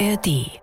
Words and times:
ARD. 0.00 0.60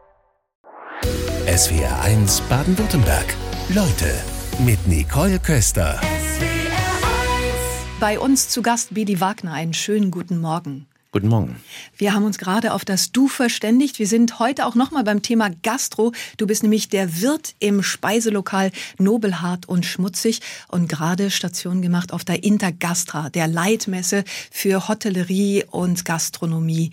SWR 1.47 2.01
1 2.01 2.41
Baden-Württemberg. 2.49 3.33
Leute 3.69 4.13
mit 4.59 4.85
Nicole 4.87 5.39
Köster. 5.39 6.01
Bei 8.01 8.19
uns 8.19 8.49
zu 8.49 8.61
Gast 8.61 8.93
Bedi 8.93 9.21
Wagner. 9.21 9.53
Einen 9.53 9.73
schönen 9.73 10.11
guten 10.11 10.39
Morgen. 10.39 10.87
Guten 11.13 11.29
Morgen. 11.29 11.55
Wir 11.97 12.13
haben 12.13 12.25
uns 12.25 12.39
gerade 12.39 12.73
auf 12.73 12.83
das 12.83 13.13
Du 13.13 13.27
verständigt. 13.29 13.99
Wir 13.99 14.07
sind 14.07 14.39
heute 14.39 14.65
auch 14.65 14.75
nochmal 14.75 15.03
beim 15.05 15.21
Thema 15.21 15.49
Gastro. 15.49 16.11
Du 16.37 16.47
bist 16.47 16.63
nämlich 16.63 16.89
der 16.89 17.21
Wirt 17.21 17.55
im 17.59 17.83
Speiselokal 17.83 18.71
Nobelhart 18.97 19.67
und 19.67 19.85
Schmutzig 19.85 20.41
und 20.67 20.89
gerade 20.89 21.31
Station 21.31 21.81
gemacht 21.81 22.11
auf 22.11 22.25
der 22.25 22.43
Intergastra, 22.43 23.29
der 23.29 23.47
Leitmesse 23.47 24.25
für 24.51 24.89
Hotellerie 24.89 25.63
und 25.69 26.03
Gastronomie. 26.03 26.91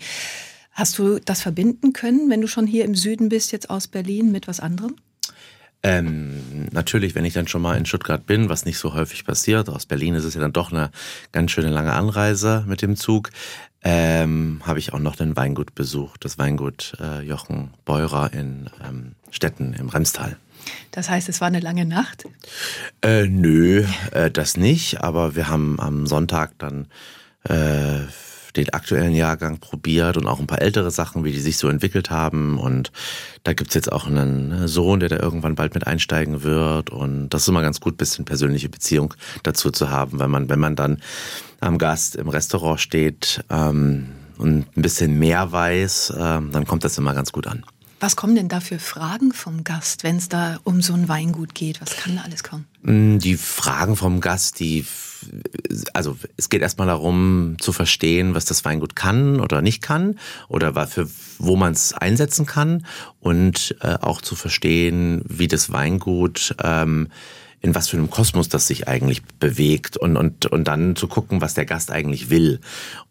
Hast 0.79 0.97
du 0.97 1.19
das 1.19 1.41
verbinden 1.41 1.91
können, 1.91 2.29
wenn 2.29 2.39
du 2.39 2.47
schon 2.47 2.65
hier 2.65 2.85
im 2.85 2.95
Süden 2.95 3.27
bist, 3.27 3.51
jetzt 3.51 3.69
aus 3.69 3.89
Berlin, 3.89 4.31
mit 4.31 4.47
was 4.47 4.61
anderem? 4.61 4.95
Ähm, 5.83 6.69
natürlich, 6.71 7.15
wenn 7.15 7.25
ich 7.25 7.33
dann 7.33 7.49
schon 7.49 7.61
mal 7.61 7.77
in 7.77 7.85
Stuttgart 7.85 8.25
bin, 8.25 8.47
was 8.47 8.63
nicht 8.63 8.77
so 8.77 8.93
häufig 8.93 9.25
passiert, 9.25 9.67
aus 9.67 9.85
Berlin 9.85 10.15
ist 10.15 10.23
es 10.23 10.35
ja 10.35 10.39
dann 10.39 10.53
doch 10.53 10.71
eine 10.71 10.89
ganz 11.33 11.51
schöne 11.51 11.67
lange 11.67 11.91
Anreise 11.91 12.63
mit 12.65 12.81
dem 12.81 12.95
Zug, 12.95 13.29
ähm, 13.83 14.61
habe 14.63 14.79
ich 14.79 14.93
auch 14.93 14.99
noch 14.99 15.17
den 15.17 15.35
Weingut 15.35 15.75
besucht, 15.75 16.23
das 16.23 16.37
Weingut 16.37 16.93
äh, 17.01 17.23
Jochen 17.23 17.71
Beurer 17.83 18.31
in 18.31 18.69
ähm, 18.81 19.15
Stetten 19.31 19.73
im 19.73 19.89
Remstal. 19.89 20.37
Das 20.91 21.09
heißt, 21.09 21.27
es 21.27 21.41
war 21.41 21.49
eine 21.49 21.59
lange 21.59 21.83
Nacht? 21.83 22.23
Äh, 23.01 23.27
nö, 23.27 23.83
äh, 24.13 24.31
das 24.31 24.55
nicht, 24.55 25.01
aber 25.01 25.35
wir 25.35 25.49
haben 25.49 25.77
am 25.81 26.07
Sonntag 26.07 26.57
dann 26.57 26.87
äh, 27.43 28.07
den 28.55 28.69
aktuellen 28.69 29.13
Jahrgang 29.13 29.59
probiert 29.59 30.17
und 30.17 30.27
auch 30.27 30.39
ein 30.39 30.47
paar 30.47 30.61
ältere 30.61 30.91
Sachen, 30.91 31.23
wie 31.23 31.31
die 31.31 31.39
sich 31.39 31.57
so 31.57 31.69
entwickelt 31.69 32.09
haben. 32.09 32.57
Und 32.57 32.91
da 33.43 33.53
gibt's 33.53 33.75
jetzt 33.75 33.91
auch 33.91 34.07
einen 34.07 34.67
Sohn, 34.67 34.99
der 34.99 35.09
da 35.09 35.17
irgendwann 35.17 35.55
bald 35.55 35.73
mit 35.73 35.87
einsteigen 35.87 36.43
wird. 36.43 36.89
Und 36.89 37.29
das 37.29 37.43
ist 37.43 37.47
immer 37.47 37.61
ganz 37.61 37.79
gut, 37.79 37.97
bisschen 37.97 38.25
persönliche 38.25 38.69
Beziehung 38.69 39.13
dazu 39.43 39.71
zu 39.71 39.89
haben, 39.89 40.19
wenn 40.19 40.31
man, 40.31 40.49
wenn 40.49 40.59
man 40.59 40.75
dann 40.75 40.99
am 41.59 41.77
Gast 41.77 42.15
im 42.15 42.29
Restaurant 42.29 42.79
steht 42.79 43.43
ähm, 43.49 44.09
und 44.37 44.65
ein 44.77 44.81
bisschen 44.81 45.19
mehr 45.19 45.51
weiß, 45.51 46.13
ähm, 46.17 46.51
dann 46.51 46.65
kommt 46.65 46.83
das 46.83 46.97
immer 46.97 47.13
ganz 47.13 47.31
gut 47.31 47.47
an. 47.47 47.63
Was 47.99 48.15
kommen 48.15 48.35
denn 48.35 48.47
da 48.47 48.61
für 48.61 48.79
Fragen 48.79 49.33
vom 49.33 49.63
Gast, 49.63 50.03
wenn 50.03 50.17
es 50.17 50.29
da 50.29 50.59
um 50.63 50.81
so 50.81 50.93
ein 50.93 51.09
Weingut 51.09 51.53
geht? 51.53 51.81
Was 51.81 51.97
kann 51.97 52.15
da 52.15 52.21
alles 52.21 52.43
kommen? 52.43 52.65
Mm, 52.81 53.17
die 53.17 53.35
Fragen 53.35 53.95
vom 53.95 54.21
Gast, 54.21 54.59
die 54.59 54.85
also 55.93 56.17
es 56.37 56.47
geht 56.47 56.61
erstmal 56.61 56.87
darum 56.87 57.57
zu 57.59 57.73
verstehen, 57.73 58.35
was 58.35 58.45
das 58.45 58.63
Weingut 58.63 58.95
kann 58.95 59.41
oder 59.41 59.61
nicht 59.61 59.81
kann 59.81 60.17
oder 60.47 60.87
für 60.87 61.09
wo 61.39 61.57
man 61.57 61.73
es 61.73 61.93
einsetzen 61.93 62.45
kann 62.45 62.85
und 63.19 63.75
äh, 63.81 63.95
auch 63.99 64.21
zu 64.21 64.35
verstehen, 64.35 65.21
wie 65.27 65.49
das 65.49 65.73
Weingut 65.73 66.55
ähm, 66.63 67.09
in 67.61 67.75
was 67.75 67.89
für 67.89 67.97
einem 67.97 68.09
Kosmos 68.09 68.49
das 68.49 68.67
sich 68.67 68.87
eigentlich 68.87 69.23
bewegt 69.23 69.97
und, 69.97 70.17
und, 70.17 70.45
und 70.45 70.67
dann 70.67 70.95
zu 70.95 71.07
gucken, 71.07 71.41
was 71.41 71.53
der 71.53 71.65
Gast 71.65 71.91
eigentlich 71.91 72.29
will 72.29 72.59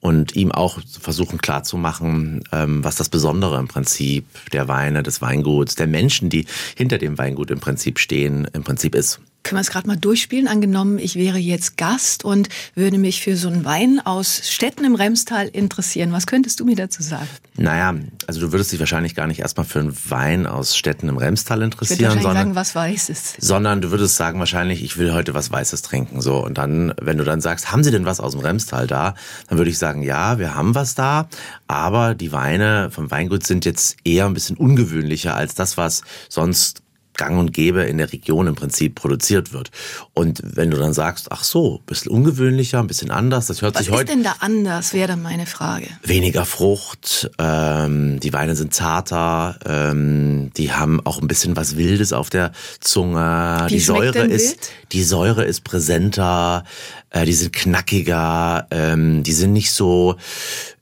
und 0.01 0.35
ihm 0.37 0.53
auch 0.53 0.79
versuchen 1.01 1.39
klarzumachen, 1.39 2.45
ähm, 2.53 2.83
was 2.83 2.97
das 2.97 3.09
Besondere 3.09 3.59
im 3.59 3.69
Prinzip 3.69 4.25
der 4.53 4.69
Weine, 4.69 5.03
des 5.03 5.21
Weinguts, 5.21 5.75
der 5.75 5.87
Menschen, 5.87 6.31
die 6.31 6.47
hinter 6.77 6.99
dem 6.99 7.19
Weingut 7.19 7.51
im 7.51 7.61
Prinzip 7.61 7.99
stehen, 7.99 8.49
im 8.53 8.65
Prinzip 8.65 8.95
ist. 8.95 9.21
Können 9.49 9.57
wir 9.57 9.63
es 9.63 9.71
gerade 9.71 9.87
mal 9.87 9.97
durchspielen? 9.97 10.47
Angenommen, 10.47 10.99
ich 10.99 11.15
wäre 11.15 11.39
jetzt 11.39 11.79
Gast 11.79 12.23
und 12.23 12.51
würde 12.75 12.99
mich 12.99 13.23
für 13.23 13.35
so 13.35 13.49
einen 13.49 13.65
Wein 13.65 13.99
aus 13.99 14.43
Städten 14.47 14.85
im 14.85 14.95
Remstal 14.95 15.49
interessieren. 15.49 16.13
Was 16.13 16.27
könntest 16.27 16.61
du 16.61 16.67
mir 16.67 16.77
dazu 16.77 17.03
sagen? 17.03 17.27
Naja, 17.57 17.95
also 18.27 18.41
du 18.41 18.53
würdest 18.53 18.73
dich 18.73 18.79
wahrscheinlich 18.79 19.15
gar 19.15 19.27
nicht 19.27 19.41
erstmal 19.41 19.65
für 19.65 19.79
einen 19.79 19.97
Wein 20.11 20.47
aus 20.47 20.77
Städten 20.77 21.09
im 21.09 21.17
Remstal 21.17 21.63
interessieren, 21.63 21.99
ich 21.99 22.07
würde 22.09 22.23
sondern 22.25 22.37
sagen, 22.37 22.55
was 22.57 22.75
Weißes. 22.75 23.37
Sondern 23.39 23.81
du 23.81 23.91
würdest 23.91 24.17
sagen 24.17 24.39
wahrscheinlich, 24.39 24.83
ich 24.83 24.99
will 24.99 25.15
heute 25.15 25.33
was 25.33 25.51
Weißes 25.51 25.81
trinken. 25.81 26.21
So 26.21 26.45
und 26.45 26.59
dann, 26.59 26.93
wenn 27.01 27.17
du 27.17 27.25
dann 27.25 27.41
sagst, 27.41 27.73
haben 27.73 27.83
Sie 27.83 27.91
denn 27.91 28.05
was 28.05 28.21
aus 28.21 28.33
dem 28.33 28.43
Remstal 28.43 28.87
da? 28.87 29.15
Dann 29.49 29.57
würde 29.57 29.71
ich 29.71 29.79
sagen, 29.79 30.03
ja, 30.03 30.39
wir 30.39 30.57
haben 30.57 30.75
was 30.75 30.95
da, 30.95 31.27
aber 31.69 32.15
die 32.15 32.33
Weine 32.33 32.91
vom 32.91 33.11
Weingut 33.11 33.47
sind 33.47 33.65
jetzt 33.65 33.97
eher 34.05 34.27
ein 34.27 34.35
bisschen 34.35 34.59
ungewöhnlicher 34.59 35.35
als 35.35 35.55
das, 35.55 35.79
was 35.79 36.03
sonst 36.29 36.83
gang 37.19 37.39
und 37.39 37.53
gäbe 37.53 37.83
in 37.83 37.99
der 37.99 38.11
Region 38.11 38.47
im 38.47 38.55
Prinzip 38.55 38.95
produziert 38.95 39.53
wird. 39.53 39.71
Und 40.15 40.41
wenn 40.43 40.71
du 40.71 40.79
dann 40.79 40.95
sagst, 40.95 41.31
ach 41.31 41.45
so, 41.45 41.83
bisschen 41.85 42.11
ungewöhnlicher, 42.11 42.79
ein 42.79 42.87
bisschen 42.87 43.11
anders, 43.11 43.47
das 43.47 43.61
hört 43.61 43.75
Was 43.75 43.85
sich 43.85 43.91
heute... 43.91 44.05
Was 44.05 44.09
ist 44.09 44.15
denn 44.15 44.25
da 44.25 44.37
anders, 44.41 44.95
wäre 44.95 45.09
dann 45.09 45.23
meine 45.23 45.45
Frage. 45.45 45.89
Weniger 46.03 46.47
Frucht, 46.47 47.31
ähm, 47.39 48.21
die 48.21 48.33
Weine 48.33 48.57
sind 48.57 48.73
zarter, 48.73 49.59
ähm, 49.67 50.51
die 50.57 50.73
haben 50.73 51.05
auch 51.05 51.21
ein 51.21 51.29
bisschen 51.29 51.57
was 51.57 51.77
Wildes 51.77 52.15
auf 52.15 52.31
der 52.31 52.53
Zunge. 52.81 53.65
Wie 53.67 53.75
die 53.75 53.81
Säure 53.81 54.25
ist, 54.25 54.51
wild? 54.51 54.71
die 54.93 55.03
Säure 55.03 55.45
ist 55.45 55.65
präsenter, 55.65 56.65
äh, 57.11 57.25
die 57.25 57.33
sind 57.33 57.53
knackiger, 57.53 58.67
ähm, 58.71 59.23
die 59.23 59.33
sind 59.33 59.53
nicht 59.53 59.73
so 59.73 60.17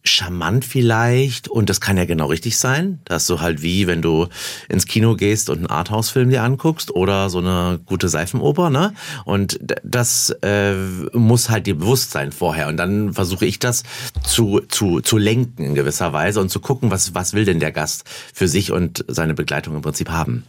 charmant 0.09 0.65
vielleicht 0.65 1.49
und 1.49 1.69
das 1.69 1.81
kann 1.81 1.97
ja 1.97 2.05
genau 2.05 2.27
richtig 2.27 2.59
sein. 2.59 3.00
Das 3.05 3.22
ist 3.22 3.27
so 3.27 3.41
halt 3.41 3.62
wie, 3.62 3.87
wenn 3.87 4.03
du 4.03 4.27
ins 4.69 4.87
Kino 4.87 5.17
gehst 5.17 5.50
und 5.50 5.59
einen 5.59 5.67
Arthouse-Film 5.67 6.31
dir 6.31 6.43
anguckst 6.43 6.91
oder 6.91 7.31
so 7.31 7.39
eine 7.39 7.81
gute 7.84 8.09
Seifenoper, 8.09 8.71
ne? 8.71 8.94
Und 9.25 9.59
das 9.83 10.31
äh, 10.43 10.75
muss 11.12 11.50
halt 11.50 11.67
dir 11.67 11.77
bewusst 11.77 12.11
sein 12.11 12.33
vorher 12.33 12.69
und 12.69 12.77
dann 12.77 13.12
versuche 13.12 13.47
ich 13.47 13.59
das 13.59 13.83
zu, 14.25 14.61
zu, 14.69 15.00
zu 15.00 15.19
lenken 15.19 15.62
in 15.62 15.75
gewisser 15.75 16.12
Weise 16.12 16.41
und 16.41 16.50
zu 16.50 16.61
gucken, 16.61 16.91
was, 16.91 17.15
was 17.15 17.34
will 17.34 17.44
denn 17.44 17.61
der 17.61 17.73
Gast 17.73 18.05
für 18.33 18.49
sich 18.49 18.73
und 18.73 19.05
seine 19.09 19.34
Begleitung 19.34 19.75
im 19.75 19.83
Prinzip 19.83 20.11
haben. 20.11 20.44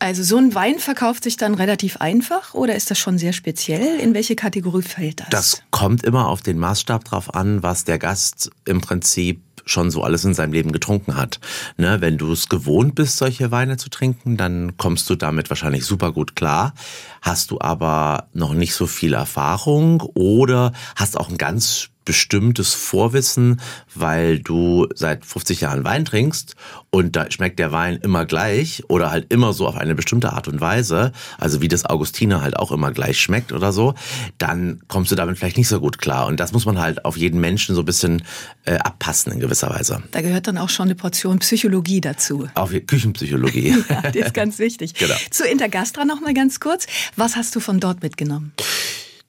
Also 0.00 0.22
so 0.22 0.38
ein 0.38 0.54
Wein 0.54 0.78
verkauft 0.78 1.24
sich 1.24 1.36
dann 1.36 1.54
relativ 1.54 1.98
einfach 1.98 2.54
oder 2.54 2.74
ist 2.74 2.90
das 2.90 2.98
schon 2.98 3.18
sehr 3.18 3.34
speziell? 3.34 4.00
In 4.00 4.14
welche 4.14 4.34
Kategorie 4.34 4.80
fällt 4.80 5.20
das? 5.20 5.28
Das 5.28 5.62
kommt 5.70 6.04
immer 6.04 6.28
auf 6.28 6.40
den 6.40 6.58
Maßstab 6.58 7.04
drauf 7.04 7.34
an, 7.34 7.62
was 7.62 7.84
der 7.84 7.98
Gast 7.98 8.50
im 8.64 8.80
Prinzip 8.80 9.42
schon 9.66 9.90
so 9.90 10.02
alles 10.02 10.24
in 10.24 10.32
seinem 10.32 10.54
Leben 10.54 10.72
getrunken 10.72 11.16
hat. 11.16 11.38
Ne, 11.76 12.00
wenn 12.00 12.16
du 12.16 12.32
es 12.32 12.48
gewohnt 12.48 12.94
bist, 12.94 13.18
solche 13.18 13.50
Weine 13.50 13.76
zu 13.76 13.90
trinken, 13.90 14.38
dann 14.38 14.78
kommst 14.78 15.08
du 15.10 15.16
damit 15.16 15.50
wahrscheinlich 15.50 15.84
super 15.84 16.12
gut 16.12 16.34
klar. 16.34 16.72
Hast 17.20 17.50
du 17.50 17.60
aber 17.60 18.28
noch 18.32 18.54
nicht 18.54 18.74
so 18.74 18.86
viel 18.86 19.12
Erfahrung 19.12 20.00
oder 20.14 20.72
hast 20.96 21.18
auch 21.18 21.28
ein 21.28 21.36
ganz 21.36 21.89
bestimmtes 22.04 22.74
Vorwissen, 22.74 23.60
weil 23.94 24.38
du 24.38 24.88
seit 24.94 25.24
50 25.24 25.60
Jahren 25.60 25.84
Wein 25.84 26.04
trinkst 26.04 26.56
und 26.90 27.14
da 27.16 27.30
schmeckt 27.30 27.58
der 27.58 27.72
Wein 27.72 27.96
immer 28.02 28.26
gleich 28.26 28.82
oder 28.88 29.10
halt 29.10 29.32
immer 29.32 29.52
so 29.52 29.66
auf 29.66 29.76
eine 29.76 29.94
bestimmte 29.94 30.32
Art 30.32 30.48
und 30.48 30.60
Weise, 30.60 31.12
also 31.38 31.60
wie 31.60 31.68
das 31.68 31.84
Augustiner 31.84 32.42
halt 32.42 32.56
auch 32.56 32.72
immer 32.72 32.90
gleich 32.90 33.20
schmeckt 33.20 33.52
oder 33.52 33.72
so, 33.72 33.94
dann 34.38 34.80
kommst 34.88 35.12
du 35.12 35.16
damit 35.16 35.38
vielleicht 35.38 35.56
nicht 35.56 35.68
so 35.68 35.80
gut 35.80 35.98
klar. 35.98 36.26
Und 36.26 36.40
das 36.40 36.52
muss 36.52 36.66
man 36.66 36.80
halt 36.80 37.04
auf 37.04 37.16
jeden 37.16 37.40
Menschen 37.40 37.74
so 37.74 37.82
ein 37.82 37.86
bisschen 37.86 38.22
äh, 38.64 38.76
abpassen 38.76 39.32
in 39.32 39.40
gewisser 39.40 39.70
Weise. 39.70 40.02
Da 40.10 40.20
gehört 40.20 40.46
dann 40.46 40.58
auch 40.58 40.68
schon 40.68 40.86
eine 40.86 40.94
Portion 40.94 41.38
Psychologie 41.38 42.00
dazu. 42.00 42.48
Auf 42.54 42.70
Küchenpsychologie. 42.70 43.76
ja, 43.88 44.02
das 44.02 44.16
ist 44.16 44.34
ganz 44.34 44.58
wichtig. 44.58 44.94
Genau. 45.00 45.14
Zu 45.30 45.46
Intergastra 45.46 46.04
noch 46.04 46.20
mal 46.20 46.34
ganz 46.34 46.60
kurz. 46.60 46.86
Was 47.16 47.36
hast 47.36 47.56
du 47.56 47.60
von 47.60 47.80
dort 47.80 48.02
mitgenommen? 48.02 48.52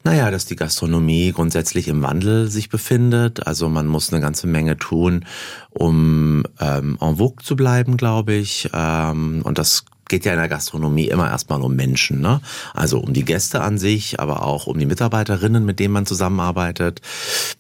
Naja, 0.04 0.32
dass 0.32 0.46
die 0.46 0.56
Gastronomie 0.56 1.32
grundsätzlich 1.32 1.88
im 1.88 2.02
Wandel 2.02 2.48
sich 2.48 2.70
befindet. 2.70 3.46
Also 3.46 3.70
man 3.70 3.88
muss 3.88 4.12
eine 4.12 4.22
ganze 4.22 4.48
Menge 4.48 4.78
tun, 4.78 5.26
um 5.70 6.44
ähm, 6.60 6.98
en 7.00 7.18
vogue 7.18 7.44
zu 7.44 7.56
bleiben, 7.56 7.98
glaube 7.98 8.34
ich. 8.34 8.70
Ähm, 8.74 9.42
und 9.44 9.60
das 9.60 9.86
geht 10.12 10.26
ja 10.26 10.34
in 10.34 10.40
der 10.40 10.50
Gastronomie 10.50 11.06
immer 11.06 11.30
erstmal 11.30 11.62
um 11.62 11.74
Menschen, 11.74 12.20
ne? 12.20 12.42
Also 12.74 13.00
um 13.00 13.14
die 13.14 13.24
Gäste 13.24 13.62
an 13.62 13.78
sich, 13.78 14.20
aber 14.20 14.46
auch 14.46 14.68
um 14.68 14.78
die 14.78 14.86
Mitarbeiterinnen, 14.86 15.64
mit 15.64 15.80
denen 15.80 15.94
man 15.94 16.06
zusammenarbeitet, 16.06 17.02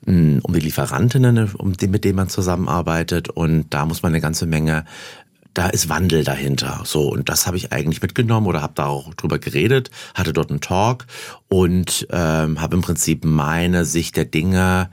um 0.06 0.41
die 0.41 0.59
Lieferantinnen, 0.59 1.50
mit 1.63 2.03
denen 2.03 2.16
man 2.16 2.28
zusammenarbeitet. 2.28 3.29
Und 3.29 3.67
da 3.70 3.85
muss 3.85 4.03
man 4.03 4.11
eine 4.11 4.20
ganze 4.20 4.47
Menge 4.47 4.84
da 5.53 5.68
ist 5.68 5.90
Wandel 5.90 6.24
dahinter. 6.24 6.82
So, 6.86 7.09
und 7.09 7.30
das 7.30 7.48
habe 7.48 7.58
ich 7.58 7.72
eigentlich 7.72 8.02
mitgenommen 8.02 8.48
oder 8.48 8.62
habe 8.62 8.74
da 8.76 8.88
auch 8.88 9.14
drüber 9.14 9.40
geredet, 9.40 9.90
hatte 10.14 10.34
dort 10.34 10.50
einen 10.50 10.62
Talk 10.62 11.06
und 11.50 12.08
ähm, 12.12 12.62
habe 12.62 12.76
im 12.76 12.82
Prinzip 12.82 13.26
meine 13.26 13.86
Sicht 13.86 14.16
der 14.16 14.26
Dinge 14.26 14.90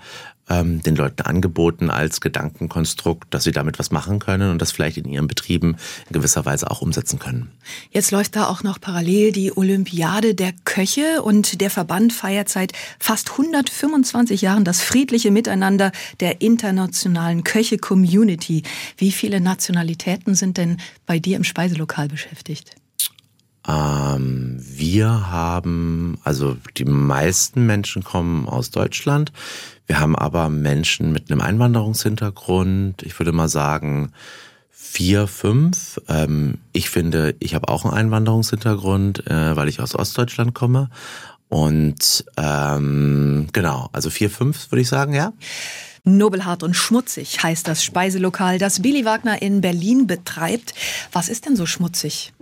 ähm, 0.49 0.83
den 0.83 0.97
Leuten 0.97 1.23
angeboten 1.23 1.91
als 1.91 2.21
Gedankenkonstrukt, 2.21 3.33
dass 3.33 3.45
sie 3.45 3.53
damit 3.53 3.79
was 3.79 3.91
machen 3.91 4.19
können 4.19 4.51
und 4.51 4.63
das 4.63 4.73
vielleicht 4.73 4.97
in 4.97 5.09
ihren 5.09 5.29
Betrieben 5.29 5.77
in 6.09 6.13
gewisser 6.13 6.45
Weise 6.45 6.71
auch 6.71 6.81
umsetzen 6.81 7.19
können. 7.19 7.51
Jetzt 7.91 8.11
läuft 8.11 8.37
da 8.37 8.47
auch 8.49 8.63
noch 8.63 8.81
parallel 8.81 9.33
die 9.33 9.57
Olympiade 9.57 10.35
der 10.35 10.53
Köche 10.65 11.23
und 11.23 11.61
der 11.61 11.71
Verband 11.71 12.13
feiert 12.13 12.49
seit 12.49 12.73
fast 12.99 13.33
125 13.33 14.43
Jahren 14.43 14.65
das 14.65 14.81
friedliche 14.83 15.31
Miteinander 15.31 15.93
der 16.21 16.41
internationalen 16.41 17.45
Köche-Community. 17.45 18.63
Wie 18.97 19.13
viele 19.13 19.41
Nationalitäten 19.41 20.35
sind 20.35 20.57
denn 20.57 20.79
bei 21.07 21.19
dir 21.19 21.37
im 21.37 21.45
Speiselokal 21.45 22.09
beschäftigt? 22.09 22.78
Ähm, 23.69 24.57
wir 24.59 25.31
haben, 25.31 26.19
also 26.25 26.57
die 26.77 26.87
meisten 26.87 27.67
Menschen 27.67 28.03
kommen 28.03 28.49
aus 28.49 28.71
Deutschland. 28.71 29.33
Wir 29.87 30.01
haben 30.01 30.17
aber 30.17 30.49
Menschen 30.49 31.13
mit 31.13 31.31
einem 31.31 31.41
Einwanderungshintergrund. 31.41 33.03
Ich 33.03 33.19
würde 33.19 33.33
mal 33.33 33.49
sagen, 33.49 34.13
vier, 34.71 35.27
fünf. 35.27 36.01
Ähm, 36.09 36.59
ich 36.73 36.89
finde, 36.89 37.35
ich 37.41 37.55
habe 37.55 37.69
auch 37.69 37.85
einen 37.85 37.95
Einwanderungshintergrund, 37.95 39.27
äh, 39.27 39.55
weil 39.55 39.69
ich 39.69 39.81
aus 39.81 39.95
Ostdeutschland 39.95 40.55
komme. 40.55 40.89
Und 41.49 42.25
ähm, 42.37 43.49
genau, 43.53 43.89
also 43.93 44.11
vier, 44.11 44.31
fünf 44.31 44.71
würde 44.71 44.83
ich 44.83 44.89
sagen, 44.89 45.15
ja. 45.15 45.33
Nobelhart 46.05 46.63
und 46.63 46.75
schmutzig 46.75 47.43
heißt 47.43 47.69
das 47.69 47.85
Speiselokal, 47.85 48.59
das 48.59 48.81
Billy 48.81 49.05
Wagner 49.05 49.43
in 49.43 49.61
Berlin 49.61 50.07
betreibt. 50.07 50.75
Was 51.13 51.29
ist 51.29 51.45
denn 51.47 51.57
so 51.57 51.67
schmutzig? 51.67 52.33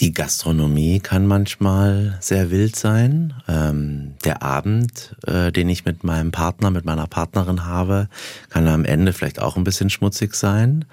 Die 0.00 0.12
Gastronomie 0.12 0.98
kann 1.00 1.26
manchmal 1.26 2.18
sehr 2.20 2.50
wild 2.50 2.76
sein. 2.76 3.34
Ähm, 3.48 4.14
der 4.24 4.42
Abend, 4.42 5.14
äh, 5.26 5.52
den 5.52 5.68
ich 5.68 5.84
mit 5.84 6.02
meinem 6.02 6.32
Partner, 6.32 6.70
mit 6.70 6.84
meiner 6.84 7.06
Partnerin 7.06 7.64
habe, 7.64 8.08
kann 8.48 8.66
am 8.66 8.84
Ende 8.84 9.12
vielleicht 9.12 9.40
auch 9.40 9.56
ein 9.56 9.64
bisschen 9.64 9.90
schmutzig 9.90 10.34
sein. 10.34 10.84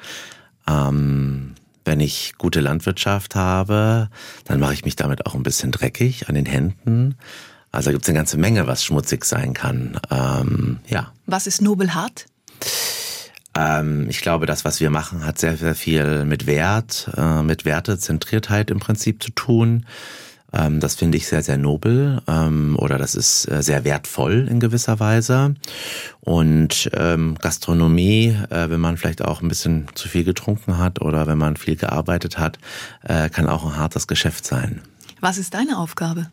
Ähm, 0.67 1.55
wenn 1.83 1.99
ich 1.99 2.33
gute 2.37 2.59
Landwirtschaft 2.59 3.35
habe, 3.35 4.09
dann 4.45 4.59
mache 4.59 4.75
ich 4.75 4.85
mich 4.85 4.95
damit 4.95 5.25
auch 5.25 5.33
ein 5.33 5.43
bisschen 5.43 5.71
dreckig 5.71 6.29
an 6.29 6.35
den 6.35 6.45
Händen. 6.45 7.15
Also 7.71 7.91
gibt 7.91 8.03
es 8.03 8.09
eine 8.09 8.19
ganze 8.19 8.37
Menge, 8.37 8.67
was 8.67 8.83
schmutzig 8.83 9.25
sein 9.25 9.53
kann. 9.53 9.99
Ähm, 10.11 10.79
ja. 10.87 11.11
Was 11.25 11.47
ist 11.47 11.61
nobelhart? 11.61 12.27
Ähm, 13.55 14.07
ich 14.09 14.21
glaube, 14.21 14.45
das, 14.45 14.65
was 14.65 14.79
wir 14.79 14.89
machen, 14.89 15.25
hat 15.25 15.39
sehr, 15.39 15.57
sehr 15.57 15.75
viel 15.75 16.25
mit 16.25 16.47
Wert, 16.47 17.11
äh, 17.17 17.41
mit 17.41 17.65
Wertezentriertheit 17.65 18.71
im 18.71 18.79
Prinzip 18.79 19.21
zu 19.21 19.31
tun. 19.31 19.85
Ähm, 20.53 20.79
das 20.79 20.95
finde 20.95 21.17
ich 21.17 21.27
sehr, 21.27 21.43
sehr 21.43 21.57
nobel 21.57 22.21
ähm, 22.27 22.75
oder 22.77 22.97
das 22.97 23.15
ist 23.15 23.49
äh, 23.49 23.63
sehr 23.63 23.83
wertvoll 23.83 24.47
in 24.49 24.59
gewisser 24.59 24.99
Weise. 24.99 25.55
Und 26.19 26.89
ähm, 26.93 27.35
Gastronomie, 27.41 28.37
äh, 28.49 28.69
wenn 28.69 28.79
man 28.79 28.97
vielleicht 28.97 29.23
auch 29.23 29.41
ein 29.41 29.47
bisschen 29.47 29.87
zu 29.95 30.07
viel 30.07 30.23
getrunken 30.23 30.77
hat 30.77 31.01
oder 31.01 31.27
wenn 31.27 31.37
man 31.37 31.55
viel 31.55 31.75
gearbeitet 31.75 32.37
hat, 32.37 32.59
äh, 33.03 33.29
kann 33.29 33.47
auch 33.47 33.65
ein 33.65 33.77
hartes 33.77 34.07
Geschäft 34.07 34.45
sein. 34.45 34.81
Was 35.19 35.37
ist 35.37 35.53
deine 35.53 35.77
Aufgabe? 35.77 36.27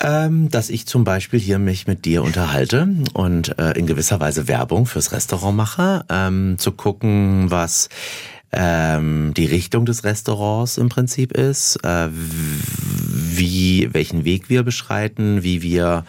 Ähm, 0.00 0.48
dass 0.50 0.70
ich 0.70 0.86
zum 0.86 1.04
Beispiel 1.04 1.38
hier 1.38 1.60
mich 1.60 1.86
mit 1.86 2.04
dir 2.04 2.24
unterhalte 2.24 2.88
und 3.12 3.58
äh, 3.58 3.78
in 3.78 3.86
gewisser 3.86 4.18
Weise 4.18 4.48
Werbung 4.48 4.86
fürs 4.86 5.12
Restaurant 5.12 5.56
mache, 5.56 6.04
ähm, 6.08 6.56
zu 6.58 6.72
gucken, 6.72 7.50
was 7.50 7.88
ähm, 8.56 9.34
die 9.34 9.46
Richtung 9.46 9.84
des 9.84 10.04
Restaurants 10.04 10.78
im 10.78 10.88
Prinzip 10.88 11.32
ist, 11.32 11.76
äh, 11.84 12.08
wie 12.10 13.88
welchen 13.92 14.24
Weg 14.24 14.48
wir 14.48 14.62
beschreiten, 14.62 15.42
wie 15.42 15.62
wir 15.62 16.04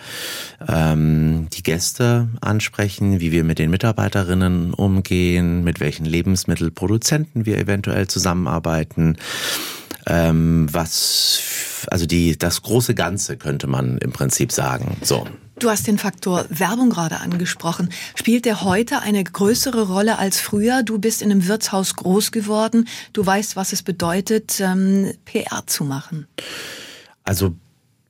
ähm, 0.68 1.48
die 1.54 1.64
Gäste 1.64 2.30
ansprechen, 2.42 3.20
wie 3.20 3.32
wir 3.32 3.44
mit 3.44 3.60
den 3.60 3.72
Mitarbeiterinnen 3.72 4.74
umgehen, 4.74 5.64
mit 5.64 5.80
welchen 5.80 6.06
Lebensmittelproduzenten 6.06 7.46
wir 7.46 7.58
eventuell 7.58 8.08
zusammenarbeiten, 8.08 9.18
ähm, 10.06 10.68
was 10.72 11.42
also 11.88 12.06
die, 12.06 12.38
das 12.38 12.62
große 12.62 12.96
Ganze 12.96 13.38
könnte 13.38 13.68
man 13.68 13.98
im 13.98 14.12
Prinzip 14.12 14.52
sagen. 14.52 14.98
So. 15.02 15.28
Du 15.57 15.69
hast 15.69 15.88
den 15.88 15.98
Faktor 15.98 16.46
Werbung 16.50 16.90
gerade 16.90 17.19
angesprochen. 17.19 17.90
Spielt 18.16 18.46
der 18.46 18.63
heute 18.63 19.02
eine 19.02 19.24
größere 19.24 19.84
Rolle 19.88 20.18
als 20.18 20.40
früher? 20.40 20.84
Du 20.84 21.00
bist 21.00 21.22
in 21.22 21.31
einem 21.31 21.48
Wirtshaus 21.48 21.96
groß 21.96 22.31
geworden. 22.31 22.88
Du 23.13 23.25
weißt, 23.25 23.56
was 23.56 23.72
es 23.72 23.81
bedeutet, 23.81 24.60
ähm, 24.60 25.13
PR 25.24 25.66
zu 25.66 25.86
machen. 25.86 26.28
Also 27.24 27.56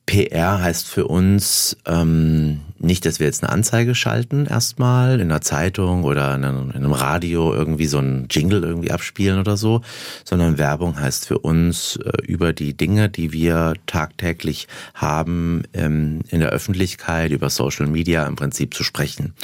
PR 0.06 0.60
heißt 0.62 0.86
für 0.86 1.08
uns 1.08 1.76
ähm, 1.84 2.60
nicht, 2.78 3.04
dass 3.04 3.18
wir 3.18 3.26
jetzt 3.26 3.42
eine 3.42 3.52
Anzeige 3.52 3.96
schalten 3.96 4.46
erstmal 4.46 5.20
in 5.20 5.32
einer 5.32 5.40
Zeitung 5.40 6.04
oder 6.04 6.36
in 6.36 6.44
einem, 6.44 6.70
in 6.70 6.76
einem 6.76 6.92
Radio 6.92 7.52
irgendwie 7.52 7.86
so 7.86 7.98
einen 7.98 8.28
Jingle 8.30 8.62
irgendwie 8.62 8.92
abspielen 8.92 9.40
oder 9.40 9.56
so, 9.56 9.80
sondern 10.24 10.58
Werbung 10.58 10.98
heißt 10.98 11.26
für 11.26 11.38
uns 11.38 11.96
äh, 11.96 12.22
über 12.22 12.52
die 12.52 12.76
Dinge, 12.76 13.08
die 13.08 13.32
wir 13.32 13.74
tagtäglich 13.86 14.68
haben, 14.94 15.64
ähm, 15.74 16.20
in 16.28 16.38
der 16.38 16.50
Öffentlichkeit, 16.50 17.32
über 17.32 17.50
Social 17.50 17.88
Media 17.88 18.26
im 18.26 18.36
Prinzip 18.36 18.74
zu 18.74 18.84
sprechen. 18.84 19.34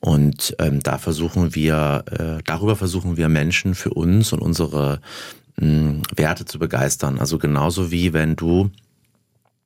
Und 0.00 0.54
ähm, 0.58 0.80
da 0.82 0.98
versuchen 0.98 1.54
wir, 1.54 2.04
äh, 2.10 2.42
darüber 2.44 2.76
versuchen 2.76 3.16
wir 3.16 3.30
Menschen 3.30 3.74
für 3.74 3.90
uns 3.90 4.34
und 4.34 4.40
unsere 4.40 5.00
mh, 5.56 6.02
Werte 6.14 6.44
zu 6.44 6.58
begeistern. 6.58 7.18
Also 7.18 7.38
genauso 7.38 7.90
wie 7.90 8.12
wenn 8.12 8.36
du 8.36 8.70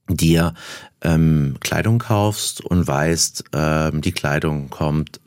dir 0.09 0.55
ähm, 1.03 1.57
Kleidung 1.61 1.99
kaufst 1.99 2.65
und 2.65 2.87
weißt, 2.87 3.45
ähm, 3.53 4.01
die 4.01 4.13
Kleidung 4.13 4.71
kommt, 4.71 5.21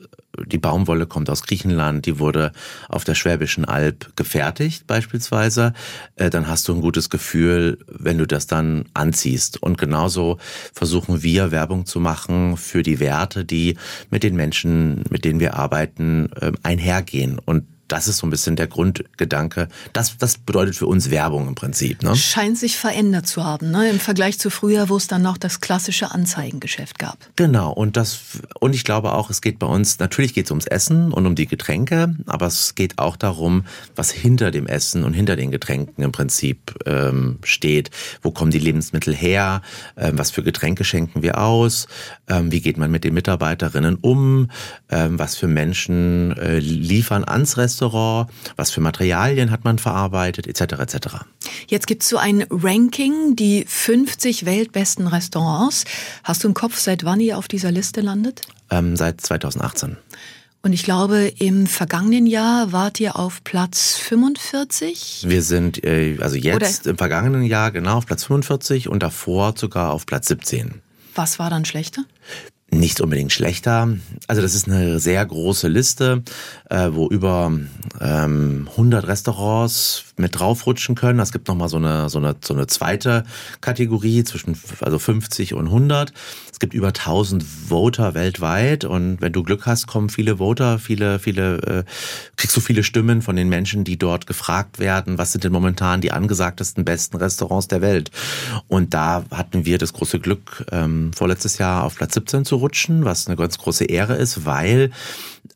die 0.46 0.58
Baumwolle 0.58 1.06
kommt 1.06 1.28
aus 1.28 1.42
Griechenland, 1.42 2.06
die 2.06 2.18
wurde 2.18 2.52
auf 2.88 3.04
der 3.04 3.14
Schwäbischen 3.14 3.64
Alb 3.64 4.16
gefertigt 4.16 4.86
beispielsweise, 4.86 5.74
äh, 6.16 6.30
dann 6.30 6.48
hast 6.48 6.68
du 6.68 6.74
ein 6.74 6.80
gutes 6.80 7.10
Gefühl, 7.10 7.78
wenn 7.86 8.18
du 8.18 8.26
das 8.26 8.46
dann 8.46 8.86
anziehst. 8.94 9.62
Und 9.62 9.78
genauso 9.78 10.38
versuchen 10.72 11.22
wir 11.22 11.50
Werbung 11.50 11.86
zu 11.86 12.00
machen 12.00 12.56
für 12.56 12.82
die 12.82 12.98
Werte, 12.98 13.44
die 13.44 13.76
mit 14.10 14.22
den 14.22 14.34
Menschen, 14.34 15.04
mit 15.10 15.24
denen 15.24 15.40
wir 15.40 15.54
arbeiten, 15.54 16.30
äh, 16.40 16.52
einhergehen. 16.62 17.38
Und 17.38 17.64
das 17.92 18.08
ist 18.08 18.16
so 18.16 18.26
ein 18.26 18.30
bisschen 18.30 18.56
der 18.56 18.68
Grundgedanke. 18.68 19.68
Das, 19.92 20.16
das 20.16 20.38
bedeutet 20.38 20.76
für 20.76 20.86
uns 20.86 21.10
Werbung 21.10 21.46
im 21.46 21.54
Prinzip. 21.54 22.02
Ne? 22.02 22.16
Scheint 22.16 22.56
sich 22.56 22.78
verändert 22.78 23.26
zu 23.26 23.44
haben, 23.44 23.70
ne? 23.70 23.90
im 23.90 24.00
Vergleich 24.00 24.38
zu 24.38 24.48
früher, 24.48 24.88
wo 24.88 24.96
es 24.96 25.08
dann 25.08 25.20
noch 25.20 25.36
das 25.36 25.60
klassische 25.60 26.10
Anzeigengeschäft 26.10 26.98
gab. 26.98 27.18
Genau, 27.36 27.70
und 27.70 27.98
das 27.98 28.18
und 28.60 28.74
ich 28.74 28.84
glaube 28.84 29.12
auch, 29.12 29.28
es 29.28 29.42
geht 29.42 29.58
bei 29.58 29.66
uns, 29.66 29.98
natürlich 29.98 30.32
geht 30.32 30.46
es 30.46 30.50
ums 30.50 30.66
Essen 30.66 31.12
und 31.12 31.26
um 31.26 31.34
die 31.34 31.46
Getränke, 31.46 32.16
aber 32.26 32.46
es 32.46 32.74
geht 32.74 32.98
auch 32.98 33.16
darum, 33.16 33.66
was 33.94 34.10
hinter 34.10 34.50
dem 34.50 34.66
Essen 34.66 35.04
und 35.04 35.12
hinter 35.12 35.36
den 35.36 35.50
Getränken 35.50 36.02
im 36.02 36.12
Prinzip 36.12 36.74
ähm, 36.86 37.40
steht. 37.44 37.90
Wo 38.22 38.30
kommen 38.30 38.50
die 38.50 38.58
Lebensmittel 38.58 39.14
her? 39.14 39.60
Ähm, 39.98 40.18
was 40.18 40.30
für 40.30 40.42
Getränke 40.42 40.84
schenken 40.84 41.22
wir 41.22 41.36
aus? 41.36 41.88
Ähm, 42.26 42.50
wie 42.52 42.62
geht 42.62 42.78
man 42.78 42.90
mit 42.90 43.04
den 43.04 43.12
Mitarbeiterinnen 43.12 43.96
um? 43.96 44.50
Ähm, 44.88 45.18
was 45.18 45.36
für 45.36 45.46
Menschen 45.46 46.34
äh, 46.38 46.58
liefern 46.58 47.24
ans 47.24 47.58
Restaurant? 47.58 47.81
Restaurant, 47.82 48.28
was 48.56 48.70
für 48.70 48.80
Materialien 48.80 49.50
hat 49.50 49.64
man 49.64 49.78
verarbeitet, 49.78 50.46
etc. 50.46 50.74
etc. 50.80 50.96
Jetzt 51.66 51.86
gibt 51.86 52.02
es 52.02 52.08
so 52.08 52.16
ein 52.16 52.44
Ranking, 52.50 53.34
die 53.34 53.64
50 53.66 54.44
weltbesten 54.44 55.08
Restaurants. 55.08 55.84
Hast 56.22 56.44
du 56.44 56.48
im 56.48 56.54
Kopf, 56.54 56.78
seit 56.78 57.04
wann 57.04 57.18
ihr 57.20 57.38
auf 57.38 57.48
dieser 57.48 57.72
Liste 57.72 58.00
landet? 58.00 58.42
Ähm, 58.70 58.96
seit 58.96 59.20
2018. 59.20 59.96
Und 60.64 60.72
ich 60.72 60.84
glaube, 60.84 61.32
im 61.38 61.66
vergangenen 61.66 62.26
Jahr 62.26 62.70
wart 62.70 63.00
ihr 63.00 63.18
auf 63.18 63.42
Platz 63.42 63.96
45? 63.96 65.24
Wir 65.26 65.42
sind, 65.42 65.82
äh, 65.84 66.18
also 66.20 66.36
jetzt 66.36 66.82
Oder? 66.82 66.90
im 66.90 66.98
vergangenen 66.98 67.42
Jahr 67.42 67.72
genau 67.72 67.96
auf 67.96 68.06
Platz 68.06 68.24
45 68.24 68.88
und 68.88 69.02
davor 69.02 69.54
sogar 69.56 69.92
auf 69.92 70.06
Platz 70.06 70.28
17. 70.28 70.80
Was 71.16 71.40
war 71.40 71.50
dann 71.50 71.64
schlechter? 71.64 72.04
Nicht 72.72 73.00
unbedingt 73.00 73.32
schlechter. 73.32 73.88
Also 74.28 74.40
das 74.40 74.54
ist 74.54 74.66
eine 74.66 74.98
sehr 74.98 75.24
große 75.24 75.68
Liste, 75.68 76.22
äh, 76.70 76.88
wo 76.90 77.06
über 77.06 77.52
ähm, 78.00 78.68
100 78.70 79.06
Restaurants 79.06 80.04
mit 80.16 80.38
draufrutschen 80.38 80.94
können. 80.94 81.20
Es 81.20 81.32
gibt 81.32 81.48
nochmal 81.48 81.68
so 81.68 81.76
eine, 81.76 82.08
so, 82.08 82.18
eine, 82.18 82.34
so 82.42 82.54
eine 82.54 82.66
zweite 82.66 83.24
Kategorie 83.60 84.24
zwischen 84.24 84.58
also 84.80 84.98
50 84.98 85.52
und 85.54 85.66
100. 85.66 86.12
Es 86.50 86.60
gibt 86.60 86.72
über 86.72 86.88
1000 86.88 87.42
Voter 87.42 88.14
weltweit 88.14 88.84
und 88.84 89.20
wenn 89.20 89.32
du 89.32 89.42
Glück 89.42 89.66
hast, 89.66 89.86
kommen 89.86 90.08
viele 90.08 90.38
Voter, 90.38 90.78
viele, 90.78 91.18
viele, 91.18 91.56
äh, 91.58 91.84
kriegst 92.36 92.56
du 92.56 92.60
viele 92.60 92.84
Stimmen 92.84 93.20
von 93.20 93.36
den 93.36 93.48
Menschen, 93.50 93.84
die 93.84 93.98
dort 93.98 94.26
gefragt 94.26 94.78
werden, 94.78 95.18
was 95.18 95.32
sind 95.32 95.44
denn 95.44 95.52
momentan 95.52 96.00
die 96.00 96.12
angesagtesten 96.12 96.84
besten 96.84 97.18
Restaurants 97.18 97.68
der 97.68 97.82
Welt. 97.82 98.10
Und 98.68 98.94
da 98.94 99.24
hatten 99.30 99.66
wir 99.66 99.76
das 99.76 99.92
große 99.92 100.20
Glück, 100.20 100.64
ähm, 100.72 101.12
vorletztes 101.12 101.58
Jahr 101.58 101.84
auf 101.84 101.96
Platz 101.96 102.14
17 102.14 102.46
zu 102.46 102.61
rutschen, 102.62 103.04
was 103.04 103.26
eine 103.26 103.36
ganz 103.36 103.58
große 103.58 103.84
Ehre 103.84 104.14
ist, 104.14 104.46
weil 104.46 104.90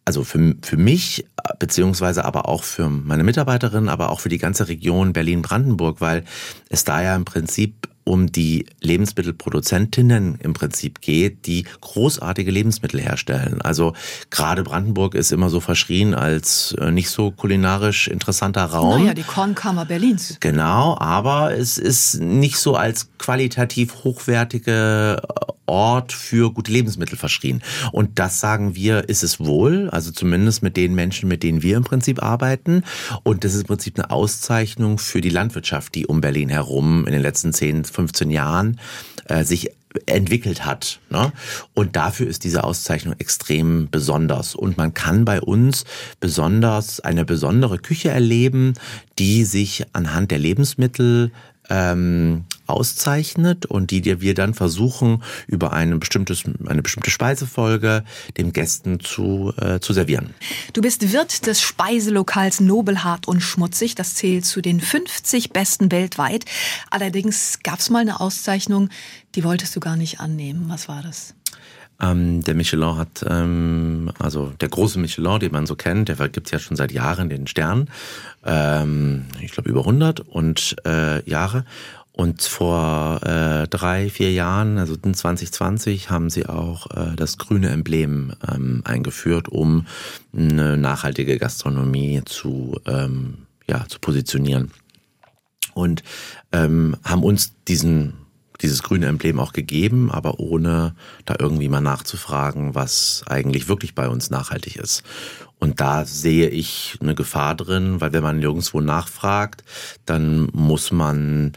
also 0.04 0.22
für, 0.22 0.54
für 0.62 0.76
mich, 0.76 1.26
beziehungsweise 1.58 2.24
aber 2.24 2.48
auch 2.48 2.62
für 2.62 2.88
meine 2.88 3.24
Mitarbeiterin, 3.24 3.88
aber 3.88 4.10
auch 4.10 4.20
für 4.20 4.28
die 4.28 4.38
ganze 4.38 4.68
Region 4.68 5.12
Berlin-Brandenburg, 5.12 6.00
weil 6.00 6.24
es 6.68 6.84
da 6.84 7.02
ja 7.02 7.16
im 7.16 7.24
Prinzip 7.24 7.85
um 8.06 8.30
die 8.30 8.66
Lebensmittelproduzentinnen 8.80 10.36
im 10.40 10.52
Prinzip 10.52 11.00
geht, 11.00 11.46
die 11.46 11.66
großartige 11.80 12.52
Lebensmittel 12.52 13.00
herstellen. 13.00 13.60
Also 13.60 13.94
gerade 14.30 14.62
Brandenburg 14.62 15.16
ist 15.16 15.32
immer 15.32 15.50
so 15.50 15.58
verschrien 15.58 16.14
als 16.14 16.74
äh, 16.80 16.92
nicht 16.92 17.10
so 17.10 17.32
kulinarisch 17.32 18.06
interessanter 18.06 18.64
Raum. 18.64 19.02
Naja, 19.02 19.14
die 19.14 19.24
Kornkammer 19.24 19.84
Berlins. 19.84 20.36
Genau, 20.38 20.96
aber 20.98 21.56
es 21.56 21.78
ist 21.78 22.20
nicht 22.20 22.58
so 22.58 22.76
als 22.76 23.08
qualitativ 23.18 24.04
hochwertige 24.04 25.20
Ort 25.66 26.12
für 26.12 26.52
gute 26.52 26.70
Lebensmittel 26.70 27.18
verschrien. 27.18 27.62
Und 27.92 28.18
das 28.18 28.40
sagen 28.40 28.74
wir, 28.74 29.08
ist 29.08 29.22
es 29.22 29.40
wohl, 29.40 29.90
also 29.90 30.12
zumindest 30.12 30.62
mit 30.62 30.76
den 30.76 30.94
Menschen, 30.94 31.28
mit 31.28 31.42
denen 31.42 31.62
wir 31.62 31.76
im 31.76 31.84
Prinzip 31.84 32.22
arbeiten. 32.22 32.84
Und 33.24 33.44
das 33.44 33.54
ist 33.54 33.62
im 33.62 33.66
Prinzip 33.66 33.98
eine 33.98 34.10
Auszeichnung 34.10 34.98
für 34.98 35.20
die 35.20 35.28
Landwirtschaft, 35.28 35.94
die 35.94 36.06
um 36.06 36.20
Berlin 36.20 36.48
herum 36.48 37.04
in 37.06 37.12
den 37.12 37.22
letzten 37.22 37.52
10, 37.52 37.84
15 37.96 38.30
Jahren 38.30 38.78
äh, 39.24 39.44
sich 39.44 39.70
entwickelt 40.04 40.66
hat. 40.66 41.00
Ne? 41.10 41.32
Und 41.74 41.96
dafür 41.96 42.26
ist 42.26 42.44
diese 42.44 42.64
Auszeichnung 42.64 43.14
extrem 43.18 43.88
besonders. 43.90 44.54
Und 44.54 44.76
man 44.76 44.92
kann 44.92 45.24
bei 45.24 45.40
uns 45.40 45.84
besonders 46.20 47.00
eine 47.00 47.24
besondere 47.24 47.78
Küche 47.78 48.10
erleben, 48.10 48.74
die 49.18 49.44
sich 49.44 49.84
anhand 49.94 50.30
der 50.30 50.38
Lebensmittel 50.38 51.32
ähm, 51.70 52.44
auszeichnet 52.66 53.66
und 53.66 53.90
die 53.90 54.20
wir 54.20 54.34
dann 54.34 54.54
versuchen, 54.54 55.22
über 55.46 55.72
eine, 55.72 55.98
bestimmtes, 55.98 56.44
eine 56.66 56.82
bestimmte 56.82 57.10
Speisefolge 57.10 58.04
den 58.36 58.52
Gästen 58.52 59.00
zu, 59.00 59.52
äh, 59.60 59.80
zu 59.80 59.92
servieren. 59.92 60.34
Du 60.72 60.80
bist 60.80 61.12
Wirt 61.12 61.46
des 61.46 61.60
Speiselokals 61.60 62.60
Nobelhart 62.60 63.28
und 63.28 63.40
Schmutzig. 63.40 63.94
Das 63.94 64.14
zählt 64.14 64.44
zu 64.44 64.60
den 64.60 64.80
50 64.80 65.50
besten 65.50 65.92
weltweit. 65.92 66.44
Allerdings 66.90 67.60
gab 67.62 67.78
es 67.78 67.90
mal 67.90 68.00
eine 68.00 68.20
Auszeichnung, 68.20 68.88
die 69.34 69.44
wolltest 69.44 69.76
du 69.76 69.80
gar 69.80 69.96
nicht 69.96 70.18
annehmen. 70.18 70.64
Was 70.68 70.88
war 70.88 71.02
das? 71.02 71.35
Ähm, 72.00 72.42
der 72.42 72.54
Michelin 72.54 72.96
hat, 72.96 73.24
ähm, 73.28 74.10
also 74.18 74.52
der 74.60 74.68
große 74.68 74.98
Michelin, 74.98 75.40
den 75.40 75.52
man 75.52 75.66
so 75.66 75.76
kennt, 75.76 76.08
der 76.08 76.16
gibt 76.28 76.50
ja 76.50 76.58
schon 76.58 76.76
seit 76.76 76.92
Jahren 76.92 77.28
den 77.28 77.46
Stern. 77.46 77.88
Ähm, 78.44 79.26
ich 79.40 79.52
glaube 79.52 79.70
über 79.70 79.80
100 79.80 80.20
und 80.20 80.76
äh, 80.84 81.28
Jahre. 81.28 81.64
Und 82.12 82.40
vor 82.40 83.20
äh, 83.24 83.68
drei, 83.68 84.08
vier 84.08 84.32
Jahren, 84.32 84.78
also 84.78 84.96
in 85.04 85.12
2020, 85.12 86.08
haben 86.08 86.30
sie 86.30 86.46
auch 86.46 86.90
äh, 86.90 87.14
das 87.14 87.36
grüne 87.36 87.68
Emblem 87.68 88.32
ähm, 88.50 88.80
eingeführt, 88.86 89.50
um 89.50 89.86
eine 90.34 90.78
nachhaltige 90.78 91.36
Gastronomie 91.36 92.22
zu, 92.24 92.80
ähm, 92.86 93.46
ja, 93.68 93.84
zu 93.86 93.98
positionieren. 93.98 94.70
Und 95.74 96.02
ähm, 96.52 96.96
haben 97.04 97.22
uns 97.22 97.52
diesen 97.68 98.14
dieses 98.62 98.82
grüne 98.82 99.06
Emblem 99.06 99.38
auch 99.38 99.52
gegeben, 99.52 100.10
aber 100.10 100.40
ohne 100.40 100.94
da 101.24 101.36
irgendwie 101.38 101.68
mal 101.68 101.80
nachzufragen, 101.80 102.74
was 102.74 103.22
eigentlich 103.26 103.68
wirklich 103.68 103.94
bei 103.94 104.08
uns 104.08 104.30
nachhaltig 104.30 104.76
ist. 104.76 105.02
Und 105.58 105.80
da 105.80 106.04
sehe 106.04 106.48
ich 106.48 106.98
eine 107.00 107.14
Gefahr 107.14 107.54
drin, 107.54 108.00
weil 108.00 108.12
wenn 108.12 108.22
man 108.22 108.38
nirgendwo 108.38 108.80
nachfragt, 108.80 109.64
dann 110.04 110.48
muss 110.52 110.92
man 110.92 111.52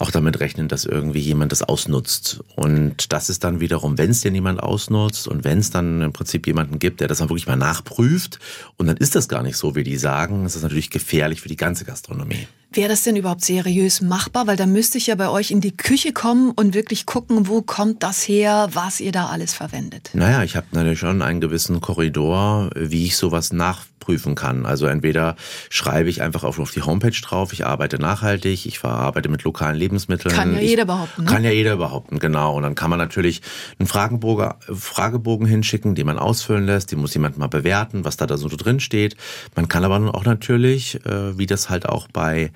auch 0.00 0.10
damit 0.10 0.38
rechnen, 0.38 0.68
dass 0.68 0.84
irgendwie 0.84 1.20
jemand 1.20 1.50
das 1.50 1.62
ausnutzt. 1.62 2.40
Und 2.54 3.12
das 3.12 3.30
ist 3.30 3.42
dann 3.42 3.60
wiederum, 3.60 3.98
wenn 3.98 4.10
es 4.10 4.20
denn 4.20 4.34
jemand 4.34 4.62
ausnutzt 4.62 5.26
und 5.26 5.44
wenn 5.44 5.58
es 5.58 5.70
dann 5.70 6.02
im 6.02 6.12
Prinzip 6.12 6.46
jemanden 6.46 6.78
gibt, 6.78 7.00
der 7.00 7.08
das 7.08 7.18
dann 7.18 7.28
wirklich 7.28 7.48
mal 7.48 7.56
nachprüft 7.56 8.38
und 8.76 8.86
dann 8.86 8.96
ist 8.96 9.16
das 9.16 9.28
gar 9.28 9.42
nicht 9.42 9.56
so, 9.56 9.74
wie 9.74 9.84
die 9.84 9.96
sagen, 9.96 10.46
ist 10.46 10.54
das 10.54 10.62
natürlich 10.62 10.90
gefährlich 10.90 11.40
für 11.40 11.48
die 11.48 11.56
ganze 11.56 11.84
Gastronomie. 11.84 12.46
Wäre 12.70 12.90
das 12.90 13.02
denn 13.02 13.16
überhaupt 13.16 13.44
seriös 13.44 14.02
machbar? 14.02 14.46
Weil 14.46 14.56
da 14.56 14.66
müsste 14.66 14.98
ich 14.98 15.06
ja 15.06 15.14
bei 15.14 15.28
euch 15.30 15.50
in 15.50 15.60
die 15.60 15.76
Küche 15.76 16.12
kommen 16.12 16.50
und 16.50 16.74
wirklich 16.74 17.06
gucken, 17.06 17.48
wo 17.48 17.62
kommt 17.62 18.02
das 18.02 18.28
her, 18.28 18.68
was 18.72 19.00
ihr 19.00 19.10
da 19.10 19.28
alles 19.28 19.54
verwendet. 19.54 20.10
Naja, 20.12 20.42
ich 20.42 20.54
habe 20.54 20.66
natürlich 20.72 20.98
schon 20.98 21.22
einen 21.22 21.40
gewissen 21.40 21.80
Korridor, 21.80 22.70
wie 22.76 23.06
ich 23.06 23.16
sowas 23.16 23.52
nachprüfen 23.98 24.34
kann. 24.34 24.66
Also 24.66 24.86
entweder 24.86 25.36
schreibe 25.70 26.08
ich 26.08 26.22
einfach 26.22 26.44
auf, 26.44 26.58
die 26.70 26.82
Homepage 26.82 27.10
drauf, 27.10 27.52
ich 27.52 27.66
arbeite 27.66 27.98
nachhaltig, 27.98 28.66
ich 28.66 28.78
verarbeite 28.78 29.28
mit 29.28 29.44
lokalen 29.44 29.76
Lebensmitteln. 29.76 30.34
Kann 30.34 30.54
ja 30.54 30.60
ich, 30.60 30.70
jeder 30.70 30.84
behaupten. 30.84 31.24
Ne? 31.24 31.30
Kann 31.30 31.44
ja 31.44 31.50
jeder 31.50 31.76
behaupten, 31.76 32.18
genau. 32.18 32.56
Und 32.56 32.62
dann 32.62 32.74
kann 32.74 32.90
man 32.90 32.98
natürlich 32.98 33.42
einen 33.78 33.86
Fragebogen, 33.86 34.54
Fragebogen 34.74 35.46
hinschicken, 35.46 35.94
den 35.94 36.06
man 36.06 36.18
ausfüllen 36.18 36.66
lässt, 36.66 36.92
den 36.92 37.00
muss 37.00 37.14
jemand 37.14 37.38
mal 37.38 37.48
bewerten, 37.48 38.04
was 38.04 38.16
da, 38.16 38.26
da 38.26 38.36
so 38.36 38.48
drin 38.48 38.80
steht. 38.80 39.16
Man 39.54 39.68
kann 39.68 39.84
aber 39.84 40.14
auch 40.14 40.24
natürlich, 40.24 41.04
äh, 41.06 41.38
wie 41.38 41.46
das 41.46 41.70
halt 41.70 41.88
auch 41.88 42.08
bei 42.08 42.52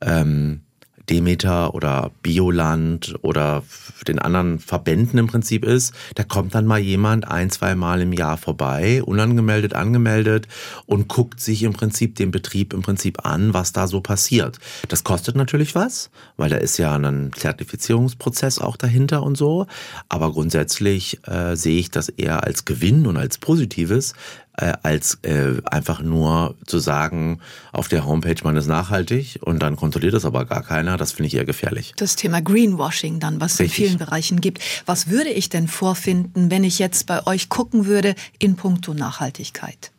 ähm, 0.00 0.62
Demeter 1.10 1.74
oder 1.74 2.12
Bioland 2.22 3.16
oder 3.22 3.62
den 4.06 4.18
anderen 4.18 4.58
Verbänden 4.58 5.18
im 5.18 5.26
Prinzip 5.26 5.64
ist, 5.64 5.92
da 6.14 6.22
kommt 6.22 6.54
dann 6.54 6.66
mal 6.66 6.78
jemand 6.78 7.26
ein, 7.28 7.50
zwei 7.50 7.74
Mal 7.74 8.00
im 8.00 8.12
Jahr 8.12 8.36
vorbei, 8.36 9.02
unangemeldet, 9.02 9.74
angemeldet 9.74 10.46
und 10.86 11.08
guckt 11.08 11.40
sich 11.40 11.64
im 11.64 11.72
Prinzip 11.72 12.14
den 12.14 12.30
Betrieb 12.30 12.72
im 12.72 12.82
Prinzip 12.82 13.26
an, 13.26 13.52
was 13.52 13.72
da 13.72 13.86
so 13.86 14.00
passiert. 14.00 14.58
Das 14.88 15.04
kostet 15.04 15.36
natürlich 15.36 15.74
was, 15.74 16.10
weil 16.36 16.50
da 16.50 16.56
ist 16.56 16.78
ja 16.78 16.94
ein 16.94 17.32
Zertifizierungsprozess 17.34 18.58
auch 18.58 18.76
dahinter 18.76 19.22
und 19.22 19.36
so. 19.36 19.66
Aber 20.08 20.32
grundsätzlich 20.32 21.20
äh, 21.26 21.56
sehe 21.56 21.78
ich 21.80 21.90
das 21.90 22.08
eher 22.08 22.44
als 22.44 22.64
Gewinn 22.64 23.06
und 23.06 23.16
als 23.16 23.38
Positives, 23.38 24.14
äh, 24.60 24.74
als 24.82 25.18
äh, 25.22 25.60
einfach 25.64 26.00
nur 26.00 26.54
zu 26.66 26.78
sagen, 26.78 27.40
auf 27.72 27.88
der 27.88 28.04
Homepage 28.04 28.36
man 28.44 28.56
ist 28.56 28.66
nachhaltig 28.66 29.38
und 29.42 29.60
dann 29.60 29.76
kontrolliert 29.76 30.14
das 30.14 30.24
aber 30.24 30.44
gar 30.44 30.62
keiner. 30.62 30.96
Das 30.96 31.12
finde 31.12 31.28
ich 31.28 31.34
eher 31.34 31.44
gefährlich. 31.44 31.94
Das 31.96 32.16
Thema 32.16 32.40
Greenwashing 32.40 33.20
dann, 33.20 33.40
was 33.40 33.54
es 33.54 33.60
in 33.60 33.68
vielen 33.68 33.98
Bereichen 33.98 34.40
gibt. 34.40 34.60
Was 34.86 35.08
würde 35.08 35.30
ich 35.30 35.48
denn 35.48 35.68
vorfinden, 35.68 36.50
wenn 36.50 36.64
ich 36.64 36.78
jetzt 36.78 37.06
bei 37.06 37.26
euch 37.26 37.48
gucken 37.48 37.86
würde 37.86 38.14
in 38.38 38.56
puncto 38.56 38.94
Nachhaltigkeit? 38.94 39.90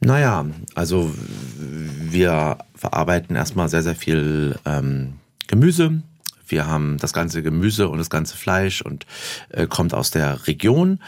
Naja, 0.00 0.46
also 0.74 1.12
wir 1.56 2.58
verarbeiten 2.74 3.36
erstmal 3.36 3.68
sehr, 3.68 3.82
sehr 3.82 3.94
viel 3.94 4.58
ähm, 4.64 5.14
Gemüse. 5.46 6.02
Wir 6.48 6.66
haben 6.66 6.98
das 6.98 7.12
ganze 7.12 7.42
Gemüse 7.42 7.88
und 7.88 7.98
das 7.98 8.10
ganze 8.10 8.36
Fleisch 8.36 8.82
und 8.82 9.06
äh, 9.50 9.66
kommt 9.66 9.94
aus 9.94 10.10
der 10.10 10.46
Region. 10.46 10.98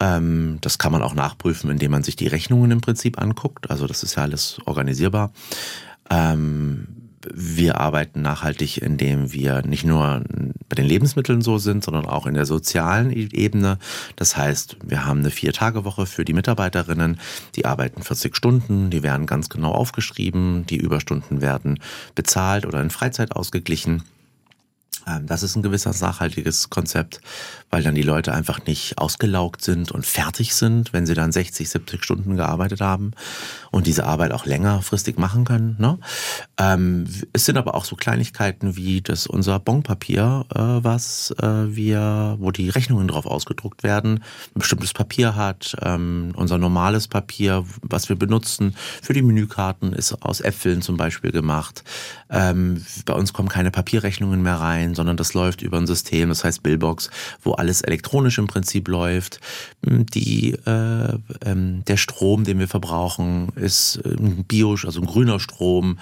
Ähm, 0.00 0.58
das 0.60 0.78
kann 0.78 0.92
man 0.92 1.02
auch 1.02 1.14
nachprüfen, 1.14 1.70
indem 1.70 1.90
man 1.90 2.02
sich 2.02 2.16
die 2.16 2.26
Rechnungen 2.26 2.70
im 2.70 2.80
Prinzip 2.80 3.20
anguckt. 3.20 3.70
Also 3.70 3.86
das 3.86 4.02
ist 4.02 4.16
ja 4.16 4.22
alles 4.22 4.58
organisierbar. 4.66 5.32
Ähm, 6.10 6.88
wir 7.32 7.80
arbeiten 7.80 8.22
nachhaltig, 8.22 8.82
indem 8.82 9.32
wir 9.32 9.62
nicht 9.62 9.84
nur 9.84 10.22
bei 10.68 10.74
den 10.76 10.86
Lebensmitteln 10.86 11.40
so 11.40 11.58
sind, 11.58 11.84
sondern 11.84 12.06
auch 12.06 12.26
in 12.26 12.34
der 12.34 12.46
sozialen 12.46 13.10
e- 13.10 13.28
Ebene. 13.32 13.78
Das 14.16 14.36
heißt, 14.36 14.76
wir 14.84 15.04
haben 15.04 15.20
eine 15.20 15.30
Vier-Tage-Woche 15.30 16.06
für 16.06 16.24
die 16.24 16.34
Mitarbeiterinnen. 16.34 17.18
Die 17.54 17.64
arbeiten 17.64 18.02
40 18.02 18.36
Stunden, 18.36 18.90
die 18.90 19.02
werden 19.02 19.26
ganz 19.26 19.48
genau 19.48 19.72
aufgeschrieben, 19.72 20.66
die 20.66 20.76
Überstunden 20.76 21.40
werden 21.40 21.80
bezahlt 22.14 22.66
oder 22.66 22.80
in 22.80 22.90
Freizeit 22.90 23.32
ausgeglichen. 23.32 24.02
Ähm, 25.06 25.26
das 25.26 25.42
ist 25.42 25.56
ein 25.56 25.62
gewisses 25.62 26.00
nachhaltiges 26.00 26.70
Konzept, 26.70 27.20
weil 27.70 27.82
dann 27.82 27.94
die 27.94 28.02
Leute 28.02 28.32
einfach 28.32 28.64
nicht 28.66 28.98
ausgelaugt 28.98 29.62
sind 29.62 29.90
und 29.90 30.06
fertig 30.06 30.54
sind, 30.54 30.92
wenn 30.92 31.06
sie 31.06 31.14
dann 31.14 31.32
60, 31.32 31.68
70 31.68 32.04
Stunden 32.04 32.36
gearbeitet 32.36 32.80
haben 32.80 33.12
und 33.70 33.86
diese 33.86 34.06
Arbeit 34.06 34.32
auch 34.32 34.46
längerfristig 34.46 35.18
machen 35.18 35.44
können. 35.44 35.76
Ne? 35.78 35.98
Ähm, 36.58 37.06
es 37.32 37.44
sind 37.44 37.56
aber 37.56 37.74
auch 37.74 37.84
so 37.84 37.96
Kleinigkeiten 37.96 38.76
wie 38.76 39.00
das 39.00 39.26
unser 39.26 39.58
Bonpapier, 39.58 40.46
äh, 40.54 40.58
was 40.58 41.34
äh, 41.42 41.74
wir, 41.74 42.36
wo 42.38 42.50
die 42.52 42.70
Rechnungen 42.70 43.08
drauf 43.08 43.26
ausgedruckt 43.26 43.82
werden, 43.82 44.20
ein 44.54 44.60
bestimmtes 44.60 44.92
Papier 44.92 45.34
hat. 45.34 45.76
Ähm, 45.82 46.32
unser 46.36 46.58
normales 46.58 47.08
Papier, 47.08 47.64
was 47.82 48.08
wir 48.08 48.16
benutzen 48.16 48.76
für 49.02 49.12
die 49.12 49.22
Menükarten, 49.22 49.92
ist 49.92 50.22
aus 50.22 50.40
Äpfeln 50.40 50.82
zum 50.82 50.96
Beispiel 50.96 51.32
gemacht. 51.32 51.82
Ähm, 52.30 52.84
bei 53.04 53.14
uns 53.14 53.32
kommen 53.32 53.48
keine 53.48 53.70
Papierrechnungen 53.70 54.42
mehr 54.42 54.56
rein, 54.56 54.94
sondern 54.94 55.16
das 55.16 55.34
läuft 55.34 55.62
über 55.62 55.78
ein 55.78 55.86
System, 55.86 56.28
das 56.28 56.44
heißt 56.44 56.62
Billbox, 56.62 57.10
wo 57.42 57.55
alles 57.58 57.80
elektronisch 57.82 58.38
im 58.38 58.46
Prinzip 58.46 58.88
läuft. 58.88 59.40
Die, 59.82 60.52
äh, 60.52 61.18
ähm, 61.44 61.84
der 61.86 61.96
Strom, 61.96 62.44
den 62.44 62.58
wir 62.58 62.68
verbrauchen, 62.68 63.50
ist 63.56 64.00
ein 64.04 64.44
Bio, 64.44 64.72
also 64.72 65.00
ein 65.00 65.06
grüner 65.06 65.40
Strom. 65.40 65.98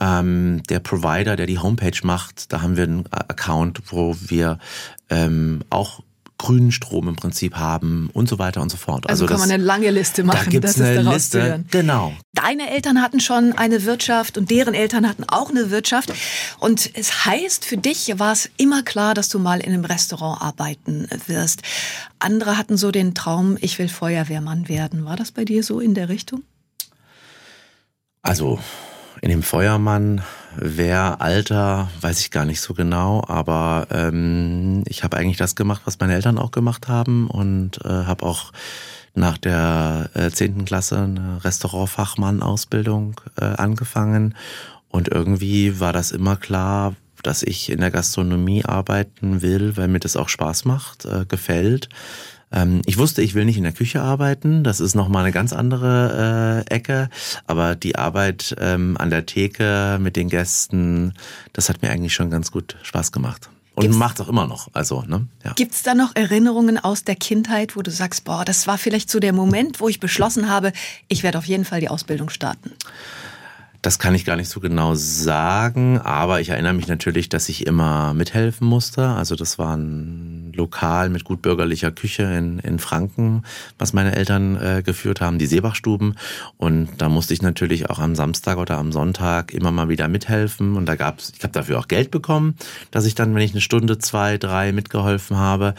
Ähm, 0.00 0.62
der 0.68 0.80
Provider, 0.80 1.36
der 1.36 1.46
die 1.46 1.58
Homepage 1.58 1.98
macht, 2.02 2.52
da 2.52 2.62
haben 2.62 2.76
wir 2.76 2.84
einen 2.84 3.06
Account, 3.12 3.82
wo 3.86 4.16
wir 4.20 4.58
ähm, 5.10 5.62
auch 5.70 6.02
grünen 6.38 6.72
Strom 6.72 7.08
im 7.08 7.16
Prinzip 7.16 7.56
haben 7.56 8.10
und 8.12 8.28
so 8.28 8.38
weiter 8.38 8.62
und 8.62 8.70
so 8.70 8.76
fort. 8.76 9.08
Also, 9.08 9.24
also 9.24 9.26
kann 9.26 9.40
das, 9.40 9.48
man 9.48 9.54
eine 9.54 9.62
lange 9.62 9.90
Liste 9.90 10.24
machen. 10.24 10.40
Da 10.44 10.50
gibt's 10.50 10.74
das 10.74 10.86
eine 10.86 11.02
Liste. 11.02 11.64
Genau. 11.70 12.12
Deine 12.32 12.70
Eltern 12.70 13.00
hatten 13.00 13.20
schon 13.20 13.52
eine 13.52 13.84
Wirtschaft 13.84 14.36
und 14.38 14.50
deren 14.50 14.74
Eltern 14.74 15.08
hatten 15.08 15.24
auch 15.28 15.50
eine 15.50 15.70
Wirtschaft. 15.70 16.12
Und 16.58 16.90
es 16.94 17.24
heißt, 17.26 17.64
für 17.64 17.76
dich 17.76 18.12
war 18.18 18.32
es 18.32 18.50
immer 18.56 18.82
klar, 18.82 19.14
dass 19.14 19.28
du 19.28 19.38
mal 19.38 19.60
in 19.60 19.72
einem 19.72 19.84
Restaurant 19.84 20.42
arbeiten 20.42 21.06
wirst. 21.26 21.62
Andere 22.18 22.58
hatten 22.58 22.76
so 22.76 22.90
den 22.90 23.14
Traum, 23.14 23.56
ich 23.60 23.78
will 23.78 23.88
Feuerwehrmann 23.88 24.68
werden. 24.68 25.04
War 25.04 25.16
das 25.16 25.30
bei 25.32 25.44
dir 25.44 25.62
so 25.62 25.80
in 25.80 25.94
der 25.94 26.08
Richtung? 26.08 26.42
Also 28.22 28.58
in 29.20 29.30
dem 29.30 29.42
Feuermann 29.42 30.22
wer 30.56 31.20
Alter, 31.20 31.90
weiß 32.00 32.20
ich 32.20 32.30
gar 32.30 32.44
nicht 32.44 32.60
so 32.60 32.74
genau, 32.74 33.22
aber 33.26 33.86
ähm, 33.90 34.82
ich 34.86 35.04
habe 35.04 35.16
eigentlich 35.16 35.36
das 35.36 35.56
gemacht, 35.56 35.82
was 35.84 35.98
meine 36.00 36.14
Eltern 36.14 36.38
auch 36.38 36.50
gemacht 36.50 36.88
haben 36.88 37.28
und 37.28 37.84
äh, 37.84 37.88
habe 37.88 38.24
auch 38.24 38.52
nach 39.14 39.38
der 39.38 40.10
äh, 40.14 40.30
zehnten 40.30 40.62
äh, 40.62 40.64
Klasse 40.64 40.98
eine 40.98 41.44
Restaurantfachmann-Ausbildung 41.44 43.20
äh, 43.40 43.44
angefangen 43.44 44.34
und 44.88 45.08
irgendwie 45.08 45.80
war 45.80 45.92
das 45.92 46.12
immer 46.12 46.36
klar, 46.36 46.94
dass 47.22 47.42
ich 47.42 47.70
in 47.70 47.80
der 47.80 47.90
Gastronomie 47.90 48.64
arbeiten 48.64 49.42
will, 49.42 49.76
weil 49.76 49.88
mir 49.88 50.00
das 50.00 50.16
auch 50.16 50.28
Spaß 50.28 50.64
macht, 50.64 51.04
äh, 51.04 51.24
gefällt. 51.26 51.88
Ähm, 52.52 52.82
ich 52.86 52.98
wusste, 52.98 53.22
ich 53.22 53.34
will 53.34 53.44
nicht 53.44 53.56
in 53.56 53.64
der 53.64 53.72
Küche 53.72 54.00
arbeiten. 54.02 54.64
Das 54.64 54.80
ist 54.80 54.94
nochmal 54.94 55.24
eine 55.24 55.32
ganz 55.32 55.52
andere 55.52 56.64
äh, 56.68 56.74
Ecke. 56.74 57.08
Aber 57.46 57.74
die 57.74 57.96
Arbeit 57.96 58.54
ähm, 58.60 58.96
an 58.98 59.10
der 59.10 59.26
Theke 59.26 59.98
mit 60.00 60.16
den 60.16 60.28
Gästen, 60.28 61.14
das 61.52 61.68
hat 61.68 61.82
mir 61.82 61.90
eigentlich 61.90 62.14
schon 62.14 62.30
ganz 62.30 62.52
gut 62.52 62.76
Spaß 62.82 63.12
gemacht. 63.12 63.48
Und 63.74 63.96
macht 63.96 64.20
auch 64.20 64.28
immer 64.28 64.46
noch. 64.46 64.68
Also, 64.74 65.02
ne? 65.02 65.26
Ja. 65.44 65.52
Gibt 65.54 65.72
es 65.72 65.82
da 65.82 65.94
noch 65.94 66.14
Erinnerungen 66.14 66.78
aus 66.78 67.04
der 67.04 67.16
Kindheit, 67.16 67.74
wo 67.74 67.80
du 67.80 67.90
sagst, 67.90 68.24
boah, 68.24 68.44
das 68.44 68.66
war 68.66 68.76
vielleicht 68.76 69.10
so 69.10 69.18
der 69.18 69.32
Moment, 69.32 69.80
wo 69.80 69.88
ich 69.88 69.98
beschlossen 69.98 70.50
habe, 70.50 70.72
ich 71.08 71.22
werde 71.22 71.38
auf 71.38 71.46
jeden 71.46 71.64
Fall 71.64 71.80
die 71.80 71.88
Ausbildung 71.88 72.28
starten? 72.28 72.72
Das 73.80 73.98
kann 73.98 74.14
ich 74.14 74.24
gar 74.24 74.36
nicht 74.36 74.48
so 74.48 74.60
genau 74.60 74.94
sagen, 74.94 75.98
aber 75.98 76.40
ich 76.40 76.50
erinnere 76.50 76.74
mich 76.74 76.86
natürlich, 76.86 77.28
dass 77.28 77.48
ich 77.48 77.66
immer 77.66 78.14
mithelfen 78.14 78.66
musste. 78.66 79.08
Also 79.08 79.34
das 79.34 79.58
war 79.58 79.76
ein 79.76 80.31
Lokal 80.56 81.08
mit 81.08 81.24
gut 81.24 81.42
bürgerlicher 81.42 81.90
Küche 81.90 82.24
in, 82.24 82.58
in 82.58 82.78
Franken, 82.78 83.44
was 83.78 83.92
meine 83.92 84.14
Eltern 84.14 84.56
äh, 84.56 84.82
geführt 84.84 85.20
haben, 85.20 85.38
die 85.38 85.46
Seebachstuben. 85.46 86.16
Und 86.56 86.88
da 86.98 87.08
musste 87.08 87.34
ich 87.34 87.42
natürlich 87.42 87.90
auch 87.90 87.98
am 87.98 88.14
Samstag 88.14 88.58
oder 88.58 88.78
am 88.78 88.92
Sonntag 88.92 89.52
immer 89.52 89.72
mal 89.72 89.88
wieder 89.88 90.08
mithelfen. 90.08 90.76
Und 90.76 90.86
da 90.86 90.96
gab's, 90.96 91.32
ich 91.36 91.42
habe 91.42 91.52
dafür 91.52 91.78
auch 91.78 91.88
Geld 91.88 92.10
bekommen, 92.10 92.56
dass 92.90 93.06
ich 93.06 93.14
dann, 93.14 93.34
wenn 93.34 93.42
ich 93.42 93.52
eine 93.52 93.60
Stunde, 93.60 93.98
zwei, 93.98 94.38
drei 94.38 94.72
mitgeholfen 94.72 95.36
habe. 95.36 95.74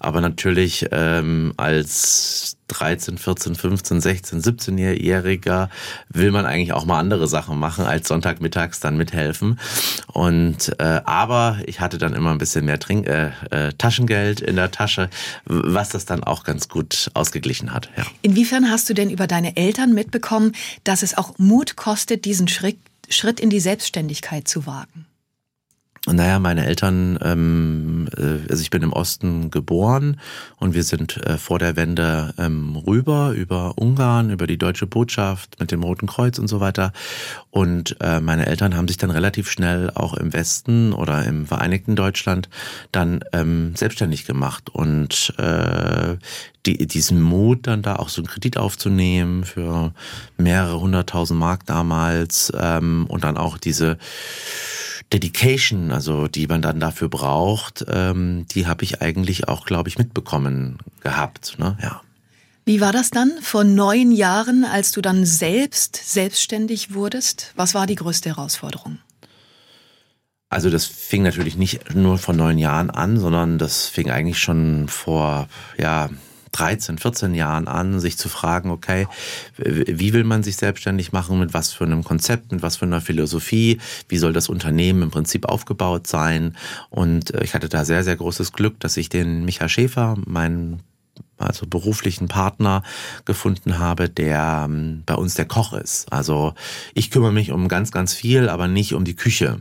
Aber 0.00 0.20
natürlich 0.20 0.86
ähm, 0.92 1.54
als 1.56 2.57
13, 2.68 3.18
14, 3.18 3.54
15, 3.54 4.00
16, 4.00 4.40
17-Jähriger 4.42 5.68
will 6.08 6.30
man 6.30 6.46
eigentlich 6.46 6.72
auch 6.72 6.84
mal 6.84 6.98
andere 6.98 7.26
Sachen 7.26 7.58
machen, 7.58 7.84
als 7.84 8.08
Sonntagmittags 8.08 8.80
dann 8.80 8.96
mithelfen. 8.96 9.58
Und 10.06 10.78
äh, 10.78 11.00
aber 11.04 11.58
ich 11.66 11.80
hatte 11.80 11.98
dann 11.98 12.14
immer 12.14 12.30
ein 12.30 12.38
bisschen 12.38 12.64
mehr 12.64 12.78
Trink 12.78 13.06
äh, 13.06 13.30
äh, 13.50 13.72
Taschengeld 13.76 14.40
in 14.40 14.56
der 14.56 14.70
Tasche, 14.70 15.10
was 15.44 15.88
das 15.90 16.04
dann 16.04 16.22
auch 16.22 16.44
ganz 16.44 16.68
gut 16.68 17.10
ausgeglichen 17.14 17.72
hat. 17.72 17.90
Ja. 17.96 18.04
Inwiefern 18.22 18.70
hast 18.70 18.88
du 18.88 18.94
denn 18.94 19.10
über 19.10 19.26
deine 19.26 19.56
Eltern 19.56 19.94
mitbekommen, 19.94 20.52
dass 20.84 21.02
es 21.02 21.16
auch 21.16 21.36
Mut 21.38 21.76
kostet, 21.76 22.24
diesen 22.24 22.48
Schritt, 22.48 22.78
Schritt 23.08 23.40
in 23.40 23.50
die 23.50 23.60
Selbstständigkeit 23.60 24.46
zu 24.46 24.66
wagen? 24.66 25.07
Naja, 26.12 26.38
meine 26.38 26.64
Eltern, 26.64 27.18
ähm, 27.22 28.08
äh, 28.16 28.50
also 28.50 28.62
ich 28.62 28.70
bin 28.70 28.82
im 28.82 28.92
Osten 28.92 29.50
geboren 29.50 30.18
und 30.56 30.74
wir 30.74 30.82
sind 30.82 31.18
äh, 31.26 31.36
vor 31.36 31.58
der 31.58 31.76
Wende 31.76 32.32
ähm, 32.38 32.76
rüber 32.76 33.32
über 33.32 33.76
Ungarn, 33.76 34.30
über 34.30 34.46
die 34.46 34.56
Deutsche 34.56 34.86
Botschaft 34.86 35.60
mit 35.60 35.70
dem 35.70 35.82
Roten 35.82 36.06
Kreuz 36.06 36.38
und 36.38 36.48
so 36.48 36.60
weiter. 36.60 36.92
Und 37.50 37.96
äh, 38.00 38.20
meine 38.20 38.46
Eltern 38.46 38.74
haben 38.74 38.88
sich 38.88 38.96
dann 38.96 39.10
relativ 39.10 39.50
schnell 39.50 39.90
auch 39.94 40.14
im 40.14 40.32
Westen 40.32 40.92
oder 40.92 41.24
im 41.24 41.46
Vereinigten 41.46 41.94
Deutschland 41.94 42.48
dann 42.90 43.20
ähm, 43.32 43.76
selbstständig 43.76 44.24
gemacht 44.24 44.70
und 44.70 45.34
äh, 45.38 46.16
die, 46.66 46.86
diesen 46.86 47.20
Mut, 47.20 47.66
dann 47.66 47.82
da 47.82 47.96
auch 47.96 48.08
so 48.08 48.22
einen 48.22 48.28
Kredit 48.28 48.56
aufzunehmen 48.56 49.44
für 49.44 49.92
mehrere 50.36 50.80
hunderttausend 50.80 51.38
Mark 51.38 51.66
damals 51.66 52.52
ähm, 52.58 53.06
und 53.08 53.24
dann 53.24 53.36
auch 53.36 53.58
diese 53.58 53.98
Dedication, 55.12 55.90
also 55.90 56.28
die 56.28 56.46
man 56.46 56.62
dann 56.62 56.80
dafür 56.80 57.08
braucht, 57.08 57.84
ähm, 57.88 58.46
die 58.50 58.66
habe 58.66 58.84
ich 58.84 59.00
eigentlich 59.00 59.48
auch, 59.48 59.64
glaube 59.64 59.88
ich, 59.88 59.98
mitbekommen 59.98 60.78
gehabt. 61.02 61.58
Ne? 61.58 61.78
Ja. 61.82 62.02
Wie 62.66 62.82
war 62.82 62.92
das 62.92 63.10
dann 63.10 63.32
vor 63.40 63.64
neun 63.64 64.12
Jahren, 64.12 64.64
als 64.64 64.90
du 64.92 65.00
dann 65.00 65.24
selbst 65.24 65.96
selbstständig 65.96 66.92
wurdest? 66.92 67.52
Was 67.56 67.74
war 67.74 67.86
die 67.86 67.94
größte 67.94 68.28
Herausforderung? 68.28 68.98
Also 70.50 70.68
das 70.70 70.84
fing 70.84 71.22
natürlich 71.22 71.56
nicht 71.56 71.94
nur 71.94 72.18
vor 72.18 72.34
neun 72.34 72.58
Jahren 72.58 72.90
an, 72.90 73.18
sondern 73.18 73.58
das 73.58 73.86
fing 73.86 74.10
eigentlich 74.10 74.38
schon 74.38 74.88
vor 74.88 75.48
ja 75.78 76.10
13, 76.58 76.98
14 76.98 77.34
Jahren 77.34 77.68
an, 77.68 78.00
sich 78.00 78.18
zu 78.18 78.28
fragen, 78.28 78.70
okay, 78.70 79.06
wie 79.56 80.12
will 80.12 80.24
man 80.24 80.42
sich 80.42 80.56
selbstständig 80.56 81.12
machen, 81.12 81.38
mit 81.38 81.54
was 81.54 81.72
für 81.72 81.84
einem 81.84 82.02
Konzept, 82.02 82.52
mit 82.52 82.62
was 82.62 82.76
für 82.76 82.86
einer 82.86 83.00
Philosophie, 83.00 83.78
wie 84.08 84.18
soll 84.18 84.32
das 84.32 84.48
Unternehmen 84.48 85.02
im 85.02 85.10
Prinzip 85.10 85.46
aufgebaut 85.46 86.06
sein. 86.06 86.56
Und 86.90 87.34
äh, 87.34 87.44
ich 87.44 87.54
hatte 87.54 87.68
da 87.68 87.84
sehr, 87.84 88.04
sehr 88.04 88.16
großes 88.16 88.52
Glück, 88.52 88.80
dass 88.80 88.96
ich 88.96 89.08
den 89.08 89.44
Micha 89.44 89.68
Schäfer, 89.68 90.16
meinen 90.26 90.82
also 91.36 91.66
beruflichen 91.66 92.28
Partner 92.28 92.82
gefunden 93.24 93.78
habe, 93.78 94.08
der 94.08 94.66
ähm, 94.68 95.02
bei 95.06 95.14
uns 95.14 95.34
der 95.34 95.46
Koch 95.46 95.72
ist. 95.72 96.12
Also 96.12 96.54
ich 96.94 97.10
kümmere 97.10 97.32
mich 97.32 97.52
um 97.52 97.68
ganz, 97.68 97.92
ganz 97.92 98.12
viel, 98.14 98.48
aber 98.48 98.68
nicht 98.68 98.94
um 98.94 99.04
die 99.04 99.16
Küche. 99.16 99.60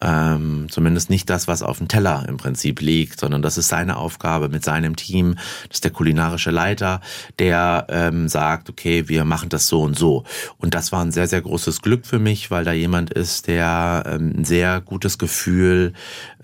Ähm, 0.00 0.66
zumindest 0.70 1.10
nicht 1.10 1.28
das, 1.28 1.48
was 1.48 1.62
auf 1.62 1.78
dem 1.78 1.88
Teller 1.88 2.24
im 2.28 2.36
Prinzip 2.36 2.80
liegt, 2.80 3.18
sondern 3.18 3.42
das 3.42 3.58
ist 3.58 3.68
seine 3.68 3.96
Aufgabe 3.96 4.48
mit 4.48 4.64
seinem 4.64 4.94
Team. 4.94 5.34
Das 5.68 5.78
ist 5.78 5.84
der 5.84 5.90
kulinarische 5.90 6.50
Leiter, 6.50 7.00
der 7.38 7.86
ähm, 7.88 8.28
sagt, 8.28 8.70
okay, 8.70 9.08
wir 9.08 9.24
machen 9.24 9.48
das 9.48 9.66
so 9.66 9.82
und 9.82 9.98
so. 9.98 10.24
Und 10.58 10.74
das 10.74 10.92
war 10.92 11.04
ein 11.04 11.10
sehr, 11.10 11.26
sehr 11.26 11.40
großes 11.40 11.82
Glück 11.82 12.06
für 12.06 12.20
mich, 12.20 12.50
weil 12.50 12.64
da 12.64 12.72
jemand 12.72 13.10
ist, 13.12 13.48
der 13.48 14.04
ähm, 14.06 14.34
ein 14.38 14.44
sehr 14.44 14.80
gutes 14.80 15.18
Gefühl 15.18 15.94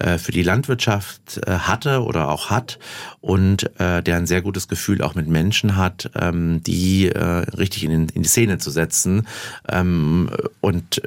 äh, 0.00 0.18
für 0.18 0.32
die 0.32 0.42
Landwirtschaft 0.42 1.40
äh, 1.46 1.52
hatte 1.52 2.02
oder 2.02 2.30
auch 2.30 2.50
hat 2.50 2.80
und 3.20 3.70
äh, 3.80 4.02
der 4.02 4.16
ein 4.16 4.26
sehr 4.26 4.42
gutes 4.42 4.66
Gefühl 4.66 5.00
auch 5.00 5.14
mit 5.14 5.28
Menschen 5.28 5.76
hat, 5.76 6.10
ähm, 6.16 6.60
die 6.64 7.08
äh, 7.08 7.20
richtig 7.56 7.84
in, 7.84 8.08
in 8.08 8.22
die 8.22 8.28
Szene 8.28 8.58
zu 8.58 8.70
setzen. 8.70 9.28
Ähm, 9.68 10.28
und 10.60 11.02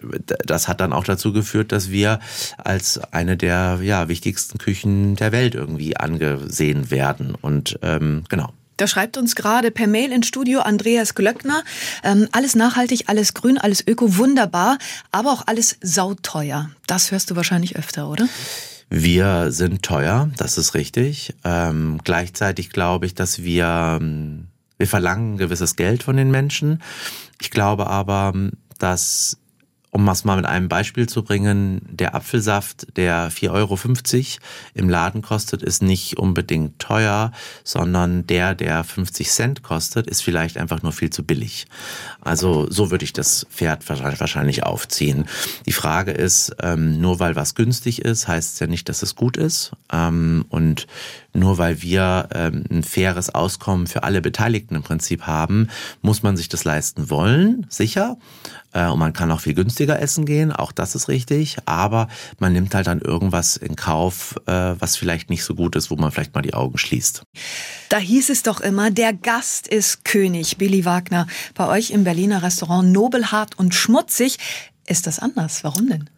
das 0.45 0.67
hat 0.67 0.79
dann 0.79 0.93
auch 0.93 1.03
dazu 1.03 1.33
geführt, 1.33 1.71
dass 1.73 1.91
wir 1.91 2.19
als 2.57 2.99
eine 3.11 3.37
der 3.37 3.79
ja, 3.81 4.07
wichtigsten 4.07 4.57
Küchen 4.57 5.15
der 5.15 5.31
Welt 5.31 5.55
irgendwie 5.55 5.97
angesehen 5.97 6.91
werden. 6.91 7.35
Und 7.35 7.79
ähm, 7.81 8.23
genau. 8.29 8.53
Da 8.77 8.85
schreibt 8.85 9.17
uns 9.17 9.35
gerade 9.35 9.71
per 9.71 9.87
Mail 9.87 10.11
ins 10.11 10.27
Studio 10.27 10.59
Andreas 10.59 11.15
Glöckner. 11.15 11.63
Ähm, 12.03 12.27
alles 12.31 12.55
nachhaltig, 12.55 13.05
alles 13.07 13.33
grün, 13.33 13.57
alles 13.57 13.85
öko, 13.85 14.17
wunderbar, 14.17 14.77
aber 15.11 15.33
auch 15.33 15.47
alles 15.47 15.77
sauteuer. 15.81 16.69
Das 16.85 17.11
hörst 17.11 17.31
du 17.31 17.35
wahrscheinlich 17.35 17.75
öfter, 17.75 18.07
oder? 18.07 18.29
Wir 18.89 19.51
sind 19.51 19.83
teuer, 19.83 20.29
das 20.37 20.57
ist 20.57 20.75
richtig. 20.75 21.35
Ähm, 21.43 21.99
gleichzeitig 22.03 22.69
glaube 22.69 23.07
ich, 23.07 23.15
dass 23.15 23.43
wir, 23.43 23.97
ähm, 23.99 24.47
wir 24.77 24.87
verlangen 24.87 25.37
gewisses 25.37 25.75
Geld 25.75 26.03
von 26.03 26.15
den 26.15 26.31
Menschen. 26.31 26.81
Ich 27.41 27.51
glaube 27.51 27.87
aber, 27.87 28.33
dass 28.77 29.37
um 29.97 30.07
es 30.09 30.25
mal 30.25 30.35
mit 30.35 30.45
einem 30.45 30.69
Beispiel 30.69 31.09
zu 31.09 31.23
bringen, 31.23 31.81
der 31.89 32.13
Apfelsaft, 32.13 32.95
der 32.97 33.31
4,50 33.31 33.49
Euro 33.49 33.79
im 34.75 34.89
Laden 34.89 35.23
kostet, 35.23 35.63
ist 35.63 35.81
nicht 35.81 36.19
unbedingt 36.19 36.77
teuer, 36.77 37.31
sondern 37.63 38.27
der, 38.27 38.53
der 38.53 38.83
50 38.83 39.27
Cent 39.27 39.63
kostet, 39.63 40.05
ist 40.05 40.21
vielleicht 40.21 40.59
einfach 40.59 40.83
nur 40.83 40.91
viel 40.91 41.09
zu 41.09 41.23
billig. 41.23 41.65
Also 42.21 42.67
so 42.69 42.91
würde 42.91 43.05
ich 43.05 43.13
das 43.13 43.47
Pferd 43.49 43.89
wahrscheinlich 43.89 44.61
aufziehen. 44.61 45.25
Die 45.65 45.71
Frage 45.71 46.11
ist, 46.11 46.55
ähm, 46.61 47.01
nur 47.01 47.19
weil 47.19 47.35
was 47.35 47.55
günstig 47.55 48.03
ist, 48.03 48.27
heißt 48.27 48.53
es 48.53 48.59
ja 48.59 48.67
nicht, 48.67 48.89
dass 48.89 49.01
es 49.01 49.15
gut 49.15 49.35
ist. 49.35 49.71
Ähm, 49.91 50.45
und 50.49 50.85
nur 51.33 51.57
weil 51.57 51.81
wir 51.81 52.29
ähm, 52.33 52.65
ein 52.69 52.83
faires 52.83 53.33
Auskommen 53.33 53.87
für 53.87 54.03
alle 54.03 54.21
Beteiligten 54.21 54.75
im 54.75 54.83
Prinzip 54.83 55.23
haben, 55.23 55.69
muss 56.01 56.23
man 56.23 56.37
sich 56.37 56.49
das 56.49 56.65
leisten 56.65 57.09
wollen, 57.09 57.65
sicher. 57.69 58.17
Äh, 58.73 58.87
und 58.87 58.99
man 58.99 59.13
kann 59.13 59.31
auch 59.31 59.39
viel 59.39 59.53
günstiger 59.53 59.86
essen 59.95 60.25
gehen, 60.25 60.51
auch 60.51 60.71
das 60.71 60.95
ist 60.95 61.07
richtig. 61.07 61.57
Aber 61.65 62.07
man 62.39 62.53
nimmt 62.53 62.75
halt 62.75 62.87
dann 62.87 63.01
irgendwas 63.01 63.57
in 63.57 63.75
Kauf, 63.75 64.35
äh, 64.45 64.51
was 64.51 64.95
vielleicht 64.95 65.29
nicht 65.29 65.43
so 65.43 65.55
gut 65.55 65.75
ist, 65.75 65.89
wo 65.89 65.95
man 65.95 66.11
vielleicht 66.11 66.35
mal 66.35 66.41
die 66.41 66.53
Augen 66.53 66.77
schließt. 66.77 67.23
Da 67.89 67.97
hieß 67.97 68.29
es 68.29 68.43
doch 68.43 68.59
immer, 68.59 68.91
der 68.91 69.13
Gast 69.13 69.67
ist 69.67 70.03
König, 70.03 70.57
Billy 70.57 70.85
Wagner. 70.85 71.27
Bei 71.55 71.67
euch 71.67 71.91
im 71.91 72.03
Berliner 72.03 72.43
Restaurant 72.43 72.91
Nobelhart 72.91 73.57
und 73.57 73.73
Schmutzig 73.73 74.37
ist 74.85 75.07
das 75.07 75.19
anders. 75.19 75.63
Warum 75.63 75.89
denn? 75.89 76.09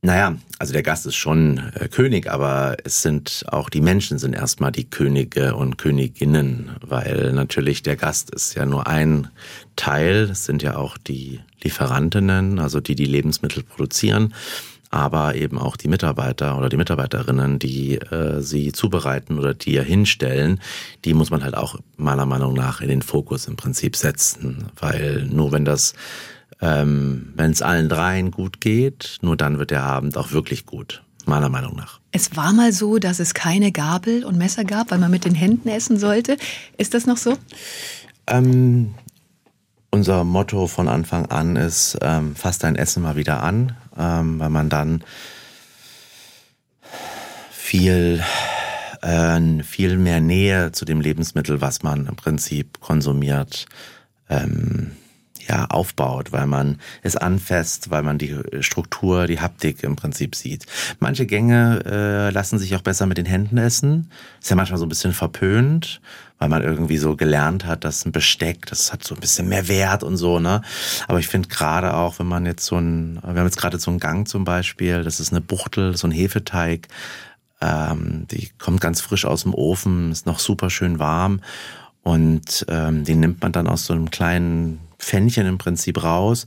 Naja, 0.00 0.36
also 0.60 0.72
der 0.72 0.84
Gast 0.84 1.06
ist 1.06 1.16
schon 1.16 1.58
äh, 1.74 1.88
König, 1.88 2.30
aber 2.30 2.76
es 2.84 3.02
sind 3.02 3.44
auch 3.48 3.68
die 3.68 3.80
Menschen 3.80 4.18
sind 4.18 4.32
erstmal 4.32 4.70
die 4.70 4.88
Könige 4.88 5.56
und 5.56 5.76
Königinnen, 5.76 6.70
weil 6.80 7.32
natürlich 7.32 7.82
der 7.82 7.96
Gast 7.96 8.30
ist 8.30 8.54
ja 8.54 8.64
nur 8.64 8.86
ein 8.86 9.28
Teil, 9.74 10.28
es 10.30 10.44
sind 10.44 10.62
ja 10.62 10.76
auch 10.76 10.98
die 10.98 11.40
Lieferantinnen, 11.64 12.60
also 12.60 12.78
die 12.78 12.94
die 12.94 13.06
Lebensmittel 13.06 13.64
produzieren, 13.64 14.34
aber 14.90 15.34
eben 15.34 15.58
auch 15.58 15.76
die 15.76 15.88
Mitarbeiter 15.88 16.56
oder 16.56 16.68
die 16.68 16.76
Mitarbeiterinnen, 16.76 17.58
die 17.58 17.96
äh, 17.96 18.40
sie 18.40 18.70
zubereiten 18.70 19.36
oder 19.36 19.52
die 19.52 19.72
ja 19.72 19.82
hinstellen, 19.82 20.60
die 21.04 21.12
muss 21.12 21.30
man 21.30 21.42
halt 21.42 21.56
auch 21.56 21.76
meiner 21.96 22.24
Meinung 22.24 22.54
nach 22.54 22.80
in 22.80 22.88
den 22.88 23.02
Fokus 23.02 23.48
im 23.48 23.56
Prinzip 23.56 23.96
setzen, 23.96 24.66
weil 24.78 25.26
nur 25.28 25.50
wenn 25.50 25.64
das 25.64 25.94
ähm, 26.60 27.32
Wenn 27.36 27.52
es 27.52 27.62
allen 27.62 27.88
dreien 27.88 28.30
gut 28.30 28.60
geht, 28.60 29.18
nur 29.22 29.36
dann 29.36 29.58
wird 29.58 29.70
der 29.70 29.84
Abend 29.84 30.16
auch 30.16 30.32
wirklich 30.32 30.66
gut, 30.66 31.02
meiner 31.24 31.48
Meinung 31.48 31.76
nach. 31.76 32.00
Es 32.10 32.36
war 32.36 32.52
mal 32.52 32.72
so, 32.72 32.98
dass 32.98 33.20
es 33.20 33.34
keine 33.34 33.70
Gabel 33.70 34.24
und 34.24 34.36
Messer 34.36 34.64
gab, 34.64 34.90
weil 34.90 34.98
man 34.98 35.10
mit 35.10 35.24
den 35.24 35.34
Händen 35.34 35.68
essen 35.68 35.98
sollte. 35.98 36.36
Ist 36.76 36.94
das 36.94 37.06
noch 37.06 37.16
so? 37.16 37.38
Ähm, 38.26 38.94
unser 39.90 40.24
Motto 40.24 40.66
von 40.66 40.88
Anfang 40.88 41.26
an 41.26 41.56
ist, 41.56 41.96
ähm, 42.02 42.34
fass 42.34 42.58
dein 42.58 42.76
Essen 42.76 43.02
mal 43.02 43.16
wieder 43.16 43.42
an, 43.42 43.76
ähm, 43.96 44.38
weil 44.38 44.50
man 44.50 44.68
dann 44.68 45.04
viel, 47.50 48.22
äh, 49.02 49.62
viel 49.62 49.96
mehr 49.96 50.20
Nähe 50.20 50.72
zu 50.72 50.84
dem 50.84 51.00
Lebensmittel, 51.00 51.60
was 51.60 51.82
man 51.82 52.06
im 52.06 52.16
Prinzip 52.16 52.80
konsumiert, 52.80 53.66
ähm, 54.28 54.92
ja, 55.48 55.64
aufbaut, 55.66 56.32
weil 56.32 56.46
man 56.46 56.78
es 57.02 57.16
anfasst, 57.16 57.90
weil 57.90 58.02
man 58.02 58.18
die 58.18 58.36
Struktur, 58.60 59.26
die 59.26 59.40
Haptik 59.40 59.82
im 59.82 59.96
Prinzip 59.96 60.34
sieht. 60.34 60.66
Manche 61.00 61.26
Gänge 61.26 61.82
äh, 61.86 62.30
lassen 62.30 62.58
sich 62.58 62.76
auch 62.76 62.82
besser 62.82 63.06
mit 63.06 63.18
den 63.18 63.26
Händen 63.26 63.56
essen. 63.56 64.10
Ist 64.40 64.50
ja 64.50 64.56
manchmal 64.56 64.78
so 64.78 64.84
ein 64.84 64.90
bisschen 64.90 65.14
verpönt, 65.14 66.00
weil 66.38 66.50
man 66.50 66.62
irgendwie 66.62 66.98
so 66.98 67.16
gelernt 67.16 67.64
hat, 67.64 67.84
dass 67.84 68.04
ein 68.04 68.12
Besteck, 68.12 68.66
das 68.66 68.92
hat 68.92 69.02
so 69.04 69.14
ein 69.14 69.20
bisschen 69.20 69.48
mehr 69.48 69.68
Wert 69.68 70.02
und 70.02 70.16
so, 70.16 70.38
ne? 70.38 70.60
Aber 71.06 71.18
ich 71.18 71.28
finde 71.28 71.48
gerade 71.48 71.94
auch, 71.94 72.18
wenn 72.18 72.28
man 72.28 72.44
jetzt 72.44 72.66
so 72.66 72.76
ein, 72.76 73.14
wir 73.22 73.40
haben 73.40 73.46
jetzt 73.46 73.58
gerade 73.58 73.78
so 73.78 73.90
einen 73.90 74.00
Gang 74.00 74.28
zum 74.28 74.44
Beispiel, 74.44 75.02
das 75.02 75.18
ist 75.18 75.32
eine 75.32 75.40
Buchtel, 75.40 75.96
so 75.96 76.06
ein 76.06 76.12
Hefeteig, 76.12 76.88
ähm, 77.60 78.26
die 78.30 78.50
kommt 78.58 78.80
ganz 78.80 79.00
frisch 79.00 79.24
aus 79.24 79.42
dem 79.42 79.54
Ofen, 79.54 80.12
ist 80.12 80.26
noch 80.26 80.38
super 80.38 80.68
schön 80.68 80.98
warm 80.98 81.40
und 82.02 82.66
ähm, 82.68 83.04
den 83.04 83.20
nimmt 83.20 83.42
man 83.42 83.52
dann 83.52 83.66
aus 83.66 83.86
so 83.86 83.94
einem 83.94 84.10
kleinen 84.10 84.80
Pfännchen 84.98 85.46
im 85.46 85.58
Prinzip 85.58 86.02
raus 86.02 86.44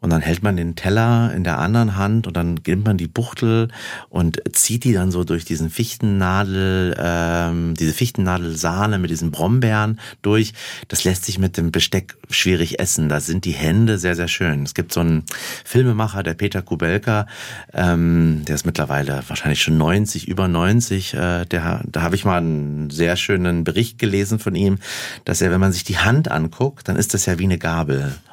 und 0.00 0.10
dann 0.10 0.20
hält 0.20 0.44
man 0.44 0.56
den 0.56 0.76
Teller 0.76 1.32
in 1.34 1.42
der 1.42 1.58
anderen 1.58 1.96
Hand 1.96 2.28
und 2.28 2.36
dann 2.36 2.60
nimmt 2.64 2.86
man 2.86 2.96
die 2.96 3.08
Buchtel 3.08 3.68
und 4.08 4.40
zieht 4.52 4.84
die 4.84 4.92
dann 4.92 5.10
so 5.10 5.24
durch 5.24 5.44
diesen 5.44 5.70
Fichtennadel, 5.70 6.94
ähm, 6.98 7.74
diese 7.74 7.92
Fichtennadelsahne 7.92 8.98
mit 8.98 9.10
diesen 9.10 9.32
Brombeeren 9.32 9.98
durch. 10.22 10.52
Das 10.86 11.02
lässt 11.02 11.24
sich 11.24 11.40
mit 11.40 11.56
dem 11.56 11.72
Besteck 11.72 12.16
schwierig 12.30 12.78
essen. 12.78 13.08
Da 13.08 13.18
sind 13.18 13.44
die 13.44 13.52
Hände 13.52 13.98
sehr, 13.98 14.14
sehr 14.14 14.28
schön. 14.28 14.62
Es 14.62 14.74
gibt 14.74 14.92
so 14.92 15.00
einen 15.00 15.24
Filmemacher, 15.64 16.22
der 16.22 16.34
Peter 16.34 16.62
Kubelka, 16.62 17.26
ähm, 17.72 18.42
der 18.46 18.54
ist 18.54 18.66
mittlerweile 18.66 19.24
wahrscheinlich 19.26 19.62
schon 19.62 19.78
90, 19.78 20.28
über 20.28 20.46
90. 20.46 21.14
Äh, 21.14 21.44
der, 21.46 21.82
da 21.84 22.02
habe 22.02 22.14
ich 22.14 22.24
mal 22.24 22.38
einen 22.38 22.90
sehr 22.90 23.16
schönen 23.16 23.64
Bericht 23.64 23.98
gelesen 23.98 24.38
von 24.38 24.54
ihm, 24.54 24.78
dass 25.24 25.40
er, 25.40 25.50
wenn 25.50 25.60
man 25.60 25.72
sich 25.72 25.82
die 25.82 25.98
Hand 25.98 26.30
anguckt, 26.30 26.88
dann 26.88 26.94
ist 26.94 27.14
das 27.14 27.26
ja 27.26 27.40
wie 27.40 27.44
eine 27.44 27.58
Gabel 27.58 27.87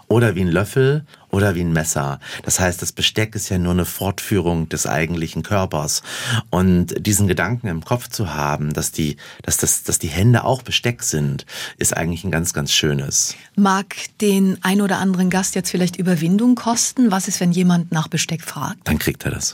oder 0.08 0.36
wie 0.36 0.42
ein 0.42 0.52
Löffel 0.52 1.06
oder 1.30 1.56
wie 1.56 1.62
ein 1.62 1.74
Messer. 1.74 2.20
Das 2.44 2.60
heißt, 2.60 2.82
das 2.82 2.92
Besteck 2.92 3.36
ist 3.36 3.50
ja 3.50 3.58
nur 3.58 3.74
eine 3.74 3.86
Fortführung 3.86 4.70
des 4.70 4.88
eigentlichen 4.88 5.44
Körpers. 5.44 6.04
Und 6.50 7.06
diesen 7.06 7.28
Gedanken 7.28 7.68
im 7.68 7.84
Kopf 7.84 8.08
zu 8.08 8.34
haben, 8.34 8.74
dass 8.74 8.92
die, 8.92 9.18
dass 9.42 9.58
das, 9.58 9.84
dass 9.84 10.00
die 10.00 10.08
Hände 10.08 10.44
auch 10.44 10.62
Besteck 10.62 11.04
sind, 11.04 11.46
ist 11.78 11.96
eigentlich 11.96 12.24
ein 12.24 12.32
ganz, 12.32 12.54
ganz 12.54 12.72
schönes. 12.72 13.36
Mag 13.56 13.96
den 14.22 14.58
ein 14.62 14.82
oder 14.82 15.00
anderen 15.00 15.30
Gast 15.30 15.56
jetzt 15.56 15.72
vielleicht 15.72 15.98
Überwindung 15.98 16.56
kosten? 16.56 17.12
Was 17.12 17.28
ist, 17.28 17.40
wenn 17.40 17.52
jemand 17.52 17.92
nach 17.92 18.08
Besteck 18.08 18.42
fragt? 18.42 18.88
Dann 18.88 19.00
kriegt 19.00 19.26
er 19.26 19.32
das. 19.32 19.54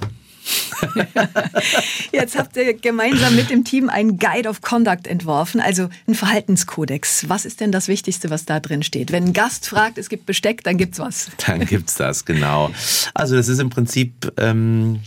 Jetzt 2.12 2.38
habt 2.38 2.58
ihr 2.58 2.73
gemeinsam 2.73 3.36
mit 3.36 3.49
dem 3.49 3.63
Team 3.63 3.89
einen 3.89 4.17
Guide 4.17 4.49
of 4.49 4.62
Conduct 4.62 5.08
entworfen, 5.08 5.62
also 5.62 5.89
einen 6.08 6.15
Verhaltenskodex. 6.15 7.30
Was 7.30 7.45
ist 7.45 7.60
denn 7.60 7.71
das 7.71 7.88
Wichtigste, 7.88 8.30
was 8.30 8.45
da 8.45 8.60
drin 8.60 8.84
steht? 8.84 9.12
Wenn 9.12 9.25
ein 9.25 9.34
Gast 9.34 9.67
fragt, 9.67 9.97
es 9.97 10.10
gibt 10.10 10.25
Besteck, 10.25 10.63
dann 10.63 10.77
gibt's 10.77 10.99
was. 10.99 11.30
Dann 11.45 11.65
gibt's 11.65 11.95
das, 11.95 12.25
genau. 12.25 12.71
Also 13.13 13.36
das 13.36 13.47
ist 13.47 13.60
im 13.60 13.69
Prinzip 13.69 14.32
ähm, 14.38 15.01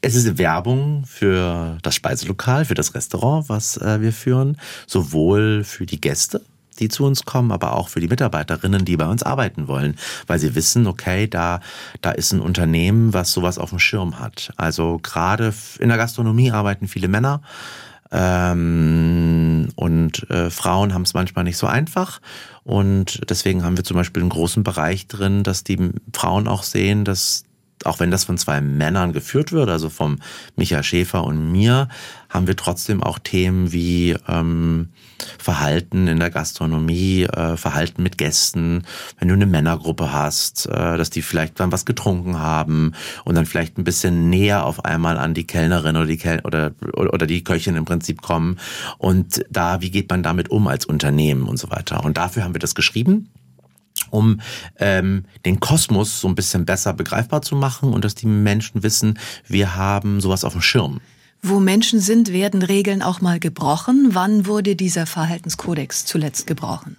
es 0.00 0.14
ist 0.14 0.38
Werbung 0.38 1.04
für 1.06 1.78
das 1.82 1.94
Speiselokal, 1.94 2.64
für 2.64 2.74
das 2.74 2.94
Restaurant, 2.94 3.48
was 3.48 3.76
äh, 3.78 4.00
wir 4.00 4.12
führen, 4.12 4.56
sowohl 4.86 5.64
für 5.64 5.86
die 5.86 6.00
Gäste, 6.00 6.42
die 6.78 6.88
zu 6.88 7.04
uns 7.04 7.24
kommen, 7.24 7.52
aber 7.52 7.76
auch 7.76 7.88
für 7.88 8.00
die 8.00 8.08
Mitarbeiterinnen, 8.08 8.84
die 8.84 8.96
bei 8.96 9.06
uns 9.06 9.22
arbeiten 9.22 9.68
wollen, 9.68 9.96
weil 10.26 10.38
sie 10.38 10.54
wissen, 10.54 10.86
okay, 10.86 11.26
da, 11.26 11.60
da 12.00 12.10
ist 12.10 12.32
ein 12.32 12.40
Unternehmen, 12.40 13.12
was 13.12 13.32
sowas 13.32 13.58
auf 13.58 13.70
dem 13.70 13.78
Schirm 13.78 14.18
hat. 14.18 14.52
Also 14.56 14.98
gerade 15.02 15.52
in 15.78 15.88
der 15.88 15.98
Gastronomie 15.98 16.50
arbeiten 16.50 16.88
viele 16.88 17.08
Männer. 17.08 17.42
Ähm, 18.10 19.68
und 19.76 20.30
äh, 20.30 20.50
Frauen 20.50 20.94
haben 20.94 21.02
es 21.02 21.14
manchmal 21.14 21.44
nicht 21.44 21.58
so 21.58 21.66
einfach. 21.66 22.20
Und 22.64 23.28
deswegen 23.28 23.64
haben 23.64 23.76
wir 23.76 23.84
zum 23.84 23.96
Beispiel 23.96 24.22
einen 24.22 24.30
großen 24.30 24.62
Bereich 24.62 25.08
drin, 25.08 25.42
dass 25.42 25.64
die 25.64 25.90
Frauen 26.12 26.48
auch 26.48 26.62
sehen, 26.62 27.04
dass 27.04 27.44
auch 27.84 28.00
wenn 28.00 28.10
das 28.10 28.24
von 28.24 28.38
zwei 28.38 28.60
Männern 28.60 29.12
geführt 29.12 29.52
wird, 29.52 29.68
also 29.68 29.88
vom 29.88 30.18
Michael 30.56 30.82
Schäfer 30.82 31.24
und 31.24 31.50
mir, 31.50 31.88
haben 32.28 32.46
wir 32.46 32.56
trotzdem 32.56 33.02
auch 33.02 33.18
Themen 33.18 33.72
wie 33.72 34.14
ähm, 34.28 34.90
Verhalten 35.38 36.06
in 36.06 36.18
der 36.18 36.30
Gastronomie, 36.30 37.22
äh, 37.22 37.56
Verhalten 37.56 38.02
mit 38.02 38.18
Gästen, 38.18 38.84
wenn 39.18 39.28
du 39.28 39.34
eine 39.34 39.46
Männergruppe 39.46 40.12
hast, 40.12 40.66
äh, 40.66 40.96
dass 40.96 41.10
die 41.10 41.22
vielleicht 41.22 41.58
dann 41.58 41.72
was 41.72 41.86
getrunken 41.86 42.38
haben 42.38 42.92
und 43.24 43.34
dann 43.34 43.46
vielleicht 43.46 43.78
ein 43.78 43.84
bisschen 43.84 44.28
näher 44.28 44.64
auf 44.64 44.84
einmal 44.84 45.18
an 45.18 45.34
die 45.34 45.46
Kellnerin 45.46 45.96
oder 45.96 46.06
die 46.06 46.18
Kel 46.18 46.40
oder, 46.44 46.72
oder 46.92 47.26
die 47.26 47.42
Köchin 47.44 47.76
im 47.76 47.84
Prinzip 47.84 48.20
kommen. 48.20 48.58
Und 48.98 49.44
da, 49.50 49.80
wie 49.80 49.90
geht 49.90 50.10
man 50.10 50.22
damit 50.22 50.50
um 50.50 50.68
als 50.68 50.84
Unternehmen 50.84 51.44
und 51.44 51.58
so 51.58 51.70
weiter. 51.70 52.04
Und 52.04 52.18
dafür 52.18 52.44
haben 52.44 52.54
wir 52.54 52.60
das 52.60 52.74
geschrieben 52.74 53.30
um 54.10 54.40
ähm, 54.78 55.24
den 55.44 55.60
Kosmos 55.60 56.20
so 56.20 56.28
ein 56.28 56.34
bisschen 56.34 56.64
besser 56.64 56.92
begreifbar 56.92 57.42
zu 57.42 57.56
machen 57.56 57.92
und 57.92 58.04
dass 58.04 58.14
die 58.14 58.26
Menschen 58.26 58.82
wissen, 58.82 59.18
wir 59.46 59.76
haben 59.76 60.20
sowas 60.20 60.44
auf 60.44 60.52
dem 60.52 60.62
Schirm. 60.62 61.00
Wo 61.40 61.60
Menschen 61.60 62.00
sind, 62.00 62.32
werden 62.32 62.62
Regeln 62.62 63.00
auch 63.00 63.20
mal 63.20 63.38
gebrochen. 63.38 64.08
Wann 64.10 64.46
wurde 64.46 64.74
dieser 64.74 65.06
Verhaltenskodex 65.06 66.04
zuletzt 66.04 66.48
gebrochen? 66.48 66.96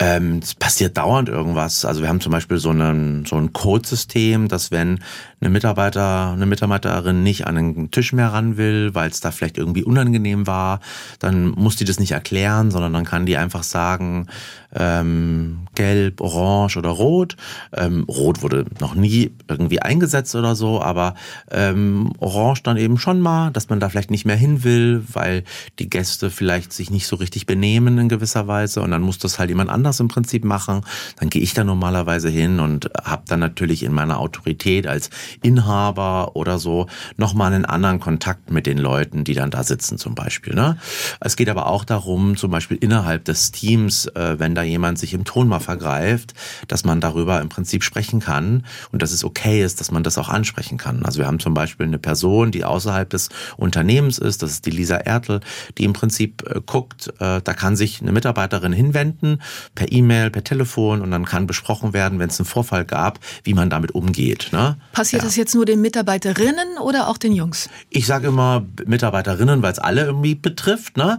Ähm, 0.00 0.40
es 0.42 0.56
passiert 0.56 0.96
dauernd 0.96 1.28
irgendwas. 1.28 1.84
Also 1.84 2.02
wir 2.02 2.08
haben 2.08 2.20
zum 2.20 2.32
Beispiel 2.32 2.58
so, 2.58 2.70
einen, 2.70 3.26
so 3.26 3.36
ein 3.36 3.52
Codesystem, 3.52 4.48
dass 4.48 4.72
wenn 4.72 4.98
eine 5.40 5.50
Mitarbeiter, 5.50 6.32
eine 6.32 6.46
Mitarbeiterin 6.46 7.22
nicht 7.22 7.46
an 7.46 7.54
den 7.54 7.90
Tisch 7.90 8.12
mehr 8.12 8.32
ran 8.32 8.56
will, 8.56 8.94
weil 8.94 9.10
es 9.10 9.20
da 9.20 9.30
vielleicht 9.30 9.56
irgendwie 9.56 9.84
unangenehm 9.84 10.46
war, 10.46 10.80
dann 11.18 11.48
muss 11.48 11.76
die 11.76 11.84
das 11.84 11.98
nicht 11.98 12.12
erklären, 12.12 12.70
sondern 12.70 12.92
dann 12.92 13.04
kann 13.04 13.26
die 13.26 13.36
einfach 13.36 13.62
sagen, 13.62 14.26
ähm, 14.74 15.66
gelb, 15.74 16.20
orange 16.20 16.76
oder 16.76 16.90
rot. 16.90 17.36
Ähm, 17.72 18.04
rot 18.04 18.42
wurde 18.42 18.66
noch 18.80 18.94
nie 18.94 19.32
irgendwie 19.48 19.80
eingesetzt 19.80 20.34
oder 20.34 20.54
so, 20.54 20.80
aber 20.80 21.14
ähm, 21.50 22.12
orange 22.18 22.62
dann 22.62 22.76
eben 22.76 22.98
schon 22.98 23.20
mal, 23.20 23.50
dass 23.50 23.68
man 23.68 23.80
da 23.80 23.88
vielleicht 23.88 24.10
nicht 24.10 24.26
mehr 24.26 24.36
hin 24.36 24.62
will, 24.62 25.04
weil 25.12 25.44
die 25.78 25.90
Gäste 25.90 26.30
vielleicht 26.30 26.72
sich 26.72 26.90
nicht 26.90 27.06
so 27.06 27.16
richtig 27.16 27.46
benehmen 27.46 27.98
in 27.98 28.08
gewisser 28.08 28.46
Weise 28.46 28.82
und 28.82 28.90
dann 28.90 29.02
muss 29.02 29.18
das 29.18 29.38
halt 29.38 29.48
jemand 29.48 29.70
anders 29.70 30.00
im 30.00 30.08
Prinzip 30.08 30.44
machen. 30.44 30.82
Dann 31.18 31.30
gehe 31.30 31.42
ich 31.42 31.54
da 31.54 31.64
normalerweise 31.64 32.28
hin 32.28 32.60
und 32.60 32.90
habe 33.02 33.22
dann 33.26 33.40
natürlich 33.40 33.82
in 33.82 33.92
meiner 33.92 34.18
Autorität 34.18 34.86
als 34.86 35.10
Inhaber 35.42 36.36
oder 36.36 36.58
so 36.58 36.86
nochmal 37.16 37.52
einen 37.52 37.64
anderen 37.64 38.00
Kontakt 38.00 38.50
mit 38.50 38.66
den 38.66 38.78
Leuten, 38.78 39.24
die 39.24 39.34
dann 39.34 39.50
da 39.50 39.62
sitzen 39.62 39.98
zum 39.98 40.14
Beispiel. 40.14 40.54
Ne? 40.54 40.76
Es 41.20 41.36
geht 41.36 41.48
aber 41.48 41.66
auch 41.66 41.84
darum, 41.84 42.36
zum 42.36 42.50
Beispiel 42.50 42.76
innerhalb 42.78 43.24
des 43.24 43.52
Teams, 43.52 44.06
äh, 44.06 44.38
wenn 44.38 44.54
da 44.54 44.62
jemand 44.62 44.98
sich 44.98 45.14
im 45.14 45.24
Ton 45.24 45.48
mal 45.48 45.60
vergreift, 45.60 46.34
dass 46.68 46.84
man 46.84 47.00
darüber 47.00 47.40
im 47.40 47.48
Prinzip 47.48 47.84
sprechen 47.84 48.20
kann 48.20 48.64
und 48.92 49.02
dass 49.02 49.12
es 49.12 49.24
okay 49.24 49.62
ist, 49.62 49.80
dass 49.80 49.90
man 49.90 50.02
das 50.02 50.18
auch 50.18 50.28
ansprechen 50.28 50.78
kann. 50.78 51.04
Also 51.04 51.18
wir 51.18 51.26
haben 51.26 51.40
zum 51.40 51.54
Beispiel 51.54 51.86
eine 51.86 51.98
Person, 51.98 52.50
die 52.50 52.64
außerhalb 52.64 53.08
des 53.08 53.28
Unternehmens 53.56 54.18
ist, 54.18 54.42
das 54.42 54.50
ist 54.50 54.66
die 54.66 54.70
Lisa 54.70 54.96
Ertel, 54.96 55.40
die 55.78 55.84
im 55.84 55.92
Prinzip 55.92 56.42
äh, 56.48 56.60
guckt, 56.64 57.12
äh, 57.18 57.40
da 57.42 57.54
kann 57.54 57.76
sich 57.76 58.00
eine 58.00 58.12
Mitarbeiterin 58.12 58.72
hinwenden, 58.72 59.40
per 59.74 59.90
E-Mail, 59.90 60.30
per 60.30 60.44
Telefon 60.44 61.00
und 61.00 61.10
dann 61.10 61.24
kann 61.24 61.46
besprochen 61.46 61.92
werden, 61.92 62.18
wenn 62.18 62.28
es 62.28 62.38
einen 62.38 62.46
Vorfall 62.46 62.84
gab, 62.84 63.18
wie 63.44 63.54
man 63.54 63.70
damit 63.70 63.92
umgeht. 63.92 64.48
Ne? 64.52 64.76
Passiert 64.92 65.19
ja. 65.22 65.26
das 65.26 65.36
jetzt 65.36 65.54
nur 65.54 65.64
den 65.64 65.80
Mitarbeiterinnen 65.80 66.78
oder 66.80 67.08
auch 67.08 67.18
den 67.18 67.32
Jungs? 67.32 67.68
Ich 67.88 68.06
sage 68.06 68.28
immer 68.28 68.66
Mitarbeiterinnen, 68.86 69.62
weil 69.62 69.72
es 69.72 69.78
alle 69.78 70.04
irgendwie 70.04 70.34
betrifft. 70.34 70.96
Ne? 70.96 71.18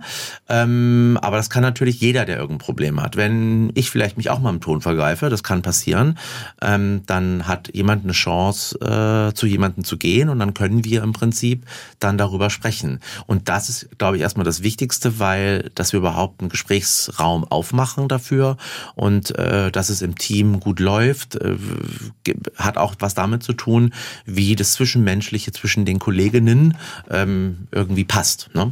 Ähm, 0.50 1.18
aber 1.22 1.38
das 1.38 1.50
kann 1.50 1.62
natürlich 1.62 2.02
jeder, 2.02 2.26
der 2.26 2.38
irgendein 2.38 2.60
Problem 2.60 3.02
hat. 3.02 3.16
Wenn 3.16 3.72
ich 3.76 3.90
vielleicht 3.90 4.18
mich 4.18 4.30
auch 4.30 4.40
mal 4.40 4.50
im 4.50 4.62
Ton 4.62 4.82
vergreife, 4.82 5.30
das 5.30 5.44
kann 5.44 5.62
passieren, 5.62 6.18
ähm, 6.62 7.04
dann 7.06 7.48
hat 7.48 7.74
jemand 7.74 8.04
eine 8.04 8.14
Chance, 8.14 8.78
äh, 8.80 9.34
zu 9.34 9.48
jemandem 9.48 9.84
zu 9.84 9.98
gehen 9.98 10.30
und 10.30 10.40
dann 10.40 10.54
können 10.54 10.84
wir 10.84 11.04
im 11.04 11.14
Prinzip 11.14 11.66
dann 12.00 12.18
darüber 12.18 12.50
sprechen. 12.50 13.00
Und 13.28 13.50
das 13.50 13.70
ist, 13.70 13.90
glaube 13.98 14.18
ich, 14.18 14.22
erstmal 14.22 14.46
das 14.46 14.64
Wichtigste, 14.64 15.20
weil, 15.20 15.72
dass 15.76 15.94
wir 15.94 16.00
überhaupt 16.00 16.42
einen 16.42 16.50
Gesprächsraum 16.50 17.44
aufmachen 17.44 18.08
dafür 18.08 18.58
und 18.96 19.38
äh, 19.38 19.72
dass 19.72 19.90
es 19.90 20.02
im 20.02 20.18
Team 20.18 20.60
gut 20.60 20.80
läuft, 20.80 21.36
äh, 21.36 21.56
hat 22.58 22.78
auch 22.78 22.96
was 23.00 23.14
damit 23.14 23.44
zu 23.44 23.54
tun, 23.54 23.91
wie 24.26 24.56
das 24.56 24.74
Zwischenmenschliche 24.74 25.52
zwischen 25.52 25.86
den 25.86 26.00
Kolleginnen 26.00 26.78
ähm, 27.10 27.68
irgendwie 27.72 28.04
passt. 28.04 28.50
Ne? 28.54 28.72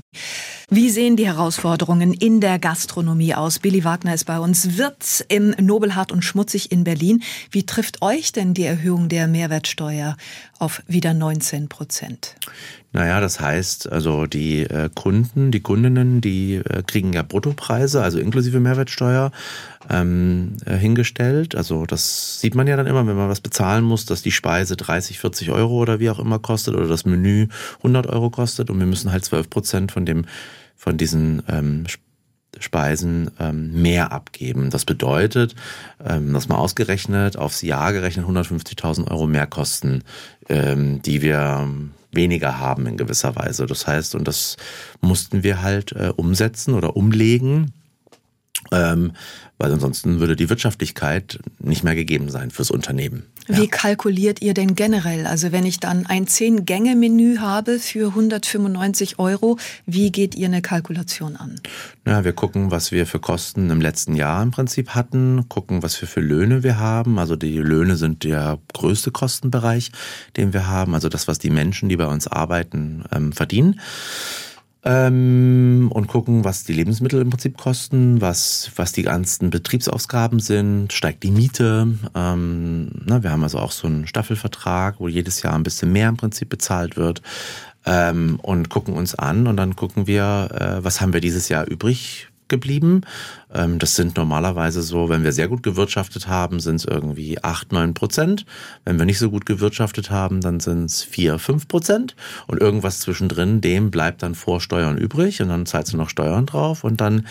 Wie 0.70 0.90
sehen 0.90 1.16
die 1.16 1.26
Herausforderungen 1.26 2.14
in 2.14 2.42
der 2.42 2.60
Gastronomie 2.60 3.34
aus? 3.34 3.60
Billy 3.60 3.84
Wagner 3.84 4.14
ist 4.14 4.26
bei 4.26 4.40
uns, 4.40 4.78
Wirt 4.78 5.26
im 5.30 5.56
Nobelhart 5.60 6.12
und 6.12 6.24
Schmutzig 6.24 6.72
in 6.72 6.84
Berlin. 6.84 7.24
Wie 7.52 7.66
trifft 7.66 8.02
euch 8.02 8.32
denn 8.32 8.54
die 8.54 8.66
Erhöhung 8.66 9.10
der 9.10 9.28
Mehrwertsteuer 9.28 10.16
auf 10.60 10.84
wieder 10.88 11.14
19 11.14 11.70
Prozent? 11.70 12.36
Naja, 12.91 13.19
das 13.19 13.39
heißt, 13.39 13.91
also 13.91 14.25
die 14.25 14.62
äh, 14.63 14.89
Kunden, 14.93 15.52
die 15.52 15.60
Kundinnen, 15.60 16.21
die 16.21 16.56
äh, 16.56 16.82
kriegen 16.82 17.13
ja 17.13 17.21
Bruttopreise, 17.21 18.02
also 18.02 18.17
inklusive 18.17 18.60
Mehrwertsteuer, 18.60 19.32
ähm, 19.91 20.58
äh, 20.65 20.75
hingestellt. 20.75 21.56
Also 21.56 21.86
das 21.86 22.39
sieht 22.39 22.56
man 22.56 22.65
ja 22.65 22.78
dann 22.78 22.88
immer, 22.88 23.06
wenn 23.06 23.15
man 23.15 23.30
was 23.30 23.41
bezahlen 23.41 23.84
muss, 23.84 24.06
dass 24.06 24.23
die 24.23 24.32
Speise 24.32 24.75
30, 24.75 25.19
40 25.19 25.52
Euro 25.52 25.75
oder 25.75 25.99
wie 25.99 26.10
auch 26.10 26.19
immer 26.19 26.39
kostet 26.39 26.75
oder 26.75 26.88
das 26.88 27.06
Menü 27.06 27.47
100 27.78 28.08
Euro 28.08 28.32
kostet 28.32 28.71
und 28.71 28.80
wir 28.80 28.88
müssen 28.88 29.12
halt 29.12 29.23
12 29.23 29.49
Prozent 29.49 29.91
von 29.91 30.25
von 30.75 30.97
diesen 30.97 31.43
ähm, 31.49 31.86
Speisen 32.58 33.30
ähm, 33.39 33.82
mehr 33.82 34.12
abgeben. 34.12 34.69
Das 34.71 34.86
bedeutet, 34.86 35.56
ähm, 36.04 36.34
das 36.34 36.47
mal 36.47 36.58
ausgerechnet, 36.58 37.38
aufs 37.38 37.62
Jahr 37.62 37.93
gerechnet 37.93 38.25
150.000 38.25 39.12
Euro 39.12 39.28
Mehrkosten, 39.28 40.04
ähm, 40.47 41.02
die 41.02 41.21
wir 41.21 41.67
weniger 42.12 42.60
haben 42.60 42.88
in 42.88 42.98
gewisser 42.98 43.36
Weise. 43.36 43.65
Das 43.65 43.88
heißt, 43.88 44.15
und 44.15 44.28
das 44.28 44.58
mussten 45.02 45.43
wir 45.43 45.62
halt 45.62 45.91
äh, 45.93 46.12
umsetzen 46.15 46.74
oder 46.74 46.95
umlegen 46.95 47.74
ähm, 48.72 49.13
weil 49.58 49.72
ansonsten 49.72 50.19
würde 50.19 50.36
die 50.36 50.50
Wirtschaftlichkeit 50.50 51.39
nicht 51.60 51.84
mehr 51.84 51.95
gegeben 51.95 52.30
sein 52.30 52.52
fürs 52.52 52.72
Unternehmen. 52.72 53.26
Wie 53.50 53.68
kalkuliert 53.68 54.44
ihr 54.44 54.54
denn 54.54 54.76
generell? 54.76 55.26
Also 55.26 55.52
wenn 55.52 55.66
ich 55.66 55.80
dann 55.80 56.06
ein 56.06 56.28
Zehn-Gänge-Menü 56.28 57.38
habe 57.40 57.80
für 57.80 58.10
195 58.10 59.18
Euro, 59.18 59.58
wie 59.88 60.12
geht 60.12 60.36
ihr 60.36 60.46
eine 60.46 60.62
Kalkulation 60.62 61.36
an? 61.36 61.60
Ja, 62.06 62.24
wir 62.24 62.34
gucken, 62.34 62.70
was 62.70 62.92
wir 62.92 63.08
für 63.08 63.20
Kosten 63.20 63.72
im 63.72 63.82
letzten 63.82 64.14
Jahr 64.14 64.44
im 64.44 64.52
Prinzip 64.52 64.90
hatten, 64.90 65.50
gucken, 65.50 65.82
was 65.82 66.00
wir 66.00 66.08
für 66.08 66.22
Löhne 66.22 66.62
wir 66.62 66.78
haben. 66.78 67.18
Also 67.18 67.36
die 67.36 67.58
Löhne 67.58 67.96
sind 67.96 68.24
der 68.24 68.60
größte 68.74 69.10
Kostenbereich, 69.10 69.92
den 70.38 70.54
wir 70.54 70.68
haben. 70.68 70.94
Also 70.94 71.10
das, 71.10 71.28
was 71.28 71.40
die 71.40 71.50
Menschen, 71.50 71.90
die 71.90 71.98
bei 71.98 72.06
uns 72.06 72.28
arbeiten, 72.28 73.04
ähm, 73.12 73.32
verdienen 73.32 73.80
ähm, 74.84 75.89
und 75.94 76.08
gucken, 76.08 76.46
was 76.46 76.63
die 76.63 76.74
Lebensmittel 76.74 77.22
im 77.22 77.30
Prinzip 77.30 77.58
kosten, 77.58 78.22
was, 78.22 78.72
was 78.78 78.94
die 78.94 79.04
ganzen 79.04 79.50
Betriebsausgaben 79.50 80.39
sind, 80.39 80.94
steigt 80.94 81.24
die 81.24 81.32
Miete. 81.32 81.96
Ähm, 82.15 82.92
na, 83.06 83.22
wir 83.22 83.32
haben 83.32 83.44
also 83.44 83.60
auch 83.60 83.72
so 83.72 83.88
einen 83.88 84.08
Staffelvertrag, 84.08 84.96
wo 85.00 85.10
jedes 85.10 85.42
Jahr 85.42 85.56
ein 85.56 85.63
bisschen 85.63 85.92
mehr 85.92 86.08
im 86.08 86.18
Prinzip 86.18 86.48
bezahlt 86.48 86.96
wird. 86.96 87.22
Ähm, 87.86 88.39
und 88.42 88.70
gucken 88.70 88.94
uns 88.94 89.15
an 89.15 89.48
und 89.48 89.58
dann 89.58 89.76
gucken 89.76 90.06
wir, 90.06 90.50
äh, 90.54 90.84
was 90.84 91.02
haben 91.02 91.13
wir 91.13 91.22
dieses 91.22 91.50
Jahr 91.50 91.65
übrig 91.65 92.29
geblieben. 92.50 93.02
Ähm, 93.54 93.80
das 93.80 93.96
sind 93.96 94.18
normalerweise 94.18 94.82
so, 94.82 95.10
wenn 95.10 95.24
wir 95.24 95.32
sehr 95.32 95.48
gut 95.48 95.64
gewirtschaftet 95.64 96.28
haben, 96.28 96.60
sind 96.60 96.76
es 96.76 96.86
irgendwie 96.86 97.42
acht, 97.44 97.72
neun 97.72 97.94
Prozent. 97.94 98.46
Wenn 98.86 99.00
wir 99.00 99.06
nicht 99.06 99.20
so 99.20 99.30
gut 99.30 99.46
gewirtschaftet 99.46 100.12
haben, 100.12 100.42
dann 100.42 100.60
sind 100.60 100.86
es 100.86 101.04
vier, 101.04 101.40
fünf 101.40 101.68
Prozent. 101.68 102.16
Und 102.48 102.60
irgendwas 102.60 103.00
zwischendrin, 103.00 103.62
dem 103.62 103.92
bleibt 103.92 104.24
dann 104.24 104.36
vor 104.36 104.62
Steuern 104.62 104.98
übrig 104.98 105.42
und 105.42 105.50
dann 105.50 105.66
zahlst 105.66 105.94
du 105.94 105.98
noch 105.98 106.10
Steuern 106.10 106.46
drauf 106.46 106.84
und 106.84 107.00
dann 107.00 107.26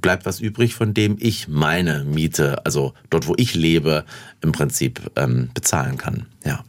bleibt 0.00 0.26
was 0.26 0.40
übrig, 0.40 0.74
von 0.74 0.94
dem 0.94 1.16
ich 1.18 1.48
meine 1.48 2.04
Miete, 2.04 2.64
also 2.64 2.94
dort, 3.10 3.26
wo 3.26 3.34
ich 3.36 3.54
lebe, 3.54 4.04
im 4.40 4.52
Prinzip 4.52 5.10
ähm, 5.16 5.50
bezahlen 5.54 5.98
kann. 5.98 6.26
Ja. 6.44 6.64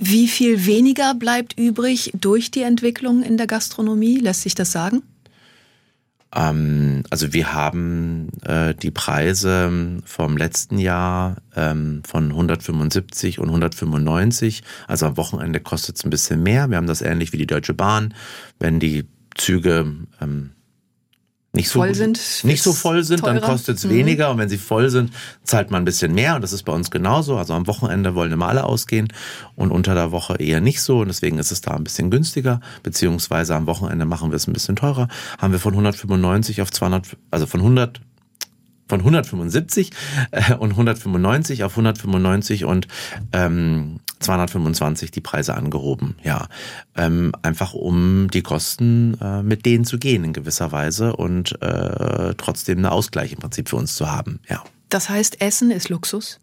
Wie 0.00 0.28
viel 0.28 0.64
weniger 0.66 1.14
bleibt 1.14 1.58
übrig 1.58 2.12
durch 2.18 2.50
die 2.50 2.62
Entwicklung 2.62 3.22
in 3.22 3.36
der 3.36 3.48
Gastronomie? 3.48 4.18
Lässt 4.18 4.42
sich 4.42 4.54
das 4.54 4.70
sagen? 4.70 5.02
Ähm, 6.34 7.04
also 7.10 7.32
wir 7.32 7.52
haben 7.52 8.28
äh, 8.44 8.74
die 8.74 8.90
Preise 8.90 10.00
vom 10.04 10.36
letzten 10.36 10.78
Jahr 10.78 11.36
ähm, 11.56 12.02
von 12.06 12.30
175 12.30 13.38
und 13.38 13.48
195. 13.48 14.62
Also 14.86 15.06
am 15.06 15.16
Wochenende 15.16 15.60
kostet 15.60 15.96
es 15.96 16.04
ein 16.04 16.10
bisschen 16.10 16.42
mehr. 16.42 16.68
Wir 16.70 16.76
haben 16.76 16.86
das 16.86 17.02
ähnlich 17.02 17.32
wie 17.32 17.38
die 17.38 17.46
Deutsche 17.46 17.74
Bahn. 17.74 18.14
Wenn 18.58 18.80
die 18.80 19.06
Züge 19.34 19.94
ähm, 20.20 20.50
nicht 21.58 21.70
so, 21.70 21.80
voll 21.80 21.92
sind, 21.92 22.20
nicht 22.44 22.62
so 22.62 22.72
voll 22.72 23.02
sind, 23.02 23.20
teurer. 23.20 23.34
dann 23.34 23.42
kostet 23.42 23.78
es 23.78 23.84
mhm. 23.84 23.90
weniger. 23.90 24.30
Und 24.30 24.38
wenn 24.38 24.48
sie 24.48 24.58
voll 24.58 24.90
sind, 24.90 25.12
zahlt 25.42 25.72
man 25.72 25.82
ein 25.82 25.84
bisschen 25.84 26.14
mehr. 26.14 26.36
Und 26.36 26.42
das 26.42 26.52
ist 26.52 26.62
bei 26.62 26.72
uns 26.72 26.90
genauso. 26.90 27.36
Also 27.36 27.52
am 27.54 27.66
Wochenende 27.66 28.14
wollen 28.14 28.30
immer 28.30 28.46
alle 28.46 28.62
ausgehen 28.62 29.08
und 29.56 29.72
unter 29.72 29.94
der 29.94 30.12
Woche 30.12 30.36
eher 30.36 30.60
nicht 30.60 30.80
so. 30.80 31.00
Und 31.00 31.08
deswegen 31.08 31.38
ist 31.38 31.50
es 31.50 31.60
da 31.60 31.72
ein 31.72 31.82
bisschen 31.82 32.10
günstiger. 32.12 32.60
Beziehungsweise 32.84 33.56
am 33.56 33.66
Wochenende 33.66 34.04
machen 34.04 34.30
wir 34.30 34.36
es 34.36 34.46
ein 34.46 34.52
bisschen 34.52 34.76
teurer. 34.76 35.08
Haben 35.38 35.52
wir 35.52 35.58
von 35.58 35.72
195 35.72 36.62
auf 36.62 36.70
200, 36.70 37.16
also 37.32 37.46
von 37.46 37.60
100 37.60 38.00
von 38.88 39.00
175 39.00 39.90
äh, 40.30 40.54
und 40.54 40.70
195 40.70 41.64
auf 41.64 41.72
195 41.72 42.64
und 42.64 42.88
ähm, 43.32 44.00
225 44.20 45.10
die 45.10 45.20
Preise 45.20 45.54
angehoben. 45.54 46.16
Ja, 46.22 46.48
ähm, 46.96 47.32
einfach 47.42 47.74
um 47.74 48.28
die 48.32 48.42
Kosten 48.42 49.18
äh, 49.20 49.42
mit 49.42 49.66
denen 49.66 49.84
zu 49.84 49.98
gehen 49.98 50.24
in 50.24 50.32
gewisser 50.32 50.72
Weise 50.72 51.16
und 51.16 51.60
äh, 51.62 52.34
trotzdem 52.36 52.78
einen 52.78 52.86
Ausgleich 52.86 53.32
im 53.32 53.38
Prinzip 53.38 53.68
für 53.68 53.76
uns 53.76 53.94
zu 53.94 54.10
haben. 54.10 54.40
Ja. 54.48 54.62
Das 54.88 55.08
heißt, 55.08 55.40
Essen 55.40 55.70
ist 55.70 55.88
Luxus. 55.88 56.40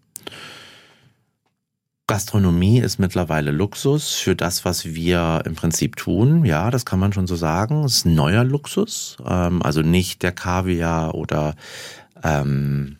Gastronomie 2.07 2.79
ist 2.79 2.99
mittlerweile 2.99 3.49
Luxus 3.49 4.13
für 4.13 4.35
das, 4.35 4.63
was 4.63 4.85
wir 4.85 5.41
im 5.45 5.55
Prinzip 5.55 5.95
tun. 5.95 6.45
Ja, 6.45 6.69
das 6.69 6.85
kann 6.85 6.99
man 6.99 7.13
schon 7.13 7.25
so 7.25 7.35
sagen. 7.35 7.83
Es 7.83 7.97
ist 7.97 8.05
neuer 8.05 8.43
Luxus. 8.43 9.17
Ähm, 9.25 9.63
also 9.63 9.81
nicht 9.81 10.21
der 10.21 10.31
Kaviar 10.31 11.15
oder 11.15 11.55
ähm, 12.23 12.97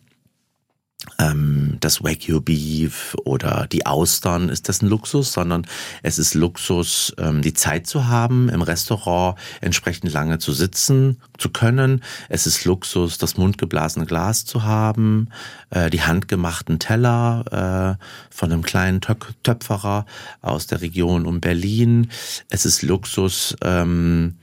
ähm, 1.19 1.77
das 1.79 2.03
Wagyu 2.03 2.41
Beef 2.41 3.15
oder 3.23 3.67
die 3.71 3.85
Austern 3.85 4.49
ist 4.49 4.69
das 4.69 4.81
ein 4.81 4.87
Luxus, 4.87 5.33
sondern 5.33 5.65
es 6.03 6.19
ist 6.19 6.33
Luxus, 6.33 7.13
ähm, 7.17 7.41
die 7.41 7.53
Zeit 7.53 7.87
zu 7.87 8.07
haben, 8.07 8.49
im 8.49 8.61
Restaurant 8.61 9.37
entsprechend 9.61 10.11
lange 10.11 10.39
zu 10.39 10.51
sitzen 10.53 11.21
zu 11.37 11.49
können. 11.49 12.01
Es 12.29 12.47
ist 12.47 12.65
Luxus, 12.65 13.17
das 13.17 13.37
mundgeblasene 13.37 14.05
Glas 14.05 14.45
zu 14.45 14.63
haben, 14.63 15.29
äh, 15.69 15.89
die 15.89 16.01
handgemachten 16.01 16.79
Teller 16.79 17.97
äh, 17.99 18.03
von 18.29 18.51
einem 18.51 18.63
kleinen 18.63 19.01
Töpferer 19.01 20.05
aus 20.41 20.67
der 20.67 20.81
Region 20.81 21.25
um 21.25 21.39
Berlin. 21.39 22.09
Es 22.49 22.65
ist 22.65 22.81
Luxus, 22.81 23.55
ähm, 23.63 24.35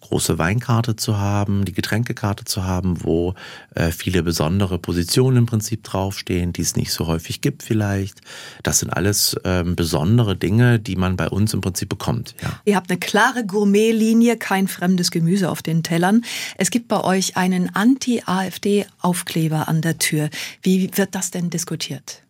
große 0.00 0.38
Weinkarte 0.38 0.96
zu 0.96 1.18
haben, 1.18 1.64
die 1.64 1.72
Getränkekarte 1.72 2.44
zu 2.44 2.64
haben, 2.64 3.04
wo 3.04 3.34
äh, 3.74 3.90
viele 3.90 4.22
besondere 4.22 4.78
Positionen 4.78 5.38
im 5.38 5.46
Prinzip 5.46 5.84
draufstehen, 5.84 6.52
die 6.52 6.62
es 6.62 6.76
nicht 6.76 6.92
so 6.92 7.06
häufig 7.06 7.40
gibt 7.40 7.62
vielleicht. 7.62 8.20
Das 8.62 8.78
sind 8.78 8.90
alles 8.90 9.36
ähm, 9.44 9.76
besondere 9.76 10.36
Dinge, 10.36 10.78
die 10.78 10.96
man 10.96 11.16
bei 11.16 11.28
uns 11.28 11.54
im 11.54 11.60
Prinzip 11.60 11.88
bekommt. 11.88 12.34
Ja. 12.42 12.60
Ihr 12.64 12.76
habt 12.76 12.90
eine 12.90 12.98
klare 12.98 13.44
Gourmetlinie, 13.46 14.36
kein 14.36 14.68
fremdes 14.68 15.10
Gemüse 15.10 15.50
auf 15.50 15.62
den 15.62 15.82
Tellern. 15.82 16.24
Es 16.56 16.70
gibt 16.70 16.88
bei 16.88 17.02
euch 17.02 17.36
einen 17.36 17.74
Anti-AfD-Aufkleber 17.74 19.68
an 19.68 19.82
der 19.82 19.98
Tür. 19.98 20.30
Wie 20.62 20.90
wird 20.96 21.14
das 21.14 21.30
denn 21.30 21.50
diskutiert? 21.50 22.21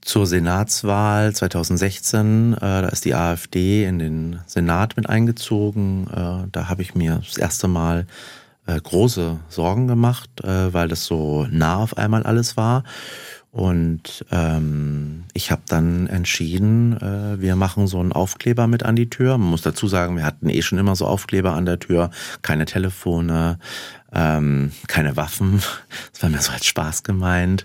Zur 0.00 0.26
Senatswahl 0.26 1.34
2016. 1.34 2.54
Äh, 2.54 2.58
da 2.60 2.88
ist 2.88 3.04
die 3.04 3.14
AfD 3.14 3.84
in 3.84 3.98
den 3.98 4.40
Senat 4.46 4.96
mit 4.96 5.08
eingezogen. 5.08 6.06
Äh, 6.08 6.48
da 6.50 6.68
habe 6.68 6.82
ich 6.82 6.94
mir 6.94 7.20
das 7.24 7.36
erste 7.36 7.68
Mal 7.68 8.06
äh, 8.66 8.80
große 8.80 9.38
Sorgen 9.48 9.88
gemacht, 9.88 10.30
äh, 10.42 10.72
weil 10.72 10.88
das 10.88 11.04
so 11.04 11.46
nah 11.50 11.76
auf 11.76 11.96
einmal 11.96 12.22
alles 12.22 12.56
war. 12.56 12.84
Und 13.50 14.26
ähm, 14.30 15.24
ich 15.32 15.50
habe 15.50 15.62
dann 15.66 16.06
entschieden, 16.06 16.96
äh, 17.00 17.40
wir 17.40 17.56
machen 17.56 17.86
so 17.86 17.98
einen 17.98 18.12
Aufkleber 18.12 18.66
mit 18.66 18.82
an 18.82 18.94
die 18.94 19.08
Tür. 19.08 19.38
Man 19.38 19.48
muss 19.48 19.62
dazu 19.62 19.88
sagen, 19.88 20.16
wir 20.16 20.24
hatten 20.24 20.50
eh 20.50 20.60
schon 20.60 20.78
immer 20.78 20.94
so 20.94 21.06
Aufkleber 21.06 21.54
an 21.54 21.64
der 21.64 21.78
Tür, 21.78 22.10
keine 22.42 22.66
Telefone, 22.66 23.58
ähm, 24.12 24.72
keine 24.86 25.16
Waffen. 25.16 25.62
Das 26.12 26.22
war 26.24 26.30
mir 26.30 26.40
so 26.40 26.50
als 26.50 26.66
Spaß 26.66 27.04
gemeint. 27.04 27.64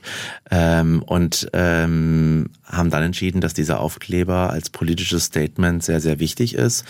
Ähm, 0.52 1.02
und 1.02 1.50
ähm, 1.54 2.52
haben 2.66 2.92
dann 2.92 3.02
entschieden, 3.02 3.42
dass 3.42 3.56
dieser 3.56 3.80
Aufkleber 3.80 4.52
als 4.52 4.70
politisches 4.70 5.26
Statement 5.26 5.84
sehr, 5.84 6.00
sehr 6.00 6.20
wichtig 6.20 6.54
ist, 6.54 6.86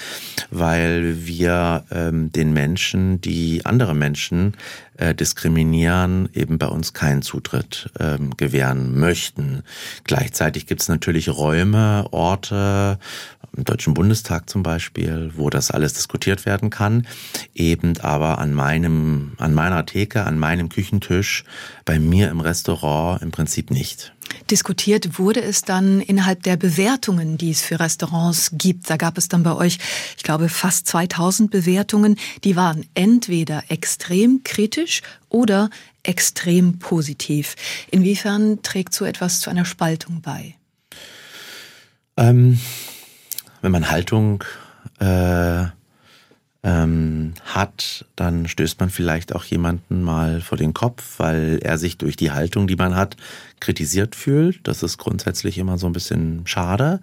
weil 0.52 1.26
wir 1.26 1.86
ähm, 1.90 2.34
den 2.34 2.52
Menschen, 2.52 3.22
die 3.22 3.66
andere 3.66 3.96
Menschen 3.96 4.58
äh, 4.98 5.16
diskriminieren, 5.16 6.28
eben 6.34 6.58
bei 6.58 6.68
uns 6.68 6.94
keinen 6.94 7.22
Zutritt 7.22 7.90
ähm, 7.98 8.36
gewähren 8.36 9.00
möchten. 9.00 9.64
Gleichzeitig 10.04 10.68
gibt 10.68 10.82
es 10.82 10.90
natürlich 10.90 11.30
Räume, 11.30 12.08
Orte, 12.12 13.00
im 13.56 13.66
Deutschen 13.66 13.94
Bundestag 13.94 14.50
zum 14.50 14.64
Beispiel, 14.64 15.32
wo 15.36 15.50
das 15.50 15.70
alles 15.70 15.94
diskutiert 15.94 16.46
werden 16.46 16.70
kann, 16.70 17.06
eben 17.54 18.00
aber 18.00 18.40
an 18.40 18.54
meinem, 18.54 19.34
an 19.44 19.54
meiner 19.54 19.86
Theke, 19.86 20.24
an 20.24 20.40
meinem 20.40 20.70
Küchentisch, 20.70 21.44
bei 21.86 22.00
mir 22.00 22.30
im 22.32 22.40
Restaurant 22.40 23.22
im 23.22 23.32
Prinzip 23.32 23.72
nicht. 23.72 24.14
Diskutiert 24.50 25.20
wurde 25.20 25.42
es 25.42 25.62
dann 25.62 26.02
innerhalb 26.02 26.44
der 26.44 26.58
Bewertungen, 26.58 27.38
die 27.38 27.52
es 27.52 27.62
für 27.62 27.80
Restaurants 27.80 28.52
gibt. 28.54 28.90
Da 28.90 28.98
gab 28.98 29.18
es 29.18 29.28
dann 29.28 29.44
bei 29.44 29.54
euch, 29.54 29.78
ich 30.18 30.24
glaube, 30.24 30.50
fast 30.50 30.88
2000 30.88 31.52
Bewertungen. 31.52 32.18
Die 32.44 32.56
waren 32.56 32.86
entweder 32.94 33.64
extrem 33.70 34.42
kritisch 34.44 35.02
oder 35.30 35.70
extrem 36.04 36.80
positiv. 36.80 37.56
Inwiefern 37.92 38.62
trägt 38.64 38.94
so 38.94 39.06
etwas 39.06 39.40
zu 39.40 39.50
einer 39.50 39.66
Spaltung 39.66 40.22
bei? 40.22 40.56
Ähm, 42.18 42.60
wenn 43.62 43.72
man 43.72 43.90
Haltung 43.90 44.44
äh, 45.00 45.66
ähm, 46.64 47.34
hat, 47.44 48.06
dann 48.16 48.48
stößt 48.48 48.80
man 48.80 48.90
vielleicht 48.90 49.36
auch 49.36 49.44
jemanden 49.44 50.02
mal 50.02 50.42
vor 50.42 50.58
den 50.58 50.74
Kopf, 50.74 51.20
weil 51.20 51.60
er 51.62 51.78
sich 51.78 51.98
durch 51.98 52.16
die 52.16 52.32
Haltung, 52.32 52.68
die 52.68 52.78
man 52.78 52.96
hat, 52.96 53.18
kritisiert 53.60 54.16
fühlt. 54.16 54.66
Das 54.68 54.82
ist 54.82 54.98
grundsätzlich 54.98 55.58
immer 55.58 55.78
so 55.78 55.88
ein 55.88 55.94
bisschen 55.94 56.48
schade, 56.48 57.02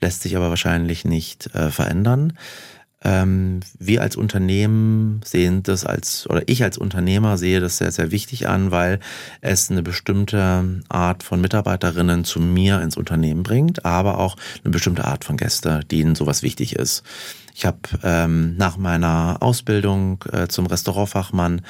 lässt 0.00 0.22
sich 0.22 0.36
aber 0.36 0.48
wahrscheinlich 0.48 1.04
nicht 1.04 1.54
äh, 1.54 1.70
verändern. 1.70 2.32
Ähm, 3.04 3.60
wir 3.78 4.02
als 4.02 4.16
Unternehmen 4.16 5.20
sehen 5.24 5.62
das 5.62 5.84
als, 5.84 6.28
oder 6.28 6.42
ich 6.46 6.62
als 6.62 6.78
Unternehmer 6.78 7.36
sehe 7.36 7.60
das 7.60 7.78
sehr, 7.78 7.90
sehr 7.90 8.10
wichtig 8.10 8.48
an, 8.48 8.70
weil 8.70 9.00
es 9.40 9.70
eine 9.70 9.82
bestimmte 9.82 10.80
Art 10.88 11.22
von 11.22 11.40
Mitarbeiterinnen 11.40 12.24
zu 12.24 12.40
mir 12.40 12.80
ins 12.80 12.96
Unternehmen 12.96 13.42
bringt, 13.42 13.84
aber 13.84 14.18
auch 14.18 14.36
eine 14.62 14.70
bestimmte 14.70 15.04
Art 15.04 15.24
von 15.24 15.36
Gäste, 15.36 15.80
denen 15.90 16.14
sowas 16.14 16.42
wichtig 16.42 16.76
ist. 16.76 17.02
Ich 17.54 17.66
habe 17.66 17.80
ähm, 18.02 18.56
nach 18.56 18.76
meiner 18.76 19.38
Ausbildung 19.40 20.24
äh, 20.32 20.48
zum 20.48 20.66
Restaurantfachmann 20.66 21.62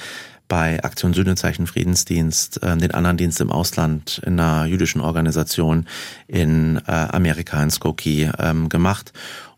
bei 0.53 0.85
Aktion 0.85 1.15
Sühnezeichen 1.15 1.67
Friedensdienst, 1.67 2.63
äh, 2.63 2.77
den 2.77 2.93
anderen 2.93 3.17
Dienst 3.17 3.41
im 3.41 3.51
Ausland 3.51 4.21
in 4.25 4.39
einer 4.39 4.67
jüdischen 4.67 5.01
Organisation 5.01 5.87
in 6.29 6.77
äh, 6.87 6.91
Amerika 6.91 7.63
in 7.63 7.71
Skokie 7.71 8.31
ähm, 8.39 8.69
gemacht 8.69 9.13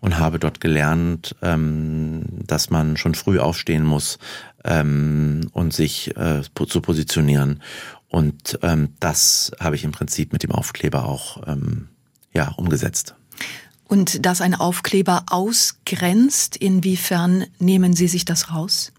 und 0.04 0.18
habe 0.18 0.38
dort 0.38 0.60
gelernt, 0.60 1.34
ähm, 1.40 2.24
dass 2.46 2.68
man 2.68 2.98
schon 2.98 3.14
früh 3.14 3.38
aufstehen 3.38 3.84
muss 3.84 4.18
ähm, 4.62 5.48
und 5.52 5.72
sich 5.72 6.14
äh, 6.18 6.42
zu 6.68 6.82
positionieren. 6.82 7.62
Und 8.08 8.58
ähm, 8.60 8.90
das 9.00 9.52
habe 9.58 9.76
ich 9.76 9.84
im 9.84 9.92
Prinzip 9.92 10.34
mit 10.34 10.42
dem 10.42 10.52
Aufkleber 10.52 11.06
auch 11.06 11.40
ja 12.34 12.48
umgesetzt. 12.56 13.14
Und 13.84 14.26
dass 14.26 14.42
ein 14.42 14.54
Aufkleber 14.54 15.24
ausgrenzt, 15.30 16.56
inwiefern 16.56 17.46
nehmen 17.58 17.94
Sie 17.94 18.08
sich 18.08 18.26
das 18.26 18.52
raus? 18.52 18.92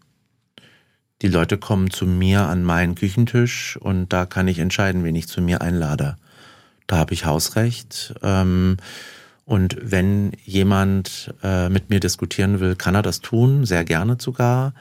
Die 1.21 1.27
Leute 1.27 1.59
kommen 1.59 1.91
zu 1.91 2.07
mir 2.07 2.47
an 2.47 2.63
meinen 2.63 2.95
Küchentisch 2.95 3.77
und 3.77 4.11
da 4.11 4.25
kann 4.25 4.47
ich 4.47 4.57
entscheiden, 4.57 5.03
wen 5.03 5.15
ich 5.15 5.27
zu 5.27 5.41
mir 5.41 5.61
einlade. 5.61 6.17
Da 6.87 6.97
habe 6.97 7.13
ich 7.13 7.25
Hausrecht. 7.25 8.15
Ähm, 8.23 8.77
und 9.45 9.77
wenn 9.79 10.31
jemand 10.43 11.33
äh, 11.43 11.69
mit 11.69 11.89
mir 11.91 11.99
diskutieren 11.99 12.59
will, 12.59 12.75
kann 12.75 12.95
er 12.95 13.03
das 13.03 13.21
tun, 13.21 13.65
sehr 13.65 13.85
gerne 13.85 14.17
sogar. 14.19 14.73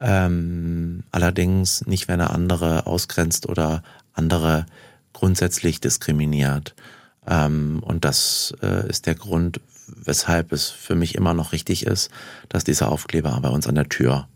Ähm, 0.00 1.04
allerdings 1.10 1.86
nicht, 1.86 2.08
wenn 2.08 2.20
er 2.20 2.30
andere 2.30 2.86
ausgrenzt 2.86 3.48
oder 3.48 3.82
andere 4.14 4.64
grundsätzlich 5.12 5.80
diskriminiert. 5.80 6.74
Ähm, 7.26 7.82
und 7.82 8.06
das 8.06 8.54
äh, 8.62 8.88
ist 8.88 9.06
der 9.06 9.14
Grund, 9.14 9.60
weshalb 9.86 10.52
es 10.52 10.70
für 10.70 10.94
mich 10.94 11.14
immer 11.14 11.34
noch 11.34 11.52
richtig 11.52 11.84
ist, 11.84 12.10
dass 12.48 12.64
dieser 12.64 12.90
Aufkleber 12.90 13.38
bei 13.42 13.50
uns 13.50 13.66
an 13.66 13.74
der 13.74 13.90
Tür 13.90 14.26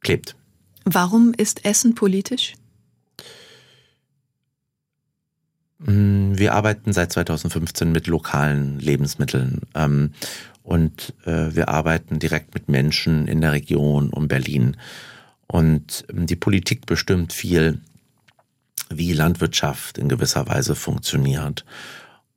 klebt. 0.00 0.36
Warum 0.84 1.34
ist 1.36 1.64
Essen 1.66 1.94
politisch? 1.94 2.54
Wir 5.86 6.54
arbeiten 6.54 6.92
seit 6.92 7.12
2015 7.12 7.92
mit 7.92 8.06
lokalen 8.06 8.78
Lebensmitteln 8.78 9.60
ähm, 9.74 10.12
und 10.62 11.12
äh, 11.26 11.54
wir 11.54 11.68
arbeiten 11.68 12.18
direkt 12.18 12.54
mit 12.54 12.68
Menschen 12.68 13.28
in 13.28 13.42
der 13.42 13.52
Region 13.52 14.10
um 14.10 14.26
Berlin. 14.26 14.76
Und 15.46 16.06
ähm, 16.10 16.26
die 16.26 16.36
Politik 16.36 16.86
bestimmt 16.86 17.34
viel, 17.34 17.80
wie 18.88 19.12
Landwirtschaft 19.12 19.98
in 19.98 20.08
gewisser 20.08 20.48
Weise 20.48 20.74
funktioniert. 20.74 21.64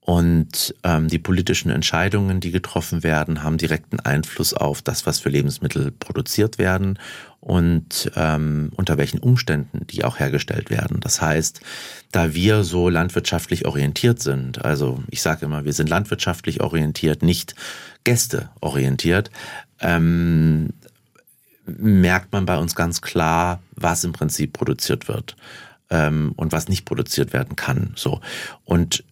Und 0.09 0.73
ähm, 0.85 1.09
die 1.09 1.19
politischen 1.19 1.69
Entscheidungen, 1.69 2.39
die 2.39 2.51
getroffen 2.51 3.03
werden, 3.03 3.43
haben 3.43 3.57
direkten 3.57 3.99
Einfluss 3.99 4.53
auf 4.53 4.81
das, 4.81 5.05
was 5.05 5.19
für 5.19 5.27
Lebensmittel 5.27 5.91
produziert 5.91 6.57
werden 6.57 6.97
und 7.41 8.09
ähm, 8.15 8.71
unter 8.77 8.97
welchen 8.97 9.19
Umständen 9.19 9.85
die 9.87 10.05
auch 10.05 10.17
hergestellt 10.17 10.69
werden. 10.69 11.01
Das 11.01 11.21
heißt, 11.21 11.59
da 12.13 12.33
wir 12.33 12.63
so 12.63 12.87
landwirtschaftlich 12.87 13.65
orientiert 13.65 14.21
sind, 14.21 14.63
also 14.63 15.03
ich 15.11 15.21
sage 15.21 15.45
immer, 15.45 15.65
wir 15.65 15.73
sind 15.73 15.89
landwirtschaftlich 15.89 16.61
orientiert, 16.61 17.21
nicht 17.21 17.55
gästeorientiert, 18.05 19.29
ähm, 19.81 20.69
merkt 21.65 22.31
man 22.31 22.45
bei 22.45 22.57
uns 22.57 22.75
ganz 22.75 23.01
klar, 23.01 23.61
was 23.75 24.05
im 24.05 24.13
Prinzip 24.13 24.53
produziert 24.53 25.09
wird 25.09 25.35
ähm, 25.89 26.31
und 26.37 26.53
was 26.53 26.69
nicht 26.69 26.85
produziert 26.85 27.33
werden 27.33 27.57
kann. 27.57 27.91
So 27.97 28.21
und 28.63 29.03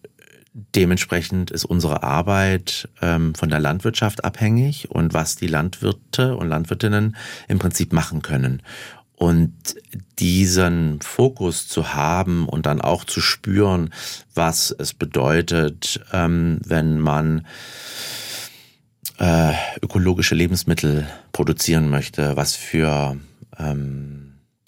Dementsprechend 0.74 1.50
ist 1.50 1.66
unsere 1.66 2.02
Arbeit 2.02 2.88
ähm, 3.02 3.34
von 3.34 3.50
der 3.50 3.60
Landwirtschaft 3.60 4.24
abhängig 4.24 4.90
und 4.90 5.12
was 5.12 5.36
die 5.36 5.48
Landwirte 5.48 6.34
und 6.34 6.48
Landwirtinnen 6.48 7.14
im 7.46 7.58
Prinzip 7.58 7.92
machen 7.92 8.22
können. 8.22 8.62
Und 9.16 9.52
diesen 10.18 11.02
Fokus 11.02 11.68
zu 11.68 11.92
haben 11.92 12.48
und 12.48 12.64
dann 12.64 12.80
auch 12.80 13.04
zu 13.04 13.20
spüren, 13.20 13.92
was 14.34 14.74
es 14.78 14.94
bedeutet, 14.94 16.00
ähm, 16.14 16.60
wenn 16.64 17.00
man 17.00 17.46
äh, 19.18 19.52
ökologische 19.82 20.34
Lebensmittel 20.34 21.06
produzieren 21.32 21.90
möchte, 21.90 22.34
was 22.36 22.56
für 22.56 23.18
ähm, 23.58 24.15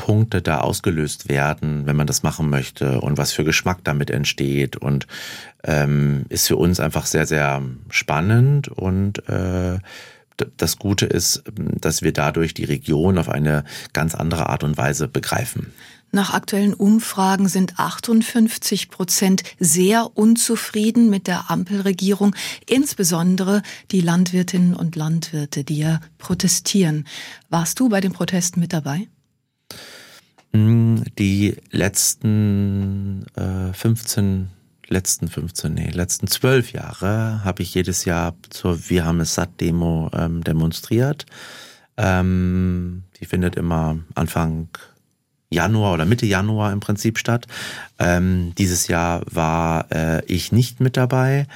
Punkte 0.09 0.40
da 0.40 0.61
ausgelöst 0.61 1.29
werden, 1.29 1.85
wenn 1.85 1.94
man 1.94 2.07
das 2.07 2.23
machen 2.23 2.49
möchte 2.49 3.03
und 3.03 3.18
was 3.18 3.33
für 3.33 3.44
Geschmack 3.44 3.81
damit 3.85 4.09
entsteht 4.09 4.75
und 4.75 5.07
ähm, 5.62 6.25
ist 6.31 6.49
für 6.49 6.57
uns 6.57 6.81
einfach 6.81 7.05
sehr, 7.05 7.27
sehr 7.27 7.61
spannend 7.90 8.68
und 8.68 9.29
äh, 9.29 9.77
das 10.57 10.79
Gute 10.79 11.05
ist, 11.05 11.42
dass 11.55 12.01
wir 12.01 12.14
dadurch 12.14 12.55
die 12.55 12.64
Region 12.64 13.18
auf 13.18 13.29
eine 13.29 13.64
ganz 13.92 14.14
andere 14.14 14.49
Art 14.49 14.64
und 14.64 14.79
Weise 14.79 15.09
begreifen. 15.09 15.75
Nach 16.11 16.33
aktuellen 16.33 16.73
Umfragen 16.73 17.47
sind 17.47 17.79
58 17.79 18.88
Prozent 18.88 19.42
sehr 19.59 20.16
unzufrieden 20.16 21.11
mit 21.11 21.27
der 21.27 21.51
Ampelregierung, 21.51 22.35
insbesondere 22.66 23.61
die 23.90 24.01
Landwirtinnen 24.01 24.73
und 24.73 24.97
Landwirte, 24.97 25.64
die 25.64 25.77
ja 25.77 26.01
protestieren. 26.16 27.07
Warst 27.51 27.79
du 27.79 27.90
bei 27.90 28.01
den 28.01 28.12
Protesten 28.12 28.61
mit 28.61 28.73
dabei? 28.73 29.07
Die 31.18 31.57
letzten 31.71 33.27
äh, 33.37 33.73
15, 33.73 34.49
letzten 34.88 35.29
15, 35.29 35.75
nee, 35.75 35.90
letzten 35.90 36.27
12 36.27 36.73
Jahre 36.73 37.44
habe 37.44 37.62
ich 37.62 37.75
jedes 37.75 38.05
Jahr 38.05 38.35
zur 38.51 38.88
Wir 38.88 39.05
haben 39.05 39.21
es 39.21 39.35
satt 39.35 39.61
Demo 39.61 40.11
ähm, 40.14 40.42
demonstriert. 40.42 41.27
Ähm, 41.97 43.05
die 43.21 43.27
findet 43.27 43.57
immer 43.57 43.99
Anfang 44.14 44.68
Januar 45.51 45.94
oder 45.94 46.05
Mitte 46.05 46.27
Januar 46.27 46.73
im 46.73 46.81
Prinzip 46.81 47.18
statt. 47.18 47.47
Ähm, 47.99 48.53
dieses 48.57 48.88
Jahr 48.88 49.23
war 49.31 49.90
äh, 49.90 50.25
ich 50.27 50.53
nicht 50.53 50.81
mit 50.81 50.97
dabei, 50.97 51.47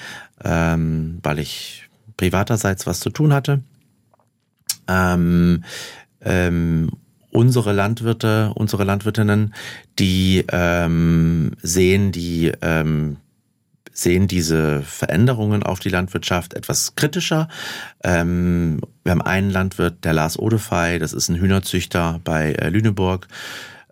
ähm, 0.45 1.19
weil 1.23 1.39
ich 1.39 1.89
privaterseits 2.17 2.87
was 2.87 3.01
zu 3.01 3.11
tun 3.11 3.33
hatte. 3.33 3.63
Ähm, 4.89 5.65
ähm, 6.21 6.91
unsere 7.33 7.73
Landwirte, 7.73 8.53
unsere 8.55 8.85
Landwirtinnen, 8.85 9.55
die 9.99 10.45
ähm, 10.51 11.53
sehen 11.63 12.13
die 12.13 12.53
ähm, 12.61 13.17
sehen 13.95 14.27
diese 14.27 14.83
Veränderungen 14.83 15.63
auf 15.63 15.79
die 15.79 15.91
Landwirtschaft 15.91 16.55
etwas 16.55 16.95
kritischer. 16.95 17.49
Ähm, 18.03 18.81
wir 19.05 19.13
haben 19.13 19.23
einen 19.23 19.51
Landwirt, 19.51 20.05
der 20.05 20.15
Lars 20.15 20.39
Odefey, 20.39 20.99
das 20.99 21.13
ist 21.13 21.29
ein 21.29 21.37
Hühnerzüchter 21.37 22.21
bei 22.25 22.53
äh, 22.53 22.71
Lüneburg 22.71 23.29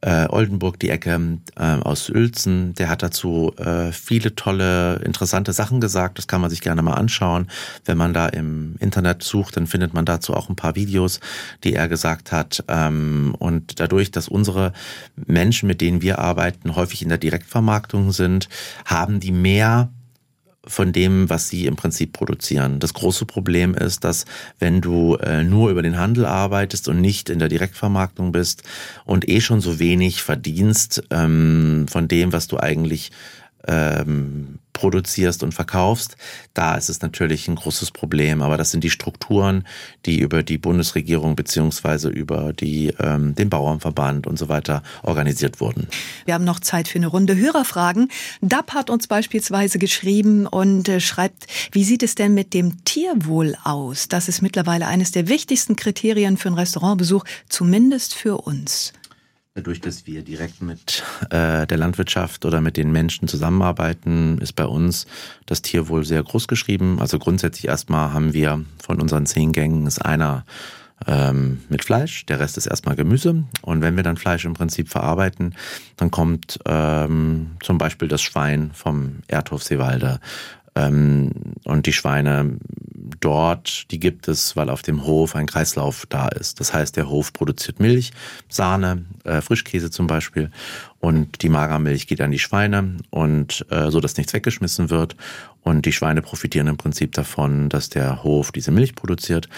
äh, 0.02 0.26
Oldenburg, 0.28 0.78
die 0.78 0.90
Ecke 0.90 1.38
äh, 1.56 1.62
aus 1.62 2.08
Uelzen. 2.08 2.74
Der 2.74 2.88
hat 2.88 3.02
dazu 3.02 3.52
äh, 3.56 3.92
viele 3.92 4.34
tolle, 4.34 4.96
interessante 5.04 5.52
Sachen 5.52 5.80
gesagt. 5.80 6.18
Das 6.18 6.26
kann 6.26 6.40
man 6.40 6.50
sich 6.50 6.60
gerne 6.60 6.82
mal 6.82 6.94
anschauen. 6.94 7.48
Wenn 7.84 7.98
man 7.98 8.14
da 8.14 8.26
im 8.26 8.76
Internet 8.78 9.22
sucht, 9.22 9.56
dann 9.56 9.66
findet 9.66 9.94
man 9.94 10.04
dazu 10.04 10.34
auch 10.34 10.48
ein 10.48 10.56
paar 10.56 10.74
Videos, 10.74 11.20
die 11.64 11.74
er 11.74 11.88
gesagt 11.88 12.32
hat. 12.32 12.64
Ähm, 12.68 13.34
und 13.38 13.80
dadurch, 13.80 14.10
dass 14.10 14.28
unsere 14.28 14.72
Menschen, 15.16 15.66
mit 15.66 15.80
denen 15.80 16.02
wir 16.02 16.18
arbeiten, 16.18 16.76
häufig 16.76 17.02
in 17.02 17.08
der 17.08 17.18
Direktvermarktung 17.18 18.12
sind, 18.12 18.48
haben 18.84 19.20
die 19.20 19.32
mehr 19.32 19.90
von 20.70 20.92
dem, 20.92 21.28
was 21.28 21.48
sie 21.48 21.66
im 21.66 21.76
Prinzip 21.76 22.12
produzieren. 22.12 22.78
Das 22.78 22.94
große 22.94 23.26
Problem 23.26 23.74
ist, 23.74 24.04
dass 24.04 24.24
wenn 24.59 24.80
du 24.80 25.16
äh, 25.16 25.42
nur 25.44 25.70
über 25.70 25.83
den 25.83 25.98
Handel 25.98 26.24
arbeitest 26.24 26.88
und 26.88 27.00
nicht 27.00 27.28
in 27.28 27.38
der 27.38 27.48
Direktvermarktung 27.48 28.33
bist 28.33 28.62
und 29.04 29.28
eh 29.28 29.40
schon 29.40 29.61
so 29.61 29.78
wenig 29.78 30.22
verdienst 30.22 31.02
ähm, 31.11 31.87
von 31.88 32.09
dem, 32.09 32.33
was 32.33 32.46
du 32.46 32.59
eigentlich 32.59 33.11
ähm, 33.66 34.59
produzierst 34.81 35.42
und 35.42 35.53
verkaufst, 35.53 36.16
da 36.55 36.75
ist 36.75 36.88
es 36.88 37.03
natürlich 37.03 37.49
ein 37.49 37.57
großes 37.57 37.91
Problem. 37.91 38.41
Aber 38.41 38.57
das 38.57 38.70
sind 38.70 38.82
die 38.82 38.91
Strukturen, 38.91 39.64
die 40.07 40.20
über 40.20 40.43
die 40.43 40.57
Bundesregierung 40.57 41.37
beziehungsweise 41.37 42.09
über 42.09 42.55
die, 42.55 42.95
ähm, 42.99 43.34
den 43.34 43.51
Bauernverband 43.51 44.26
und 44.26 44.39
so 44.39 44.49
weiter 44.49 44.82
organisiert 45.03 45.61
wurden. 45.61 45.87
Wir 46.24 46.34
haben 46.34 46.45
noch 46.45 46.61
Zeit 46.61 46.89
für 46.89 46.99
eine 46.99 47.09
Runde 47.09 47.37
Hörerfragen. 47.37 48.11
DAP 48.41 48.72
hat 48.72 48.89
uns 48.89 49.07
beispielsweise 49.07 49.78
geschrieben 49.78 50.47
und 50.47 50.89
äh, 50.89 51.01
schreibt, 51.01 51.47
wie 51.72 51.84
sieht 51.84 52.03
es 52.03 52.14
denn 52.14 52.32
mit 52.32 52.55
dem 52.55 52.82
Tierwohl 52.84 53.57
aus? 53.62 54.09
Das 54.09 54.28
ist 54.28 54.41
mittlerweile 54.41 54.87
eines 54.87 55.12
der 55.12 55.28
wichtigsten 55.28 55.76
Kriterien 55.76 56.39
für 56.39 56.49
einen 56.49 56.59
Restaurantbesuch, 56.59 57.24
zumindest 57.49 58.14
für 58.14 58.39
uns. 58.39 58.95
Dadurch, 59.55 59.80
dass 59.80 60.07
wir 60.07 60.22
direkt 60.22 60.62
mit 60.62 61.03
äh, 61.30 61.66
der 61.66 61.76
Landwirtschaft 61.76 62.44
oder 62.44 62.61
mit 62.61 62.76
den 62.76 62.92
Menschen 62.92 63.26
zusammenarbeiten, 63.26 64.38
ist 64.38 64.53
bei 64.53 64.64
uns 64.64 65.09
das 65.46 65.61
Tierwohl 65.61 66.05
sehr 66.05 66.22
groß 66.22 66.46
geschrieben. 66.46 67.01
Also 67.01 67.18
grundsätzlich 67.18 67.66
erstmal 67.66 68.12
haben 68.12 68.32
wir 68.32 68.64
von 68.80 69.01
unseren 69.01 69.26
zehn 69.26 69.51
Gängen 69.51 69.88
ist 69.88 70.05
einer 70.05 70.44
ähm, 71.07 71.62
mit 71.68 71.82
Fleisch, 71.84 72.26
der 72.26 72.38
Rest 72.38 72.59
ist 72.59 72.66
erstmal 72.66 72.94
Gemüse. 72.94 73.42
Und 73.62 73.80
wenn 73.80 73.96
wir 73.96 74.03
dann 74.03 74.16
Fleisch 74.16 74.44
im 74.44 74.55
Prinzip 74.55 74.88
verarbeiten, 74.88 75.57
dann 75.96 76.12
kommt 76.12 76.61
ähm, 76.66 77.53
zum 77.61 77.78
Beispiel 77.78 78.07
das 78.07 78.22
Schwein 78.22 78.70
vom 78.72 79.20
Erdhof 79.26 79.62
Seewalde 79.62 80.20
und 80.75 81.83
die 81.87 81.93
Schweine 81.93 82.59
dort, 83.21 83.91
die 83.91 84.01
gibt 84.01 84.29
es, 84.29 84.57
weil 84.57 84.71
auf 84.71 84.83
dem 84.83 85.05
Hof 85.05 85.37
ein 85.37 85.47
Kreislauf 85.47 86.07
da 86.09 86.29
ist. 86.29 86.61
Das 86.61 86.73
heißt, 86.73 86.97
der 86.97 87.09
Hof 87.09 87.33
produziert 87.33 87.81
Milch, 87.81 88.12
Sahne, 88.49 89.05
äh, 89.25 89.41
Frischkäse 89.41 89.91
zum 89.91 90.07
Beispiel 90.07 90.51
und 91.01 91.43
die 91.43 91.49
Magermilch 91.49 92.07
geht 92.07 92.21
an 92.21 92.31
die 92.31 92.39
Schweine 92.39 92.97
und 93.11 93.66
äh, 93.71 93.91
so, 93.91 94.01
dass 94.01 94.16
nichts 94.16 94.33
weggeschmissen 94.33 94.91
wird 94.91 95.16
und 95.62 95.87
die 95.87 95.93
Schweine 95.93 96.23
profitieren 96.23 96.66
im 96.66 96.77
Prinzip 96.77 97.12
davon, 97.12 97.68
dass 97.68 97.89
der 97.91 98.23
Hof 98.23 98.53
diese 98.53 98.71
Milch 98.71 98.95
produziert 98.95 99.49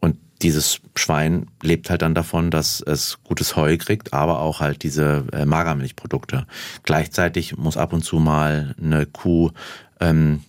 und 0.00 0.16
dieses 0.42 0.80
Schwein 0.96 1.46
lebt 1.62 1.90
halt 1.90 2.02
dann 2.02 2.14
davon, 2.14 2.50
dass 2.50 2.80
es 2.80 3.18
gutes 3.22 3.56
Heu 3.56 3.76
kriegt, 3.76 4.12
aber 4.12 4.40
auch 4.40 4.60
halt 4.60 4.82
diese 4.82 5.24
äh, 5.32 5.44
Magermilchprodukte. 5.44 6.46
Gleichzeitig 6.82 7.56
muss 7.56 7.76
ab 7.76 7.92
und 7.92 8.02
zu 8.02 8.16
mal 8.16 8.74
eine 8.82 9.06
Kuh 9.06 9.50
ähm, 10.00 10.40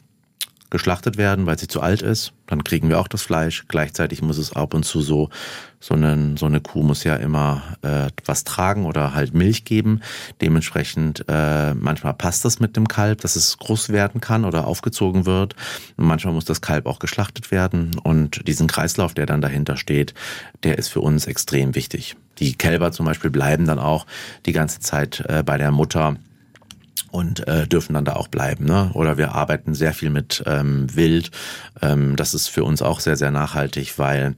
geschlachtet 0.74 1.18
werden, 1.18 1.46
weil 1.46 1.60
sie 1.60 1.68
zu 1.68 1.82
alt 1.82 2.02
ist. 2.02 2.34
Dann 2.48 2.64
kriegen 2.64 2.90
wir 2.90 3.00
auch 3.00 3.08
das 3.08 3.22
Fleisch. 3.22 3.66
Gleichzeitig 3.68 4.24
muss 4.24 4.40
es 4.40 4.54
ab 4.54 4.74
und 4.74 4.84
zu 4.84 5.02
so, 5.02 5.30
so 5.80 5.94
eine, 5.94 6.36
so 6.36 6.48
eine 6.48 6.62
Kuh 6.62 6.82
muss 6.82 7.04
ja 7.04 7.16
immer 7.16 7.62
äh, 7.84 8.08
was 8.26 8.44
tragen 8.44 8.88
oder 8.88 9.14
halt 9.14 9.36
Milch 9.36 9.66
geben. 9.66 10.02
Dementsprechend 10.42 11.26
äh, 11.28 11.76
manchmal 11.76 12.16
passt 12.16 12.44
das 12.44 12.60
mit 12.60 12.76
dem 12.76 12.88
Kalb, 12.88 13.22
dass 13.22 13.36
es 13.36 13.60
groß 13.60 13.90
werden 13.90 14.20
kann 14.20 14.46
oder 14.46 14.66
aufgezogen 14.66 15.28
wird. 15.28 15.56
Und 15.96 16.08
manchmal 16.08 16.34
muss 16.34 16.46
das 16.46 16.62
Kalb 16.62 16.88
auch 16.88 16.98
geschlachtet 16.98 17.52
werden. 17.52 17.92
Und 18.02 18.48
diesen 18.48 18.68
Kreislauf, 18.68 19.14
der 19.14 19.28
dann 19.28 19.42
dahinter 19.42 19.78
steht, 19.78 20.16
der 20.64 20.80
ist 20.80 20.88
für 20.88 21.02
uns 21.02 21.28
extrem 21.28 21.76
wichtig. 21.76 22.16
Die 22.40 22.56
Kälber 22.56 22.92
zum 22.92 23.06
Beispiel 23.06 23.30
bleiben 23.30 23.68
dann 23.68 23.78
auch 23.78 24.08
die 24.48 24.54
ganze 24.54 24.80
Zeit 24.80 25.24
äh, 25.30 25.44
bei 25.44 25.60
der 25.60 25.70
Mutter 25.70 26.16
und 27.14 27.48
äh, 27.48 27.68
dürfen 27.68 27.94
dann 27.94 28.06
da 28.06 28.14
auch 28.14 28.28
bleiben. 28.28 28.66
Ne? 28.66 28.90
Oder 28.96 29.18
wir 29.18 29.36
arbeiten 29.36 29.76
sehr 29.76 29.94
viel 29.94 30.10
mit 30.10 30.44
ähm, 30.48 30.88
Wild. 30.96 31.30
Ähm, 31.80 32.16
das 32.16 32.34
ist 32.34 32.48
für 32.48 32.64
uns 32.64 32.82
auch 32.82 33.00
sehr, 33.00 33.18
sehr 33.18 33.30
nachhaltig, 33.30 34.00
weil 34.00 34.36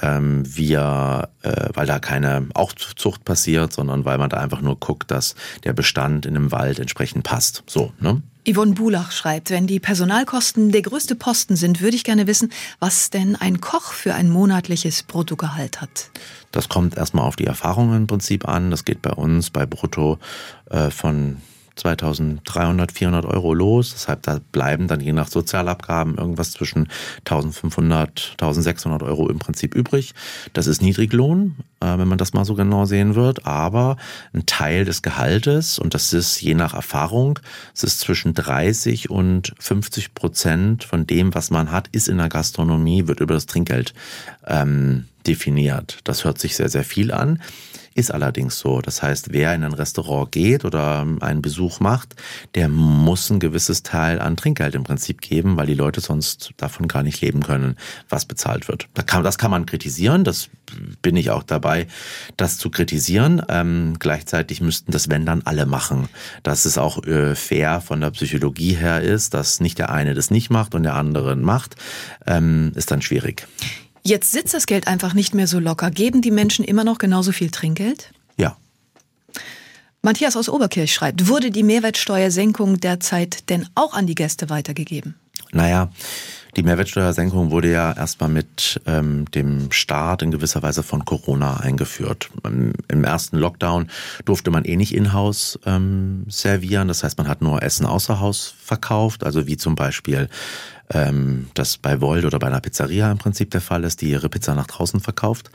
ähm, 0.00 0.44
wir, 0.46 1.30
äh, 1.42 1.68
weil 1.74 1.86
da 1.86 1.98
keine 1.98 2.46
Aufzucht 2.54 3.24
passiert, 3.24 3.72
sondern 3.72 4.04
weil 4.04 4.18
man 4.18 4.30
da 4.30 4.36
einfach 4.36 4.60
nur 4.60 4.78
guckt, 4.78 5.10
dass 5.10 5.34
der 5.64 5.72
Bestand 5.72 6.24
in 6.24 6.34
dem 6.34 6.52
Wald 6.52 6.78
entsprechend 6.78 7.24
passt. 7.24 7.64
So, 7.66 7.92
ne? 7.98 8.22
Yvonne 8.48 8.74
Bulach 8.74 9.10
schreibt, 9.10 9.50
wenn 9.50 9.66
die 9.66 9.80
Personalkosten 9.80 10.70
der 10.70 10.82
größte 10.82 11.14
Posten 11.16 11.54
sind, 11.56 11.80
würde 11.80 11.96
ich 11.96 12.04
gerne 12.04 12.26
wissen, 12.26 12.52
was 12.80 13.10
denn 13.10 13.34
ein 13.36 13.60
Koch 13.60 13.92
für 13.92 14.14
ein 14.14 14.30
monatliches 14.30 15.02
Bruttogehalt 15.04 15.80
hat. 15.80 16.10
Das 16.50 16.68
kommt 16.68 16.96
erstmal 16.96 17.24
auf 17.24 17.36
die 17.36 17.46
Erfahrungen 17.46 17.96
im 17.96 18.06
Prinzip 18.06 18.48
an. 18.48 18.70
Das 18.70 18.84
geht 18.84 19.02
bei 19.02 19.12
uns 19.12 19.50
bei 19.50 19.64
Brutto 19.66 20.18
äh, 20.70 20.90
von 20.90 21.38
2300, 21.76 22.92
400 22.92 23.24
Euro 23.24 23.54
los. 23.54 23.92
Deshalb 23.92 24.22
da 24.22 24.40
bleiben 24.52 24.88
dann 24.88 25.00
je 25.00 25.12
nach 25.12 25.28
Sozialabgaben 25.28 26.16
irgendwas 26.16 26.52
zwischen 26.52 26.88
1500, 27.20 28.36
1600 28.40 29.02
Euro 29.02 29.28
im 29.28 29.38
Prinzip 29.38 29.74
übrig. 29.74 30.14
Das 30.52 30.66
ist 30.66 30.82
Niedriglohn, 30.82 31.56
äh, 31.80 31.98
wenn 31.98 32.08
man 32.08 32.18
das 32.18 32.32
mal 32.32 32.44
so 32.44 32.54
genau 32.54 32.84
sehen 32.84 33.14
wird. 33.14 33.46
Aber 33.46 33.96
ein 34.32 34.46
Teil 34.46 34.84
des 34.84 35.02
Gehaltes, 35.02 35.78
und 35.78 35.94
das 35.94 36.12
ist 36.12 36.40
je 36.40 36.54
nach 36.54 36.74
Erfahrung, 36.74 37.38
es 37.74 37.84
ist 37.84 38.00
zwischen 38.00 38.34
30 38.34 39.10
und 39.10 39.54
50 39.58 40.14
Prozent 40.14 40.84
von 40.84 41.06
dem, 41.06 41.34
was 41.34 41.50
man 41.50 41.70
hat, 41.70 41.88
ist 41.88 42.08
in 42.08 42.18
der 42.18 42.28
Gastronomie, 42.28 43.06
wird 43.06 43.20
über 43.20 43.34
das 43.34 43.46
Trinkgeld 43.46 43.94
ähm, 44.46 45.06
definiert. 45.26 45.98
Das 46.04 46.24
hört 46.24 46.38
sich 46.38 46.56
sehr, 46.56 46.68
sehr 46.68 46.84
viel 46.84 47.12
an. 47.12 47.40
Ist 47.94 48.12
allerdings 48.12 48.58
so. 48.58 48.80
Das 48.80 49.02
heißt, 49.02 49.32
wer 49.32 49.54
in 49.54 49.64
ein 49.64 49.74
Restaurant 49.74 50.32
geht 50.32 50.64
oder 50.64 51.06
einen 51.20 51.42
Besuch 51.42 51.80
macht, 51.80 52.14
der 52.54 52.68
muss 52.68 53.30
ein 53.30 53.40
gewisses 53.40 53.82
Teil 53.82 54.20
an 54.20 54.36
Trinkgeld 54.36 54.74
im 54.74 54.84
Prinzip 54.84 55.20
geben, 55.20 55.56
weil 55.56 55.66
die 55.66 55.74
Leute 55.74 56.00
sonst 56.00 56.52
davon 56.56 56.88
gar 56.88 57.02
nicht 57.02 57.20
leben 57.20 57.42
können, 57.42 57.76
was 58.08 58.24
bezahlt 58.24 58.68
wird. 58.68 58.88
Das 58.94 59.06
kann, 59.06 59.22
das 59.22 59.38
kann 59.38 59.50
man 59.50 59.66
kritisieren. 59.66 60.24
Das 60.24 60.48
bin 61.02 61.16
ich 61.16 61.30
auch 61.30 61.42
dabei, 61.42 61.86
das 62.36 62.58
zu 62.58 62.70
kritisieren. 62.70 63.42
Ähm, 63.48 63.96
gleichzeitig 63.98 64.60
müssten 64.60 64.92
das, 64.92 65.08
wenn 65.08 65.26
dann, 65.26 65.42
alle 65.44 65.66
machen. 65.66 66.08
Dass 66.42 66.64
es 66.64 66.78
auch 66.78 67.04
äh, 67.04 67.34
fair 67.34 67.80
von 67.80 68.00
der 68.00 68.10
Psychologie 68.10 68.74
her 68.74 69.00
ist, 69.02 69.34
dass 69.34 69.60
nicht 69.60 69.78
der 69.78 69.90
eine 69.90 70.14
das 70.14 70.30
nicht 70.30 70.50
macht 70.50 70.74
und 70.74 70.84
der 70.84 70.94
andere 70.94 71.36
macht, 71.36 71.76
ähm, 72.26 72.72
ist 72.74 72.90
dann 72.90 73.02
schwierig. 73.02 73.46
Jetzt 74.04 74.32
sitzt 74.32 74.54
das 74.54 74.66
Geld 74.66 74.88
einfach 74.88 75.14
nicht 75.14 75.34
mehr 75.34 75.46
so 75.46 75.58
locker. 75.60 75.90
Geben 75.90 76.22
die 76.22 76.30
Menschen 76.30 76.64
immer 76.64 76.84
noch 76.84 76.98
genauso 76.98 77.32
viel 77.32 77.50
Trinkgeld? 77.50 78.10
Ja. 78.36 78.56
Matthias 80.02 80.36
aus 80.36 80.48
Oberkirch 80.48 80.92
schreibt, 80.92 81.28
wurde 81.28 81.52
die 81.52 81.62
Mehrwertsteuersenkung 81.62 82.80
derzeit 82.80 83.48
denn 83.48 83.68
auch 83.76 83.94
an 83.94 84.06
die 84.06 84.16
Gäste 84.16 84.50
weitergegeben? 84.50 85.14
Naja, 85.52 85.92
die 86.56 86.62
Mehrwertsteuersenkung 86.62 87.50
wurde 87.50 87.72
ja 87.72 87.92
erstmal 87.92 88.28
mit 88.28 88.80
ähm, 88.86 89.24
dem 89.30 89.72
Start 89.72 90.20
in 90.22 90.30
gewisser 90.30 90.62
Weise 90.62 90.82
von 90.82 91.04
Corona 91.04 91.58
eingeführt. 91.58 92.30
Im 92.44 93.04
ersten 93.04 93.38
Lockdown 93.38 93.88
durfte 94.24 94.50
man 94.50 94.64
eh 94.64 94.76
nicht 94.76 94.94
in-house 94.94 95.58
ähm, 95.64 96.24
servieren. 96.28 96.88
Das 96.88 97.04
heißt, 97.04 97.16
man 97.16 97.28
hat 97.28 97.40
nur 97.40 97.62
Essen 97.62 97.86
außer 97.86 98.20
Haus 98.20 98.54
verkauft, 98.62 99.24
also 99.24 99.46
wie 99.46 99.56
zum 99.56 99.76
Beispiel 99.76 100.28
ähm, 100.90 101.48
das 101.54 101.78
bei 101.78 102.00
Volt 102.02 102.26
oder 102.26 102.38
bei 102.38 102.48
einer 102.48 102.60
Pizzeria 102.60 103.10
im 103.10 103.18
Prinzip 103.18 103.50
der 103.50 103.62
Fall 103.62 103.84
ist, 103.84 104.02
die 104.02 104.10
ihre 104.10 104.28
Pizza 104.28 104.54
nach 104.54 104.66
draußen 104.66 105.00
verkauft. 105.00 105.50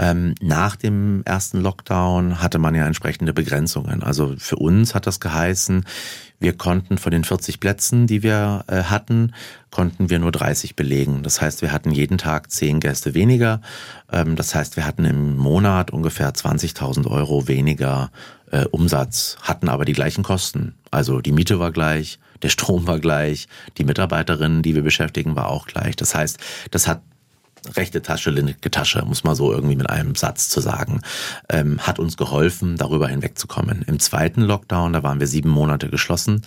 Ähm, 0.00 0.36
nach 0.40 0.76
dem 0.76 1.22
ersten 1.24 1.60
Lockdown 1.60 2.40
hatte 2.40 2.60
man 2.60 2.76
ja 2.76 2.86
entsprechende 2.86 3.32
Begrenzungen. 3.32 4.04
Also 4.04 4.36
für 4.38 4.56
uns 4.56 4.94
hat 4.94 5.08
das 5.08 5.18
geheißen, 5.18 5.84
wir 6.40 6.56
konnten 6.56 6.98
von 6.98 7.10
den 7.10 7.24
40 7.24 7.60
Plätzen, 7.60 8.06
die 8.06 8.22
wir 8.22 8.64
äh, 8.68 8.84
hatten, 8.84 9.34
konnten 9.70 10.08
wir 10.08 10.18
nur 10.18 10.32
30 10.32 10.76
belegen. 10.76 11.22
Das 11.22 11.40
heißt, 11.40 11.62
wir 11.62 11.72
hatten 11.72 11.90
jeden 11.90 12.18
Tag 12.18 12.50
10 12.50 12.80
Gäste 12.80 13.14
weniger. 13.14 13.60
Ähm, 14.12 14.36
das 14.36 14.54
heißt, 14.54 14.76
wir 14.76 14.86
hatten 14.86 15.04
im 15.04 15.36
Monat 15.36 15.90
ungefähr 15.90 16.32
20.000 16.32 17.06
Euro 17.10 17.48
weniger 17.48 18.10
äh, 18.50 18.64
Umsatz, 18.66 19.36
hatten 19.42 19.68
aber 19.68 19.84
die 19.84 19.92
gleichen 19.92 20.22
Kosten. 20.22 20.74
Also 20.90 21.20
die 21.20 21.32
Miete 21.32 21.58
war 21.58 21.72
gleich, 21.72 22.18
der 22.42 22.50
Strom 22.50 22.86
war 22.86 23.00
gleich, 23.00 23.48
die 23.76 23.84
Mitarbeiterin, 23.84 24.62
die 24.62 24.74
wir 24.74 24.82
beschäftigen, 24.82 25.36
war 25.36 25.48
auch 25.48 25.66
gleich. 25.66 25.96
Das 25.96 26.14
heißt, 26.14 26.38
das 26.70 26.86
hat 26.86 27.02
rechte 27.74 28.02
Tasche, 28.02 28.30
linke 28.30 28.70
Tasche, 28.70 29.04
muss 29.04 29.24
man 29.24 29.34
so 29.34 29.52
irgendwie 29.52 29.76
mit 29.76 29.90
einem 29.90 30.14
Satz 30.14 30.48
zu 30.48 30.60
sagen, 30.60 31.02
ähm, 31.48 31.78
hat 31.80 31.98
uns 31.98 32.16
geholfen, 32.16 32.76
darüber 32.76 33.08
hinwegzukommen. 33.08 33.82
Im 33.82 33.98
zweiten 33.98 34.42
Lockdown, 34.42 34.92
da 34.92 35.02
waren 35.02 35.20
wir 35.20 35.26
sieben 35.26 35.50
Monate 35.50 35.88
geschlossen, 35.88 36.42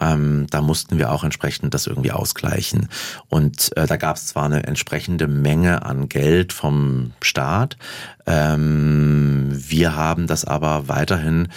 ähm, 0.00 0.46
da 0.50 0.60
mussten 0.60 0.98
wir 0.98 1.12
auch 1.12 1.24
entsprechend 1.24 1.74
das 1.74 1.86
irgendwie 1.86 2.12
ausgleichen. 2.12 2.88
Und 3.28 3.76
äh, 3.76 3.86
da 3.86 3.96
gab 3.96 4.16
es 4.16 4.26
zwar 4.26 4.44
eine 4.44 4.64
entsprechende 4.64 5.28
Menge 5.28 5.84
an 5.84 6.08
Geld 6.08 6.52
vom 6.52 7.12
Staat, 7.20 7.76
ähm, 8.26 9.48
wir 9.50 9.96
haben 9.96 10.26
das 10.26 10.44
aber 10.44 10.88
weiterhin 10.88 11.48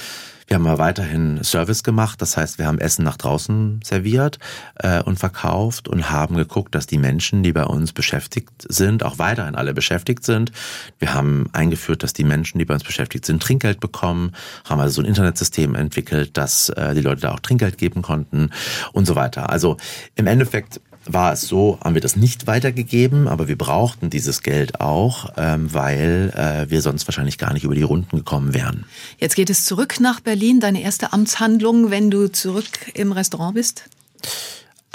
wir 0.48 0.56
haben 0.56 0.66
ja 0.66 0.78
weiterhin 0.78 1.44
Service 1.44 1.84
gemacht, 1.84 2.22
das 2.22 2.38
heißt, 2.38 2.60
wir 2.60 2.68
haben 2.68 2.78
Essen 2.78 3.04
nach 3.04 3.18
draußen 3.18 3.80
serviert 3.84 4.38
äh, 4.76 5.02
und 5.02 5.18
verkauft 5.18 5.88
und 5.88 6.10
haben 6.10 6.36
geguckt, 6.36 6.76
dass 6.76 6.86
die 6.86 6.98
Menschen, 6.98 7.42
die 7.42 7.52
bei 7.52 7.64
uns 7.64 7.94
beschäftigt 7.94 8.66
sind, 8.68 9.04
auch 9.04 9.18
weiterhin 9.18 9.56
alle 9.56 9.74
beschäftigt 9.74 10.24
sind. 10.24 10.52
Wir 11.00 11.14
haben 11.14 11.50
eingeführt, 11.54 12.04
dass 12.04 12.14
die 12.14 12.24
Menschen, 12.24 12.60
die 12.60 12.66
bei 12.66 12.76
uns 12.76 12.84
beschäftigt 12.84 13.26
sind, 13.26 13.42
Trinkgeld 13.42 13.80
bekommen, 13.80 14.34
haben 14.66 14.80
also 14.80 14.96
so 14.96 15.02
ein 15.02 15.06
Internetsystem 15.06 15.74
entwickelt, 15.76 16.38
dass 16.38 16.70
äh, 16.70 16.94
die 16.94 17.02
Leute 17.02 17.22
da 17.22 17.32
auch 17.34 17.40
Trinkgeld 17.40 17.78
geben 17.78 18.02
konnten 18.02 18.52
und 18.94 19.06
so 19.06 19.16
weiter. 19.16 19.50
Also 19.50 19.78
im 20.16 20.28
Endeffekt 20.28 20.80
war 21.06 21.34
es 21.34 21.42
so, 21.42 21.80
haben 21.84 21.94
wir 21.94 22.02
das 22.02 22.16
nicht 22.16 22.48
weitergegeben, 22.48 23.28
aber 23.28 23.48
wir 23.48 23.58
brauchten 23.58 24.10
dieses 24.10 24.42
Geld 24.42 24.82
auch, 24.82 25.32
ähm, 25.38 25.74
weil 25.74 26.34
äh, 26.36 26.70
wir 26.70 26.82
sonst 26.82 27.08
wahrscheinlich 27.08 27.38
gar 27.38 27.54
nicht 27.54 27.64
über 27.64 27.76
die 27.76 27.84
Runden 27.84 28.18
gekommen 28.18 28.54
wären. 28.54 28.86
Jetzt 29.18 29.36
geht 29.36 29.50
es 29.50 29.66
zurück 29.66 30.00
nach 30.00 30.20
Berlin. 30.20 30.60
Deine 30.60 30.82
erste 30.82 31.14
Amtshandlung, 31.14 31.92
wenn 31.92 32.12
du 32.12 32.32
zurück 32.32 32.66
im 32.94 33.12
Restaurant 33.12 33.56
bist? 33.56 33.84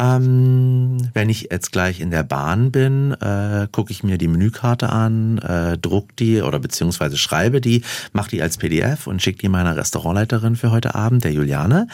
Ähm, 0.01 1.11
wenn 1.13 1.29
ich 1.29 1.49
jetzt 1.51 1.73
gleich 1.73 2.01
in 2.01 2.11
der 2.11 2.23
Bahn 2.23 2.73
bin, 2.73 3.13
äh, 3.13 3.69
gucke 3.71 3.93
ich 3.93 4.03
mir 4.03 4.17
die 4.17 4.29
Menükarte 4.29 4.89
an, 4.89 5.39
äh, 5.39 5.77
druck 5.77 6.17
die 6.17 6.41
oder 6.41 6.59
beziehungsweise 6.59 7.19
schreibe 7.19 7.61
die, 7.61 7.83
mache 8.13 8.31
die 8.31 8.41
als 8.41 8.57
PDF 8.57 9.07
und 9.07 9.21
schicke 9.21 9.41
die 9.41 9.49
meiner 9.49 9.77
Restaurantleiterin 9.77 10.57
für 10.57 10.71
heute 10.71 10.95
Abend, 10.95 11.25
der 11.25 11.33
Juliane, 11.33 11.87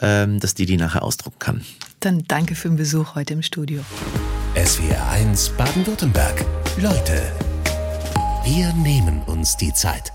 ähm, 0.00 0.40
dass 0.40 0.54
die 0.54 0.66
die 0.66 0.76
nachher 0.76 1.02
ausdrucken 1.02 1.38
kann. 1.38 1.60
Dann 2.00 2.24
danke 2.28 2.54
für 2.54 2.68
den 2.68 2.76
Besuch 2.76 3.14
heute 3.14 3.32
im 3.32 3.42
Studio. 3.42 3.80
SWR 4.54 5.10
1 5.10 5.50
Baden-Württemberg. 5.56 6.44
Leute, 6.80 7.22
wir 8.44 8.72
nehmen 8.74 9.22
uns 9.22 9.56
die 9.56 9.72
Zeit. 9.72 10.13